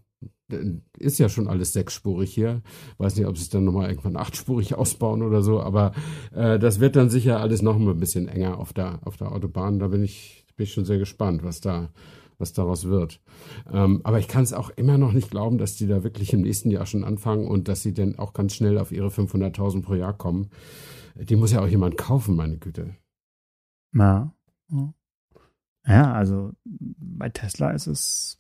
ist 0.98 1.20
ja 1.20 1.30
schon 1.30 1.48
alles 1.48 1.74
sechsspurig 1.74 2.34
hier. 2.34 2.62
Weiß 2.98 3.16
nicht, 3.16 3.28
ob 3.28 3.38
sie 3.38 3.44
es 3.44 3.50
dann 3.50 3.66
nochmal 3.66 3.90
irgendwann 3.90 4.16
achtspurig 4.16 4.76
ausbauen 4.76 5.22
oder 5.22 5.42
so, 5.42 5.62
aber 5.62 5.92
äh, 6.34 6.58
das 6.60 6.80
wird 6.80 6.96
dann 6.96 7.10
sicher 7.10 7.40
alles 7.40 7.62
noch 7.62 7.76
ein 7.76 8.00
bisschen 8.00 8.28
enger 8.28 8.58
auf 8.58 8.74
der, 8.74 9.00
auf 9.06 9.18
der 9.18 9.32
Autobahn. 9.32 9.80
Da 9.80 9.88
bin 9.88 10.04
ich, 10.04 10.46
bin 10.56 10.66
ich 10.66 10.74
schon 10.74 10.86
sehr 10.86 11.00
gespannt, 11.00 11.44
was 11.44 11.60
da, 11.60 11.90
was 12.38 12.54
daraus 12.54 12.86
wird. 12.86 13.20
Ähm, 13.72 14.02
aber 14.04 14.20
ich 14.20 14.28
kann 14.28 14.44
es 14.44 14.54
auch 14.54 14.70
immer 14.70 14.98
noch 14.98 15.12
nicht 15.12 15.32
glauben, 15.32 15.58
dass 15.58 15.76
die 15.76 15.88
da 15.88 16.04
wirklich 16.04 16.32
im 16.34 16.42
nächsten 16.42 16.72
Jahr 16.72 16.86
schon 16.86 17.04
anfangen 17.04 17.48
und 17.48 17.68
dass 17.68 17.84
sie 17.84 17.94
dann 17.94 18.18
auch 18.18 18.34
ganz 18.34 18.56
schnell 18.56 18.78
auf 18.78 18.92
ihre 18.92 19.10
500.000 19.10 19.82
pro 19.82 19.96
Jahr 19.96 20.14
kommen. 20.14 20.50
Die 21.16 21.36
muss 21.36 21.52
ja 21.52 21.62
auch 21.62 21.68
jemand 21.68 21.98
kaufen, 21.98 22.36
meine 22.36 22.58
Güte. 22.58 22.96
Ja. 23.98 24.94
Ja, 25.88 26.12
also 26.14 26.52
bei 26.66 27.30
Tesla 27.30 27.72
ist 27.72 27.88
es, 27.88 28.38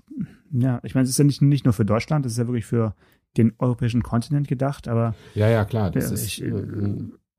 ja, 0.52 0.82
ich 0.84 0.96
meine, 0.96 1.06
es 1.06 1.12
ist 1.12 1.18
ja 1.18 1.24
nicht, 1.24 1.42
nicht 1.42 1.64
nur 1.64 1.74
für 1.74 1.86
Deutschland, 1.86 2.26
es 2.26 2.34
ist 2.34 2.38
ja 2.38 2.48
wirklich 2.48 2.66
für 2.66 2.94
den 3.38 3.54
europäischen 3.58 4.04
Kontinent 4.04 4.48
gedacht, 4.48 4.88
aber. 4.88 5.16
Ja, 5.34 5.48
ja, 5.48 5.64
klar, 5.64 5.92
das 5.92 6.12
ich, 6.12 6.42
ist. 6.42 6.54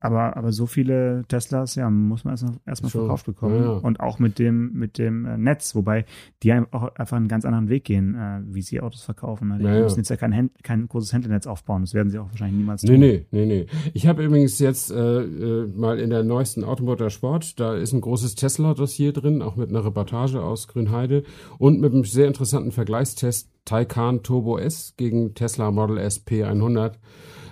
Aber, 0.01 0.37
aber 0.37 0.53
so 0.53 0.65
viele 0.65 1.25
Teslas, 1.27 1.75
ja, 1.75 1.89
muss 1.89 2.23
man 2.23 2.33
erstmal 2.33 2.55
erst 2.65 2.89
verkauft 2.89 3.25
bekommen. 3.25 3.61
Ja. 3.61 3.71
Und 3.71 3.99
auch 3.99 4.17
mit 4.17 4.39
dem, 4.39 4.71
mit 4.73 4.97
dem 4.97 5.25
äh, 5.25 5.37
Netz, 5.37 5.75
wobei 5.75 6.05
die 6.41 6.53
auch 6.53 6.95
einfach 6.95 7.17
einen 7.17 7.27
ganz 7.27 7.43
anderen 7.43 7.67
Weg 7.67 7.83
gehen, 7.83 8.15
äh, 8.15 8.39
wie 8.45 8.61
sie 8.61 8.79
Autos 8.79 9.03
verkaufen. 9.03 9.53
Die 9.59 9.65
ja, 9.65 9.81
müssen 9.81 9.99
jetzt 9.99 10.09
ja 10.09 10.15
kein, 10.15 10.31
Händ 10.31 10.51
kein 10.63 10.87
großes 10.87 11.11
Händlernetz 11.11 11.47
aufbauen. 11.47 11.81
Das 11.81 11.93
werden 11.93 12.09
sie 12.09 12.19
auch 12.19 12.29
wahrscheinlich 12.29 12.57
niemals 12.57 12.81
tun. 12.81 12.97
Nee, 12.97 13.25
nee, 13.31 13.45
nee, 13.45 13.45
nee. 13.45 13.65
Ich 13.93 14.07
habe 14.07 14.23
übrigens 14.23 14.57
jetzt 14.59 14.89
äh, 14.89 15.21
äh, 15.21 15.67
mal 15.67 15.99
in 15.99 16.09
der 16.09 16.23
neuesten 16.23 16.63
Automotor 16.63 17.09
Sport, 17.09 17.59
da 17.59 17.75
ist 17.75 17.91
ein 17.91 18.01
großes 18.01 18.35
Tesla-Dossier 18.35 19.11
drin, 19.11 19.41
auch 19.41 19.57
mit 19.57 19.69
einer 19.69 19.83
Reportage 19.83 20.41
aus 20.41 20.69
Grünheide 20.69 21.23
und 21.57 21.81
mit 21.81 21.93
einem 21.93 22.05
sehr 22.05 22.27
interessanten 22.27 22.71
Vergleichstest 22.71 23.49
Taycan 23.65 24.23
Turbo 24.23 24.57
S 24.57 24.93
gegen 24.95 25.33
Tesla 25.33 25.71
Model 25.71 25.97
S 25.97 26.25
P100. 26.25 26.93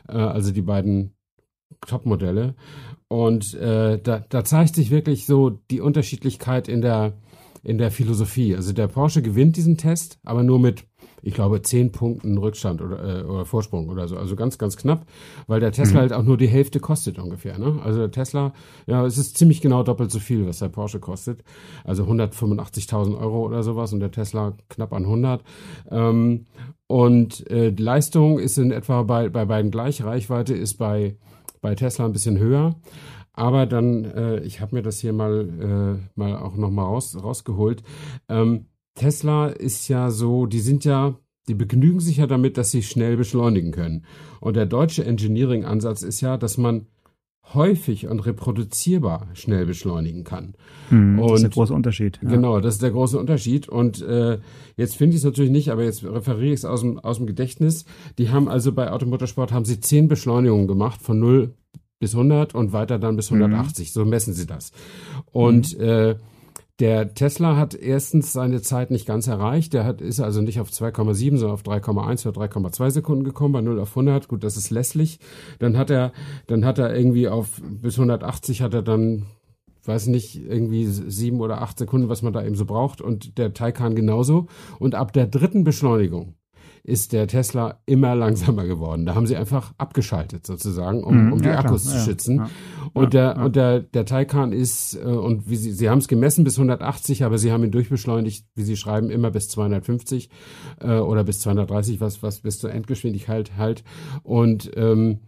Äh, 0.07 0.13
also 0.13 0.51
die 0.51 0.61
beiden 0.61 1.16
Topmodelle. 1.85 2.55
Und 3.07 3.53
äh, 3.53 3.99
da, 4.01 4.23
da 4.27 4.43
zeigt 4.43 4.75
sich 4.75 4.91
wirklich 4.91 5.25
so 5.25 5.49
die 5.71 5.79
Unterschiedlichkeit 5.79 6.67
in 6.67 6.81
der, 6.81 7.13
in 7.63 7.77
der 7.77 7.91
Philosophie. 7.91 8.55
Also 8.55 8.73
der 8.73 8.87
Porsche 8.87 9.21
gewinnt 9.21 9.55
diesen 9.55 9.77
Test, 9.77 10.19
aber 10.25 10.43
nur 10.43 10.59
mit, 10.59 10.83
ich 11.21 11.33
glaube, 11.33 11.61
zehn 11.61 11.93
Punkten 11.93 12.37
Rückstand 12.37 12.81
oder, 12.81 13.21
äh, 13.21 13.23
oder 13.23 13.45
Vorsprung 13.45 13.87
oder 13.87 14.09
so. 14.09 14.17
Also 14.17 14.35
ganz, 14.35 14.57
ganz 14.57 14.75
knapp, 14.75 15.05
weil 15.47 15.61
der 15.61 15.71
Tesla 15.71 15.95
mhm. 15.95 16.01
halt 16.01 16.13
auch 16.13 16.23
nur 16.23 16.37
die 16.37 16.47
Hälfte 16.49 16.81
kostet 16.81 17.17
ungefähr. 17.17 17.57
Ne? 17.57 17.79
Also 17.81 17.99
der 17.99 18.11
Tesla, 18.11 18.53
ja, 18.87 19.05
es 19.05 19.17
ist 19.17 19.37
ziemlich 19.37 19.61
genau 19.61 19.83
doppelt 19.83 20.11
so 20.11 20.19
viel, 20.19 20.45
was 20.45 20.59
der 20.59 20.69
Porsche 20.69 20.99
kostet. 20.99 21.43
Also 21.85 22.03
185.000 22.03 23.17
Euro 23.17 23.45
oder 23.45 23.63
sowas 23.63 23.93
und 23.93 24.01
der 24.01 24.11
Tesla 24.11 24.53
knapp 24.67 24.91
an 24.91 25.03
100. 25.03 25.43
Ähm, 25.91 26.45
und 26.87 27.49
äh, 27.49 27.71
die 27.71 27.83
Leistung 27.83 28.37
ist 28.37 28.57
in 28.57 28.71
etwa 28.71 29.03
bei, 29.03 29.29
bei 29.29 29.45
beiden 29.45 29.71
gleich. 29.71 30.03
Reichweite 30.03 30.53
ist 30.53 30.75
bei 30.75 31.15
bei 31.67 31.75
Tesla 31.75 32.05
ein 32.05 32.13
bisschen 32.13 32.39
höher. 32.39 32.75
Aber 33.33 33.65
dann, 33.65 34.05
äh, 34.05 34.39
ich 34.39 34.61
habe 34.61 34.75
mir 34.75 34.81
das 34.81 34.99
hier 34.99 35.11
mal, 35.11 35.99
äh, 35.99 36.17
mal 36.17 36.37
auch 36.37 36.55
nochmal 36.55 36.85
raus, 36.85 37.21
rausgeholt. 37.21 37.83
Ähm, 38.29 38.67
Tesla 38.95 39.47
ist 39.47 39.89
ja 39.89 40.09
so, 40.09 40.45
die 40.45 40.61
sind 40.61 40.85
ja, 40.85 41.19
die 41.49 41.55
begnügen 41.55 41.99
sich 41.99 42.17
ja 42.17 42.25
damit, 42.25 42.57
dass 42.57 42.71
sie 42.71 42.83
schnell 42.83 43.17
beschleunigen 43.17 43.71
können. 43.71 44.05
Und 44.39 44.55
der 44.55 44.65
deutsche 44.65 45.03
Engineering-Ansatz 45.03 46.03
ist 46.03 46.21
ja, 46.21 46.37
dass 46.37 46.57
man 46.57 46.87
häufig 47.53 48.07
und 48.07 48.19
reproduzierbar 48.25 49.27
schnell 49.33 49.65
beschleunigen 49.65 50.23
kann. 50.23 50.55
Hm, 50.89 51.19
und, 51.19 51.31
das 51.31 51.35
ist 51.37 51.43
der 51.43 51.49
große 51.51 51.73
Unterschied. 51.73 52.19
Ja. 52.21 52.29
Genau, 52.29 52.59
das 52.59 52.75
ist 52.75 52.83
der 52.83 52.91
große 52.91 53.17
Unterschied. 53.17 53.69
Und 53.69 54.01
äh, 54.01 54.39
jetzt 54.75 54.95
finde 54.95 55.15
ich 55.15 55.21
es 55.21 55.25
natürlich 55.25 55.51
nicht, 55.51 55.71
aber 55.71 55.83
jetzt 55.83 56.03
referiere 56.03 56.53
ich 56.53 56.59
es 56.59 56.65
aus 56.65 56.81
dem, 56.81 56.99
aus 56.99 57.17
dem 57.17 57.27
Gedächtnis. 57.27 57.85
Die 58.17 58.29
haben 58.29 58.47
also 58.47 58.71
bei 58.71 58.91
Automotorsport 58.91 59.51
haben 59.51 59.65
sie 59.65 59.79
zehn 59.79 60.07
Beschleunigungen 60.07 60.67
gemacht 60.67 61.01
von 61.01 61.19
0 61.19 61.53
bis 61.99 62.13
100 62.13 62.53
und 62.53 62.73
weiter 62.73 62.99
dann 62.99 63.15
bis 63.15 63.31
180. 63.31 63.87
Mhm. 63.87 63.91
So 63.91 64.05
messen 64.05 64.33
sie 64.33 64.45
das. 64.45 64.71
Und 65.31 65.77
mhm. 65.77 65.83
äh, 65.83 66.15
der 66.79 67.15
Tesla 67.15 67.55
hat 67.55 67.73
erstens 67.73 68.33
seine 68.33 68.61
Zeit 68.61 68.91
nicht 68.91 69.07
ganz 69.07 69.27
erreicht. 69.27 69.73
Der 69.73 69.83
hat, 69.83 69.99
ist 69.99 70.19
also 70.19 70.41
nicht 70.41 70.59
auf 70.59 70.69
2,7, 70.69 71.37
sondern 71.37 71.51
auf 71.51 71.63
3,1 71.63 72.27
oder 72.27 72.41
3,2 72.41 72.91
Sekunden 72.91 73.23
gekommen 73.23 73.53
bei 73.53 73.61
0 73.61 73.79
auf 73.79 73.89
100. 73.89 74.27
Gut, 74.27 74.43
das 74.43 74.57
ist 74.57 74.69
lässlich. 74.69 75.19
Dann 75.59 75.77
hat 75.77 75.89
er, 75.89 76.11
dann 76.45 76.65
hat 76.65 76.77
er 76.77 76.95
irgendwie 76.95 77.27
auf 77.27 77.61
bis 77.63 77.95
180 77.95 78.61
hat 78.61 78.73
er 78.73 78.83
dann 78.83 79.25
weiß 79.87 80.07
nicht, 80.07 80.35
irgendwie 80.35 80.85
sieben 80.85 81.39
oder 81.39 81.61
acht 81.61 81.79
Sekunden, 81.79 82.09
was 82.09 82.21
man 82.21 82.33
da 82.33 82.43
eben 82.43 82.55
so 82.55 82.65
braucht 82.65 82.99
und 82.99 83.37
der 83.37 83.53
Taycan 83.53 83.95
genauso. 83.95 84.47
Und 84.79 84.95
ab 84.95 85.13
der 85.13 85.27
dritten 85.27 85.63
Beschleunigung 85.63 86.35
ist 86.87 87.11
der 87.11 87.27
Tesla 87.27 87.81
immer 87.85 88.15
langsamer 88.15 88.65
geworden. 88.65 89.05
Da 89.05 89.13
haben 89.13 89.27
sie 89.27 89.35
einfach 89.35 89.73
abgeschaltet 89.77 90.47
sozusagen, 90.47 91.03
um, 91.03 91.25
mhm, 91.25 91.33
um 91.33 91.41
die 91.41 91.49
ja, 91.49 91.59
Akkus 91.59 91.83
klar. 91.83 91.97
zu 91.97 92.05
schützen. 92.05 92.37
Ja, 92.37 92.49
und 92.93 93.13
der 93.13 93.35
ja. 93.35 93.43
und 93.43 93.55
der 93.57 93.81
der 93.81 94.05
Taycan 94.05 94.53
ist 94.53 94.95
äh, 94.95 95.03
und 95.03 95.49
wie 95.49 95.57
sie 95.57 95.73
sie 95.73 95.89
haben 95.89 95.99
es 95.99 96.07
gemessen 96.07 96.45
bis 96.45 96.57
180, 96.57 97.25
aber 97.25 97.37
sie 97.37 97.51
haben 97.51 97.65
ihn 97.65 97.71
durchbeschleunigt, 97.71 98.45
wie 98.55 98.63
sie 98.63 98.77
schreiben, 98.77 99.09
immer 99.09 99.31
bis 99.31 99.49
250 99.49 100.29
äh, 100.79 100.93
oder 100.93 101.25
bis 101.25 101.41
230, 101.41 101.99
was 101.99 102.23
was 102.23 102.39
bis 102.39 102.59
zur 102.59 102.71
Endgeschwindigkeit 102.71 103.57
halt 103.57 103.83
und 104.23 104.71
ähm, 104.77 105.19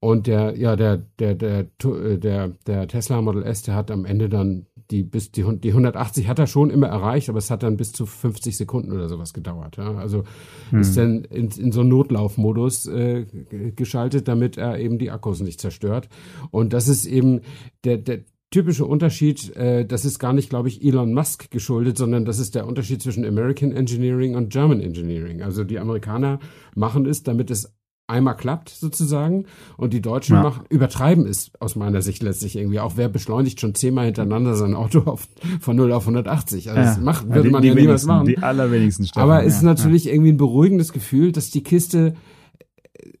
und 0.00 0.26
der, 0.26 0.56
ja, 0.56 0.76
der, 0.76 0.96
der, 0.96 1.34
der, 1.34 1.66
äh, 1.84 2.18
der, 2.18 2.48
der 2.66 2.88
Tesla 2.88 3.20
Model 3.22 3.42
S, 3.42 3.62
der 3.62 3.74
hat 3.74 3.90
am 3.90 4.04
Ende 4.04 4.28
dann 4.28 4.66
die 4.90 5.02
bis 5.02 5.30
die, 5.32 5.44
die 5.58 5.68
180 5.68 6.28
hat 6.28 6.38
er 6.38 6.46
schon 6.46 6.70
immer 6.70 6.86
erreicht, 6.86 7.28
aber 7.28 7.38
es 7.38 7.50
hat 7.50 7.62
dann 7.62 7.76
bis 7.76 7.92
zu 7.92 8.06
50 8.06 8.56
Sekunden 8.56 8.92
oder 8.92 9.08
sowas 9.08 9.34
gedauert. 9.34 9.76
Ja? 9.76 9.94
Also 9.96 10.24
hm. 10.70 10.80
ist 10.80 10.96
dann 10.96 11.24
in, 11.24 11.50
in 11.50 11.72
so 11.72 11.80
einen 11.80 11.90
Notlaufmodus 11.90 12.86
äh, 12.86 13.26
geschaltet, 13.76 14.28
damit 14.28 14.56
er 14.56 14.78
eben 14.78 14.98
die 14.98 15.10
Akkus 15.10 15.40
nicht 15.40 15.60
zerstört. 15.60 16.08
Und 16.50 16.72
das 16.72 16.88
ist 16.88 17.04
eben 17.04 17.42
der, 17.84 17.98
der 17.98 18.20
typische 18.50 18.86
Unterschied, 18.86 19.54
äh, 19.56 19.84
das 19.84 20.04
ist 20.04 20.18
gar 20.18 20.32
nicht, 20.32 20.48
glaube 20.48 20.68
ich, 20.68 20.82
Elon 20.82 21.12
Musk 21.12 21.50
geschuldet, 21.50 21.98
sondern 21.98 22.24
das 22.24 22.38
ist 22.38 22.54
der 22.54 22.66
Unterschied 22.66 23.02
zwischen 23.02 23.26
American 23.26 23.72
Engineering 23.72 24.36
und 24.36 24.50
German 24.50 24.80
Engineering. 24.80 25.42
Also 25.42 25.64
die 25.64 25.78
Amerikaner 25.78 26.38
machen 26.74 27.04
es, 27.04 27.22
damit 27.22 27.50
es 27.50 27.74
einmal 28.08 28.36
klappt 28.36 28.70
sozusagen 28.70 29.44
und 29.76 29.92
die 29.92 30.00
Deutschen 30.00 30.36
ja. 30.36 30.42
machen, 30.42 30.64
übertreiben 30.68 31.26
es 31.26 31.52
aus 31.60 31.76
meiner 31.76 32.02
Sicht 32.02 32.22
letztlich 32.22 32.56
irgendwie. 32.56 32.80
Auch 32.80 32.94
wer 32.96 33.08
beschleunigt 33.08 33.60
schon 33.60 33.74
zehnmal 33.74 34.06
hintereinander 34.06 34.54
sein 34.54 34.74
Auto 34.74 35.00
auf, 35.00 35.28
von 35.60 35.76
0 35.76 35.92
auf 35.92 36.04
180? 36.04 36.70
Also 36.70 36.80
ja. 36.80 36.86
das 36.86 37.00
macht, 37.00 37.26
würde 37.26 37.38
ja, 37.38 37.42
die, 37.44 37.50
man 37.50 37.62
ja 37.62 37.74
niemals 37.74 38.06
machen. 38.06 38.26
Die 38.26 38.38
allerwenigsten 38.38 39.06
Stellen. 39.06 39.22
Aber 39.22 39.44
es 39.44 39.56
ist 39.56 39.62
natürlich 39.62 40.08
irgendwie 40.08 40.32
ein 40.32 40.38
beruhigendes 40.38 40.92
Gefühl, 40.92 41.32
dass 41.32 41.50
die 41.50 41.62
Kiste 41.62 42.14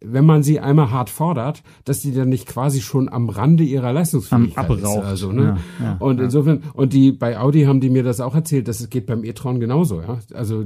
wenn 0.00 0.24
man 0.24 0.42
sie 0.42 0.60
einmal 0.60 0.90
hart 0.90 1.10
fordert, 1.10 1.62
dass 1.84 2.00
die 2.00 2.12
dann 2.12 2.28
nicht 2.28 2.46
quasi 2.46 2.80
schon 2.80 3.08
am 3.08 3.28
Rande 3.28 3.64
ihrer 3.64 3.92
Leistungsfähigkeit 3.92 4.70
ist. 4.70 4.84
Also, 4.84 5.32
ne? 5.32 5.58
Ja, 5.80 5.84
ja, 5.84 5.96
und 5.98 6.20
insofern, 6.20 6.62
und 6.74 6.92
die 6.92 7.12
bei 7.12 7.38
Audi 7.38 7.64
haben 7.64 7.80
die 7.80 7.90
mir 7.90 8.02
das 8.02 8.20
auch 8.20 8.34
erzählt, 8.34 8.68
dass 8.68 8.80
es 8.80 8.90
geht 8.90 9.06
beim 9.06 9.24
e-tron 9.24 9.60
genauso, 9.60 10.00
ja. 10.00 10.18
Also 10.34 10.64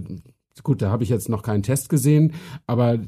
gut, 0.63 0.83
da 0.83 0.91
habe 0.91 1.03
ich 1.03 1.09
jetzt 1.09 1.29
noch 1.29 1.43
keinen 1.43 1.63
Test 1.63 1.89
gesehen, 1.89 2.33
aber 2.67 2.99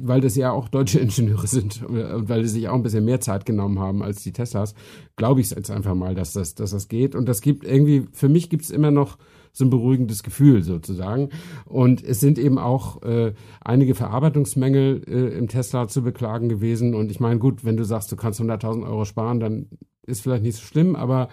weil 0.00 0.20
das 0.20 0.36
ja 0.36 0.52
auch 0.52 0.68
deutsche 0.68 0.98
Ingenieure 1.00 1.46
sind 1.46 1.82
und 1.82 2.28
weil 2.28 2.42
die 2.42 2.48
sich 2.48 2.68
auch 2.68 2.74
ein 2.74 2.82
bisschen 2.82 3.04
mehr 3.04 3.20
Zeit 3.20 3.46
genommen 3.46 3.78
haben 3.78 4.02
als 4.02 4.22
die 4.22 4.32
Teslas, 4.32 4.74
glaube 5.16 5.40
ich 5.40 5.50
jetzt 5.50 5.70
einfach 5.70 5.94
mal, 5.94 6.14
dass 6.14 6.32
das, 6.32 6.54
dass 6.54 6.70
das 6.70 6.88
geht. 6.88 7.14
Und 7.14 7.26
das 7.26 7.40
gibt 7.40 7.64
irgendwie, 7.64 8.06
für 8.12 8.28
mich 8.28 8.50
gibt 8.50 8.64
es 8.64 8.70
immer 8.70 8.90
noch 8.90 9.18
so 9.52 9.64
ein 9.64 9.70
beruhigendes 9.70 10.22
Gefühl 10.22 10.62
sozusagen. 10.62 11.30
Und 11.64 12.04
es 12.04 12.20
sind 12.20 12.38
eben 12.38 12.58
auch 12.58 13.02
äh, 13.02 13.32
einige 13.62 13.94
Verarbeitungsmängel 13.94 15.02
äh, 15.08 15.38
im 15.38 15.48
Tesla 15.48 15.88
zu 15.88 16.02
beklagen 16.02 16.50
gewesen. 16.50 16.94
Und 16.94 17.10
ich 17.10 17.20
meine, 17.20 17.38
gut, 17.38 17.64
wenn 17.64 17.78
du 17.78 17.84
sagst, 17.84 18.12
du 18.12 18.16
kannst 18.16 18.40
100.000 18.40 18.86
Euro 18.86 19.06
sparen, 19.06 19.40
dann 19.40 19.68
ist 20.02 20.20
vielleicht 20.20 20.42
nicht 20.42 20.56
so 20.56 20.62
schlimm, 20.62 20.94
aber 20.94 21.28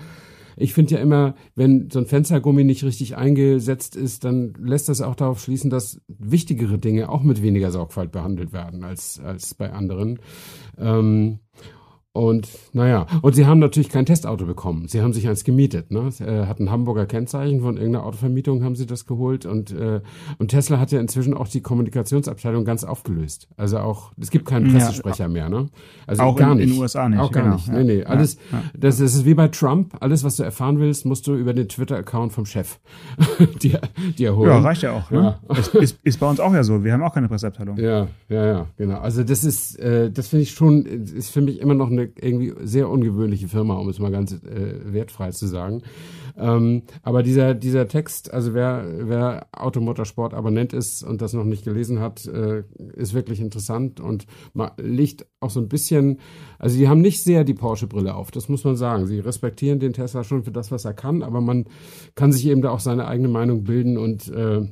ich 0.57 0.73
finde 0.73 0.95
ja 0.95 1.01
immer, 1.01 1.35
wenn 1.55 1.89
so 1.89 1.99
ein 1.99 2.05
Fenstergummi 2.05 2.63
nicht 2.63 2.83
richtig 2.83 3.15
eingesetzt 3.15 3.95
ist, 3.95 4.23
dann 4.23 4.53
lässt 4.59 4.89
das 4.89 5.01
auch 5.01 5.15
darauf 5.15 5.41
schließen, 5.41 5.69
dass 5.69 6.01
wichtigere 6.07 6.77
Dinge 6.77 7.09
auch 7.09 7.23
mit 7.23 7.41
weniger 7.41 7.71
Sorgfalt 7.71 8.11
behandelt 8.11 8.53
werden 8.53 8.83
als, 8.83 9.19
als 9.19 9.53
bei 9.53 9.71
anderen. 9.71 10.19
Ähm, 10.77 11.39
und 12.15 12.47
naja, 12.73 13.07
und 13.23 13.33
sie 13.33 13.47
haben 13.47 13.57
natürlich 13.57 13.89
kein 13.89 14.05
Testauto 14.05 14.45
bekommen. 14.45 14.87
Sie 14.87 15.01
haben 15.01 15.13
sich 15.13 15.27
eins 15.27 15.43
gemietet. 15.43 15.89
Ne? 15.89 16.09
Äh, 16.19 16.45
hat 16.45 16.59
ein 16.59 16.69
Hamburger 16.69 17.07
Kennzeichen 17.07 17.61
von 17.61 17.75
irgendeiner 17.75 18.05
Autovermietung 18.05 18.63
haben 18.63 18.75
sie 18.75 18.85
das 18.85 19.07
geholt. 19.07 19.47
Und, 19.47 19.71
äh, 19.71 19.99
und 20.37 20.49
Tesla 20.49 20.79
hat 20.79 20.91
ja 20.91 20.99
inzwischen 20.99 21.33
auch 21.33 21.47
die 21.47 21.61
Kommunikationsabteilung 21.61 22.65
ganz 22.65 22.83
aufgelöst. 22.83 23.47
Also 23.57 23.79
auch, 23.79 24.11
es 24.21 24.29
gibt 24.29 24.45
keinen 24.45 24.71
Pressesprecher 24.71 25.23
ja, 25.23 25.27
mehr. 25.27 25.49
Ne? 25.49 25.69
Also 26.05 26.21
auch 26.21 26.35
gar 26.35 26.51
in, 26.51 26.57
nicht. 26.57 26.67
in 26.67 26.73
den 26.73 26.81
USA 26.81 27.09
nicht. 27.09 27.19
Auch 27.19 27.31
gar 27.31 27.45
genau, 27.45 27.55
nicht. 27.55 27.67
Ja. 27.67 27.73
Nee, 27.73 27.83
nee. 27.83 28.03
Alles, 28.03 28.37
ja, 28.51 28.61
Das, 28.77 28.97
das 28.97 29.15
ist 29.15 29.25
wie 29.25 29.33
bei 29.33 29.47
Trump. 29.47 29.95
Alles, 29.99 30.23
was 30.23 30.35
du 30.35 30.43
erfahren 30.43 30.79
willst, 30.79 31.07
musst 31.07 31.25
du 31.25 31.33
über 31.33 31.55
den 31.55 31.67
Twitter-Account 31.67 32.31
vom 32.31 32.45
Chef 32.45 32.79
dir, 33.63 33.81
dir 34.19 34.35
holen. 34.35 34.51
Ja, 34.51 34.59
reicht 34.59 34.83
ja 34.83 34.91
auch. 34.91 35.09
Ne? 35.09 35.39
Ist, 35.57 35.73
ist, 35.73 35.99
ist 36.03 36.19
bei 36.19 36.29
uns 36.29 36.39
auch 36.39 36.53
ja 36.53 36.63
so. 36.63 36.83
Wir 36.83 36.93
haben 36.93 37.01
auch 37.01 37.15
keine 37.15 37.27
Presseabteilung. 37.27 37.75
Ja, 37.77 38.07
ja, 38.29 38.45
ja, 38.45 38.67
genau. 38.77 38.99
Also 38.99 39.23
das 39.23 39.43
ist, 39.43 39.79
äh, 39.79 40.11
das 40.11 40.27
finde 40.27 40.43
ich 40.43 40.51
schon, 40.51 40.85
ist 40.85 41.31
für 41.31 41.41
mich 41.41 41.59
immer 41.59 41.73
noch 41.73 41.89
eine 41.89 42.02
irgendwie 42.03 42.53
sehr 42.63 42.89
ungewöhnliche 42.89 43.47
Firma, 43.47 43.75
um 43.75 43.89
es 43.89 43.99
mal 43.99 44.11
ganz 44.11 44.33
äh, 44.33 44.93
wertfrei 44.93 45.31
zu 45.31 45.47
sagen. 45.47 45.83
Ähm, 46.35 46.83
aber 47.03 47.21
dieser, 47.21 47.53
dieser 47.53 47.87
Text, 47.87 48.33
also 48.33 48.53
wer, 48.53 48.85
wer 48.97 49.47
Automotorsport 49.51 50.33
Abonnent 50.33 50.73
ist 50.73 51.03
und 51.03 51.21
das 51.21 51.33
noch 51.33 51.43
nicht 51.43 51.63
gelesen 51.63 51.99
hat, 51.99 52.25
äh, 52.25 52.63
ist 52.95 53.13
wirklich 53.13 53.39
interessant 53.39 53.99
und 53.99 54.25
liegt 54.77 55.27
auch 55.39 55.49
so 55.49 55.59
ein 55.59 55.67
bisschen, 55.67 56.19
also 56.57 56.77
die 56.77 56.87
haben 56.87 57.01
nicht 57.01 57.21
sehr 57.21 57.43
die 57.43 57.53
Porsche-Brille 57.53 58.15
auf, 58.15 58.31
das 58.31 58.49
muss 58.49 58.63
man 58.63 58.75
sagen. 58.75 59.05
Sie 59.05 59.19
respektieren 59.19 59.79
den 59.79 59.93
Tesla 59.93 60.23
schon 60.23 60.43
für 60.43 60.51
das, 60.51 60.71
was 60.71 60.85
er 60.85 60.93
kann, 60.93 61.21
aber 61.21 61.41
man 61.41 61.65
kann 62.15 62.31
sich 62.31 62.47
eben 62.47 62.61
da 62.61 62.71
auch 62.71 62.79
seine 62.79 63.07
eigene 63.07 63.27
Meinung 63.29 63.63
bilden 63.63 63.97
und 63.97 64.29
äh, 64.29 64.67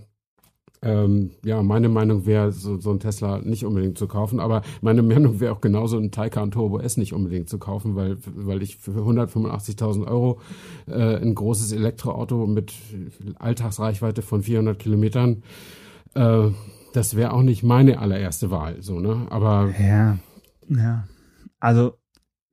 ähm, 0.83 1.31
ja, 1.45 1.61
meine 1.61 1.89
Meinung 1.89 2.25
wäre, 2.25 2.51
so, 2.51 2.79
so 2.79 2.91
ein 2.91 2.99
Tesla 2.99 3.39
nicht 3.39 3.65
unbedingt 3.65 3.97
zu 3.97 4.07
kaufen, 4.07 4.39
aber 4.39 4.63
meine 4.81 5.03
Meinung 5.03 5.39
wäre 5.39 5.53
auch 5.53 5.61
genauso 5.61 5.97
ein 5.97 6.11
Taycan 6.11 6.49
Turbo 6.49 6.79
S 6.79 6.97
nicht 6.97 7.13
unbedingt 7.13 7.49
zu 7.49 7.59
kaufen, 7.59 7.95
weil, 7.95 8.17
weil 8.25 8.63
ich 8.63 8.77
für 8.77 8.91
185.000 8.91 10.07
Euro 10.07 10.39
äh, 10.87 11.17
ein 11.17 11.35
großes 11.35 11.71
Elektroauto 11.71 12.47
mit 12.47 12.73
Alltagsreichweite 13.37 14.23
von 14.23 14.41
400 14.41 14.79
Kilometern, 14.79 15.43
äh, 16.15 16.49
das 16.93 17.15
wäre 17.15 17.33
auch 17.33 17.43
nicht 17.43 17.63
meine 17.63 17.99
allererste 17.99 18.51
Wahl, 18.51 18.81
so, 18.81 18.99
ne? 18.99 19.27
Aber. 19.29 19.73
Ja, 19.79 20.17
ja. 20.67 21.07
Also, 21.59 21.93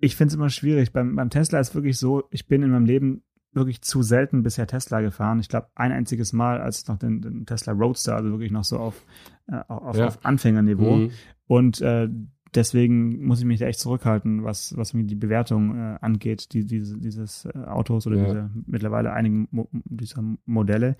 ich 0.00 0.16
finde 0.16 0.28
es 0.28 0.34
immer 0.34 0.50
schwierig. 0.50 0.92
Beim, 0.92 1.16
beim 1.16 1.30
Tesla 1.30 1.58
ist 1.58 1.74
wirklich 1.74 1.98
so, 1.98 2.24
ich 2.30 2.46
bin 2.46 2.62
in 2.62 2.70
meinem 2.70 2.84
Leben 2.84 3.24
wirklich 3.52 3.82
zu 3.82 4.02
selten 4.02 4.42
bisher 4.42 4.66
Tesla 4.66 5.00
gefahren. 5.00 5.40
Ich 5.40 5.48
glaube, 5.48 5.68
ein 5.74 5.92
einziges 5.92 6.32
Mal, 6.32 6.60
als 6.60 6.86
noch 6.88 6.98
den, 6.98 7.20
den, 7.20 7.46
Tesla 7.46 7.72
Roadster, 7.72 8.16
also 8.16 8.30
wirklich 8.30 8.52
noch 8.52 8.64
so 8.64 8.78
auf, 8.78 9.04
äh, 9.48 9.60
auf, 9.68 9.96
ja. 9.96 10.06
auf 10.06 10.24
Anfängerniveau. 10.24 10.96
Mhm. 10.96 11.10
Und 11.46 11.80
äh, 11.80 12.08
deswegen 12.54 13.24
muss 13.24 13.40
ich 13.40 13.44
mich 13.44 13.60
da 13.60 13.66
echt 13.66 13.80
zurückhalten, 13.80 14.44
was, 14.44 14.76
was 14.76 14.94
mir 14.94 15.04
die 15.04 15.14
Bewertung 15.14 15.76
äh, 15.76 15.98
angeht, 16.00 16.52
die, 16.52 16.64
diese, 16.64 16.98
dieses 16.98 17.46
äh, 17.46 17.58
Autos 17.66 18.06
oder 18.06 18.16
ja. 18.16 18.24
diese 18.24 18.50
mittlerweile 18.66 19.12
einigen 19.12 19.48
Mo 19.50 19.68
dieser 19.72 20.22
Modelle. 20.44 20.96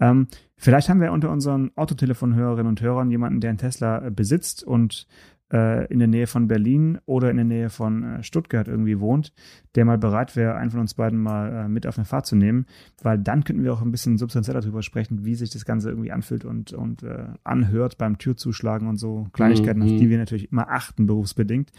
Ähm, 0.00 0.28
vielleicht 0.56 0.88
haben 0.88 1.00
wir 1.00 1.12
unter 1.12 1.30
unseren 1.30 1.70
Autotelefonhörerinnen 1.76 2.68
und 2.68 2.80
Hörern 2.80 3.10
jemanden, 3.10 3.40
der 3.40 3.50
einen 3.50 3.58
Tesla 3.58 4.04
äh, 4.04 4.10
besitzt 4.10 4.62
und 4.62 5.06
äh, 5.52 5.86
in 5.92 5.98
der 5.98 6.08
Nähe 6.08 6.26
von 6.26 6.48
Berlin 6.48 6.98
oder 7.06 7.30
in 7.30 7.36
der 7.36 7.44
Nähe 7.44 7.70
von 7.70 8.02
äh, 8.02 8.22
Stuttgart 8.22 8.68
irgendwie 8.68 9.00
wohnt, 9.00 9.32
der 9.74 9.84
mal 9.84 9.98
bereit 9.98 10.36
wäre, 10.36 10.56
einen 10.56 10.70
von 10.70 10.80
uns 10.80 10.94
beiden 10.94 11.18
mal 11.18 11.64
äh, 11.64 11.68
mit 11.68 11.86
auf 11.86 11.98
eine 11.98 12.04
Fahrt 12.04 12.26
zu 12.26 12.36
nehmen, 12.36 12.66
weil 13.02 13.18
dann 13.18 13.44
könnten 13.44 13.64
wir 13.64 13.72
auch 13.72 13.82
ein 13.82 13.90
bisschen 13.90 14.18
substanzieller 14.18 14.60
darüber 14.60 14.82
sprechen, 14.82 15.24
wie 15.24 15.34
sich 15.34 15.50
das 15.50 15.64
Ganze 15.64 15.90
irgendwie 15.90 16.12
anfühlt 16.12 16.44
und, 16.44 16.72
und 16.72 17.02
äh, 17.02 17.26
anhört 17.44 17.98
beim 17.98 18.18
Türzuschlagen 18.18 18.88
und 18.88 18.96
so 18.96 19.28
Kleinigkeiten, 19.32 19.80
mhm. 19.80 19.86
auf 19.86 19.98
die 19.98 20.10
wir 20.10 20.18
natürlich 20.18 20.52
immer 20.52 20.68
achten, 20.68 21.06
berufsbedingt. 21.06 21.70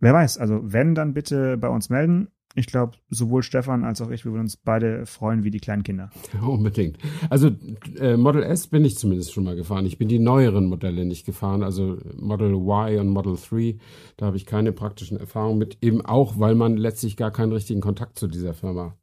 Wer 0.00 0.12
weiß, 0.12 0.38
also 0.38 0.60
wenn, 0.62 0.94
dann 0.94 1.14
bitte 1.14 1.56
bei 1.56 1.68
uns 1.68 1.88
melden. 1.88 2.28
Ich 2.58 2.66
glaube, 2.66 2.96
sowohl 3.10 3.42
Stefan 3.42 3.84
als 3.84 4.00
auch 4.00 4.10
ich, 4.10 4.24
wir 4.24 4.32
würden 4.32 4.44
uns 4.44 4.56
beide 4.56 5.04
freuen 5.04 5.44
wie 5.44 5.50
die 5.50 5.60
kleinen 5.60 5.82
Kinder. 5.82 6.10
Unbedingt. 6.46 6.96
Also 7.28 7.50
äh, 7.98 8.16
Model 8.16 8.42
S 8.42 8.66
bin 8.66 8.84
ich 8.84 8.96
zumindest 8.96 9.32
schon 9.32 9.44
mal 9.44 9.56
gefahren. 9.56 9.84
Ich 9.84 9.98
bin 9.98 10.08
die 10.08 10.18
neueren 10.18 10.66
Modelle 10.66 11.04
nicht 11.04 11.26
gefahren, 11.26 11.62
also 11.62 11.98
Model 12.18 12.54
Y 12.54 12.98
und 12.98 13.08
Model 13.08 13.36
3. 13.36 13.76
Da 14.16 14.26
habe 14.26 14.38
ich 14.38 14.46
keine 14.46 14.72
praktischen 14.72 15.20
Erfahrungen 15.20 15.58
mit, 15.58 15.78
eben 15.82 16.04
auch, 16.04 16.38
weil 16.38 16.54
man 16.54 16.76
letztlich 16.76 17.16
gar 17.16 17.30
keinen 17.30 17.52
richtigen 17.52 17.82
Kontakt 17.82 18.18
zu 18.18 18.26
dieser 18.26 18.54
Firma 18.54 18.96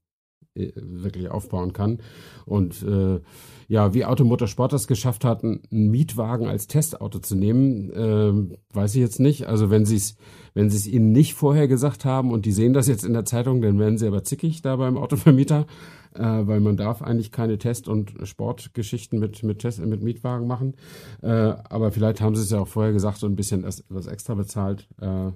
wirklich 0.56 1.30
aufbauen 1.30 1.74
kann. 1.74 2.00
Und 2.46 2.84
äh, 2.84 3.20
ja, 3.68 3.94
wie 3.94 4.06
Automotorsport 4.06 4.74
das 4.74 4.88
geschafft 4.88 5.26
hat, 5.26 5.44
einen 5.44 5.62
Mietwagen 5.72 6.48
als 6.48 6.68
Testauto 6.68 7.20
zu 7.20 7.36
nehmen, 7.36 7.92
äh, 7.92 8.76
weiß 8.76 8.96
ich 8.96 9.02
jetzt 9.02 9.20
nicht. 9.20 9.48
Also 9.48 9.70
wenn 9.70 9.86
sie 9.86 9.96
es 9.96 10.16
wenn 10.54 10.70
sie 10.70 10.78
es 10.78 10.88
ihnen 10.88 11.12
nicht 11.12 11.34
vorher 11.34 11.68
gesagt 11.68 12.06
haben 12.06 12.32
und 12.32 12.46
die 12.46 12.52
sehen 12.52 12.74
das 12.74 12.88
jetzt 12.88 13.04
in 13.04 13.14
der 13.14 13.26
Zeitung, 13.26 13.62
dann 13.62 13.80
werden 13.80 13.98
sie 13.98 14.08
aber 14.08 14.24
zickig 14.24 14.62
da 14.62 14.76
beim 14.76 14.98
Autovermieter, 14.98 15.66
äh, 16.14 16.22
weil 16.22 16.60
man 16.60 16.78
darf 16.78 17.02
eigentlich 17.02 17.32
keine 17.32 17.58
Test- 17.58 17.88
und 17.88 18.14
Sportgeschichten 18.24 19.20
mit, 19.20 19.42
mit, 19.44 19.60
Test, 19.60 19.84
mit 19.84 20.04
Mietwagen 20.04 20.48
machen. 20.48 20.76
Äh, 21.22 21.28
aber 21.28 21.92
vielleicht 21.92 22.22
haben 22.22 22.36
sie 22.36 22.44
es 22.44 22.52
ja 22.52 22.60
auch 22.60 22.68
vorher 22.68 22.94
gesagt 22.94 23.24
und 23.24 23.34
ein 23.34 23.36
bisschen 23.36 23.66
was 23.90 24.08
extra 24.08 24.36
bezahlt. 24.36 24.88
Äh, 25.02 25.32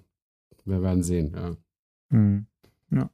wir 0.65 0.81
werden 0.81 1.01
sehen, 1.01 1.33
ja. 1.35 1.57
Mhm. 2.09 2.45
Ja. 2.91 3.09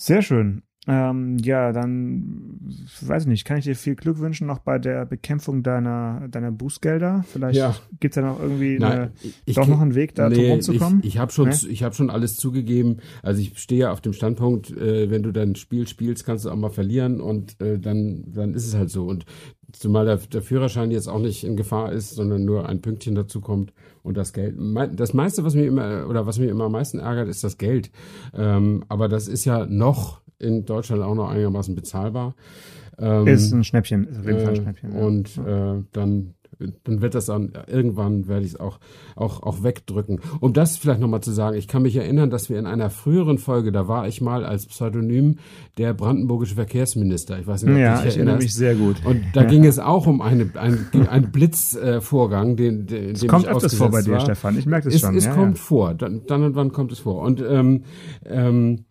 Sehr 0.00 0.22
schön. 0.22 0.62
Ähm, 0.86 1.36
ja, 1.38 1.72
dann 1.72 2.60
weiß 3.02 3.24
ich 3.24 3.28
nicht, 3.28 3.44
kann 3.44 3.58
ich 3.58 3.64
dir 3.64 3.74
viel 3.76 3.94
Glück 3.94 4.20
wünschen 4.20 4.46
noch 4.46 4.60
bei 4.60 4.78
der 4.78 5.04
Bekämpfung 5.04 5.62
deiner, 5.62 6.28
deiner 6.30 6.50
Bußgelder? 6.50 7.24
Vielleicht 7.28 7.58
Ja. 7.58 7.76
gibt's 8.00 8.16
ja 8.16 8.22
noch 8.22 8.40
irgendwie 8.40 8.78
Nein, 8.78 8.92
eine, 8.92 9.12
ich- 9.44 9.54
doch 9.56 9.64
ich- 9.64 9.68
noch 9.68 9.80
einen 9.82 9.94
Weg, 9.94 10.14
da 10.14 10.30
drum 10.30 10.44
rumzukommen. 10.52 11.00
Ich, 11.00 11.08
ich 11.08 11.18
habe 11.18 11.30
schon, 11.32 11.48
Nee? 11.50 11.56
ich 11.68 11.82
habe 11.82 11.94
schon 11.94 12.08
alles 12.08 12.36
zugegeben. 12.36 12.98
Also 13.22 13.42
ich 13.42 13.58
stehe 13.58 13.80
ja 13.82 13.92
auf 13.92 14.00
dem 14.00 14.14
Standpunkt, 14.14 14.70
äh, 14.70 15.10
wenn 15.10 15.22
du 15.24 15.30
dein 15.32 15.56
Spiel 15.56 15.86
spielst, 15.88 16.24
kannst 16.24 16.46
du 16.46 16.50
auch 16.50 16.56
mal 16.56 16.70
verlieren 16.70 17.20
und 17.20 17.60
äh, 17.60 17.78
dann, 17.78 18.24
dann 18.32 18.54
ist 18.54 18.66
es 18.66 18.74
halt 18.74 18.88
so. 18.88 19.04
Und 19.04 19.26
zumal 19.72 20.06
der, 20.06 20.16
der 20.16 20.40
Führerschein 20.40 20.90
jetzt 20.90 21.08
auch 21.08 21.20
nicht 21.20 21.44
in 21.44 21.56
Gefahr 21.56 21.92
ist, 21.92 22.14
sondern 22.14 22.46
nur 22.46 22.66
ein 22.66 22.80
Pünktchen 22.80 23.14
dazu 23.14 23.42
kommt 23.42 23.74
und 24.08 24.16
das 24.16 24.32
Geld. 24.32 24.56
Das 24.96 25.12
meiste, 25.14 25.44
was 25.44 25.54
mir 25.54 25.66
immer 25.66 26.08
oder 26.08 26.26
was 26.26 26.38
mich 26.38 26.48
immer 26.48 26.64
am 26.64 26.72
meisten 26.72 26.98
ärgert, 26.98 27.28
ist 27.28 27.44
das 27.44 27.58
Geld. 27.58 27.90
Ähm, 28.34 28.82
aber 28.88 29.08
das 29.08 29.28
ist 29.28 29.44
ja 29.44 29.66
noch 29.66 30.22
in 30.38 30.64
Deutschland 30.64 31.02
auch 31.02 31.14
noch 31.14 31.28
einigermaßen 31.28 31.74
bezahlbar. 31.74 32.34
Ähm, 32.98 33.26
ist 33.26 33.52
ein 33.52 33.64
Schnäppchen, 33.64 34.08
ist 34.08 34.18
auf 34.18 34.26
jeden 34.26 34.40
Fall 34.40 34.48
ein 34.48 34.54
äh, 34.54 34.62
Schnäppchen. 34.62 34.92
ja. 34.92 34.98
Und 34.98 35.38
äh, 35.38 35.84
dann, 35.92 36.34
dann 36.58 37.00
wird 37.00 37.14
das 37.14 37.26
dann, 37.26 37.52
irgendwann 37.66 38.26
werde 38.28 38.44
ich 38.44 38.54
es 38.54 38.60
auch, 38.60 38.78
auch, 39.14 39.42
auch 39.42 39.62
wegdrücken. 39.62 40.20
Um 40.40 40.52
das 40.52 40.76
vielleicht 40.76 41.00
nochmal 41.00 41.20
zu 41.20 41.32
sagen, 41.32 41.56
ich 41.56 41.68
kann 41.68 41.82
mich 41.82 41.96
erinnern, 41.96 42.30
dass 42.30 42.50
wir 42.50 42.58
in 42.58 42.66
einer 42.66 42.90
früheren 42.90 43.38
Folge, 43.38 43.72
da 43.72 43.88
war 43.88 44.08
ich 44.08 44.20
mal 44.20 44.44
als 44.44 44.66
Pseudonym 44.66 45.38
der 45.76 45.94
brandenburgische 45.94 46.56
Verkehrsminister. 46.56 47.38
Ich 47.38 47.46
weiß 47.46 47.62
nicht, 47.62 47.74
ob 47.74 47.78
ja, 47.78 47.98
dich 47.98 48.08
ich 48.08 48.16
erinnere 48.16 48.38
mich 48.38 48.54
sehr 48.54 48.74
gut. 48.74 49.04
Und 49.04 49.22
da 49.34 49.44
ging 49.44 49.64
es 49.64 49.78
auch 49.78 50.06
um 50.06 50.20
eine, 50.20 50.50
ein, 50.54 50.88
einen 51.08 51.30
Blitzvorgang, 51.30 52.52
äh, 52.52 52.56
den, 52.56 52.86
den 52.86 53.10
Es 53.12 53.26
kommt 53.26 53.44
ich 53.44 53.50
öfters 53.50 53.74
vor 53.74 53.90
bei 53.90 54.02
dir, 54.02 54.12
war. 54.12 54.20
Stefan. 54.20 54.58
Ich 54.58 54.66
merke 54.66 54.86
das 54.86 54.94
Es, 54.94 55.00
schon. 55.00 55.16
es 55.16 55.26
ja, 55.26 55.34
kommt 55.34 55.56
ja. 55.56 55.62
vor, 55.62 55.94
dann, 55.94 56.22
dann 56.26 56.42
und 56.42 56.56
wann 56.56 56.72
kommt 56.72 56.92
es 56.92 56.98
vor. 56.98 57.22
Und, 57.22 57.40
ähm, 57.40 57.84
ähm, 58.24 58.84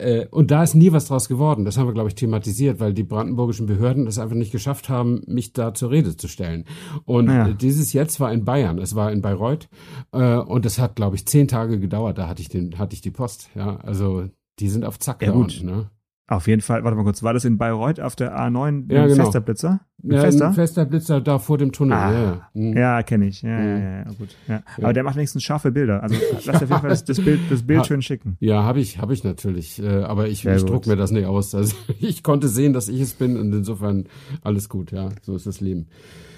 äh, 0.00 0.26
und 0.30 0.50
da 0.50 0.62
ist 0.62 0.74
nie 0.74 0.92
was 0.92 1.06
draus 1.06 1.28
geworden. 1.28 1.64
Das 1.64 1.76
haben 1.78 1.86
wir, 1.86 1.92
glaube 1.94 2.08
ich, 2.08 2.14
thematisiert, 2.14 2.80
weil 2.80 2.92
die 2.94 3.02
brandenburgischen 3.04 3.66
Behörden 3.66 4.06
es 4.06 4.18
einfach 4.18 4.36
nicht 4.36 4.52
geschafft 4.52 4.88
haben, 4.88 5.22
mich 5.26 5.52
da 5.52 5.74
zur 5.74 5.90
Rede 5.90 6.16
zu 6.16 6.26
stellen. 6.28 6.64
Und 7.04 7.28
Ja. 7.28 7.52
dieses 7.52 7.92
jetzt 7.92 8.20
war 8.20 8.32
in 8.32 8.44
Bayern, 8.44 8.78
es 8.78 8.94
war 8.94 9.12
in 9.12 9.22
Bayreuth 9.22 9.68
äh, 10.12 10.36
und 10.36 10.66
es 10.66 10.78
hat, 10.78 10.96
glaube 10.96 11.16
ich, 11.16 11.26
zehn 11.26 11.46
Tage 11.48 11.78
gedauert. 11.78 12.18
Da 12.18 12.28
hatte 12.28 12.42
ich 12.42 12.48
den, 12.48 12.78
hatte 12.78 12.94
ich 12.94 13.00
die 13.02 13.10
Post. 13.10 13.50
Ja, 13.54 13.76
also 13.76 14.24
die 14.58 14.68
sind 14.68 14.84
auf 14.84 14.98
Zack 14.98 15.22
Ja, 15.22 15.28
da 15.28 15.34
gut. 15.34 15.44
unten. 15.60 15.66
Ne? 15.66 15.90
Auf 16.30 16.46
jeden 16.46 16.62
Fall, 16.62 16.84
warte 16.84 16.96
mal 16.96 17.02
kurz, 17.02 17.24
war 17.24 17.34
das 17.34 17.44
in 17.44 17.58
Bayreuth 17.58 17.98
auf 17.98 18.14
der 18.14 18.38
A9 18.38 18.90
Ja, 18.92 19.02
ein 19.02 19.08
genau. 19.08 19.24
fester 19.24 19.40
Blitzer? 19.40 19.80
Ein 20.04 20.12
Ja, 20.12 20.20
fester? 20.20 20.46
ein 20.46 20.54
fester 20.54 20.84
Blitzer 20.86 21.20
da 21.20 21.40
vor 21.40 21.58
dem 21.58 21.72
Tunnel. 21.72 21.98
Ah, 21.98 22.12
ja, 22.12 22.48
Mhm. 22.54 22.76
Ja, 22.76 23.02
kenne 23.02 23.26
ich. 23.26 23.42
Ja, 23.42 23.50
ja, 23.50 23.58
Mhm. 23.58 23.82
ja, 23.82 23.96
ja, 23.98 24.04
gut. 24.16 24.28
Ja. 24.46 24.62
Aber 24.78 24.92
der 24.92 25.02
macht 25.02 25.16
wenigstens 25.16 25.42
scharfe 25.42 25.72
Bilder. 25.72 26.02
Also 26.04 26.14
lass 26.46 26.48
auf 26.54 26.60
jeden 26.60 26.80
Fall 26.80 26.88
das, 26.90 27.04
das 27.04 27.20
Bild, 27.20 27.40
das 27.50 27.62
Bild 27.64 27.80
Ha- 27.80 27.84
schön 27.84 28.00
schicken. 28.00 28.36
Ja, 28.38 28.62
habe 28.62 28.78
ich, 28.78 28.98
habe 29.00 29.12
ich 29.12 29.24
natürlich. 29.24 29.82
Äh, 29.82 29.88
aber 30.04 30.28
ich, 30.28 30.46
ich 30.46 30.64
druck 30.64 30.86
mir 30.86 30.94
das 30.94 31.10
nicht 31.10 31.26
aus. 31.26 31.52
Also 31.52 31.74
ich 31.98 32.22
konnte 32.22 32.46
sehen, 32.48 32.74
dass 32.74 32.88
ich 32.88 33.00
es 33.00 33.14
bin 33.14 33.36
und 33.36 33.52
insofern 33.52 34.04
alles 34.42 34.68
gut. 34.68 34.92
Ja, 34.92 35.08
so 35.22 35.34
ist 35.34 35.46
das 35.48 35.60
Leben. 35.60 35.88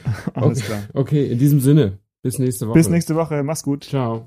Alles 0.35 0.59
okay. 0.59 0.67
klar. 0.67 0.81
Okay, 0.95 1.27
in 1.27 1.39
diesem 1.39 1.61
Sinne. 1.61 1.99
Bis 2.23 2.39
nächste 2.39 2.67
Woche. 2.67 2.75
Bis 2.79 2.89
nächste 2.89 3.15
Woche. 3.15 3.43
Mach's 3.43 3.63
gut. 3.63 3.85
Ciao. 3.85 4.27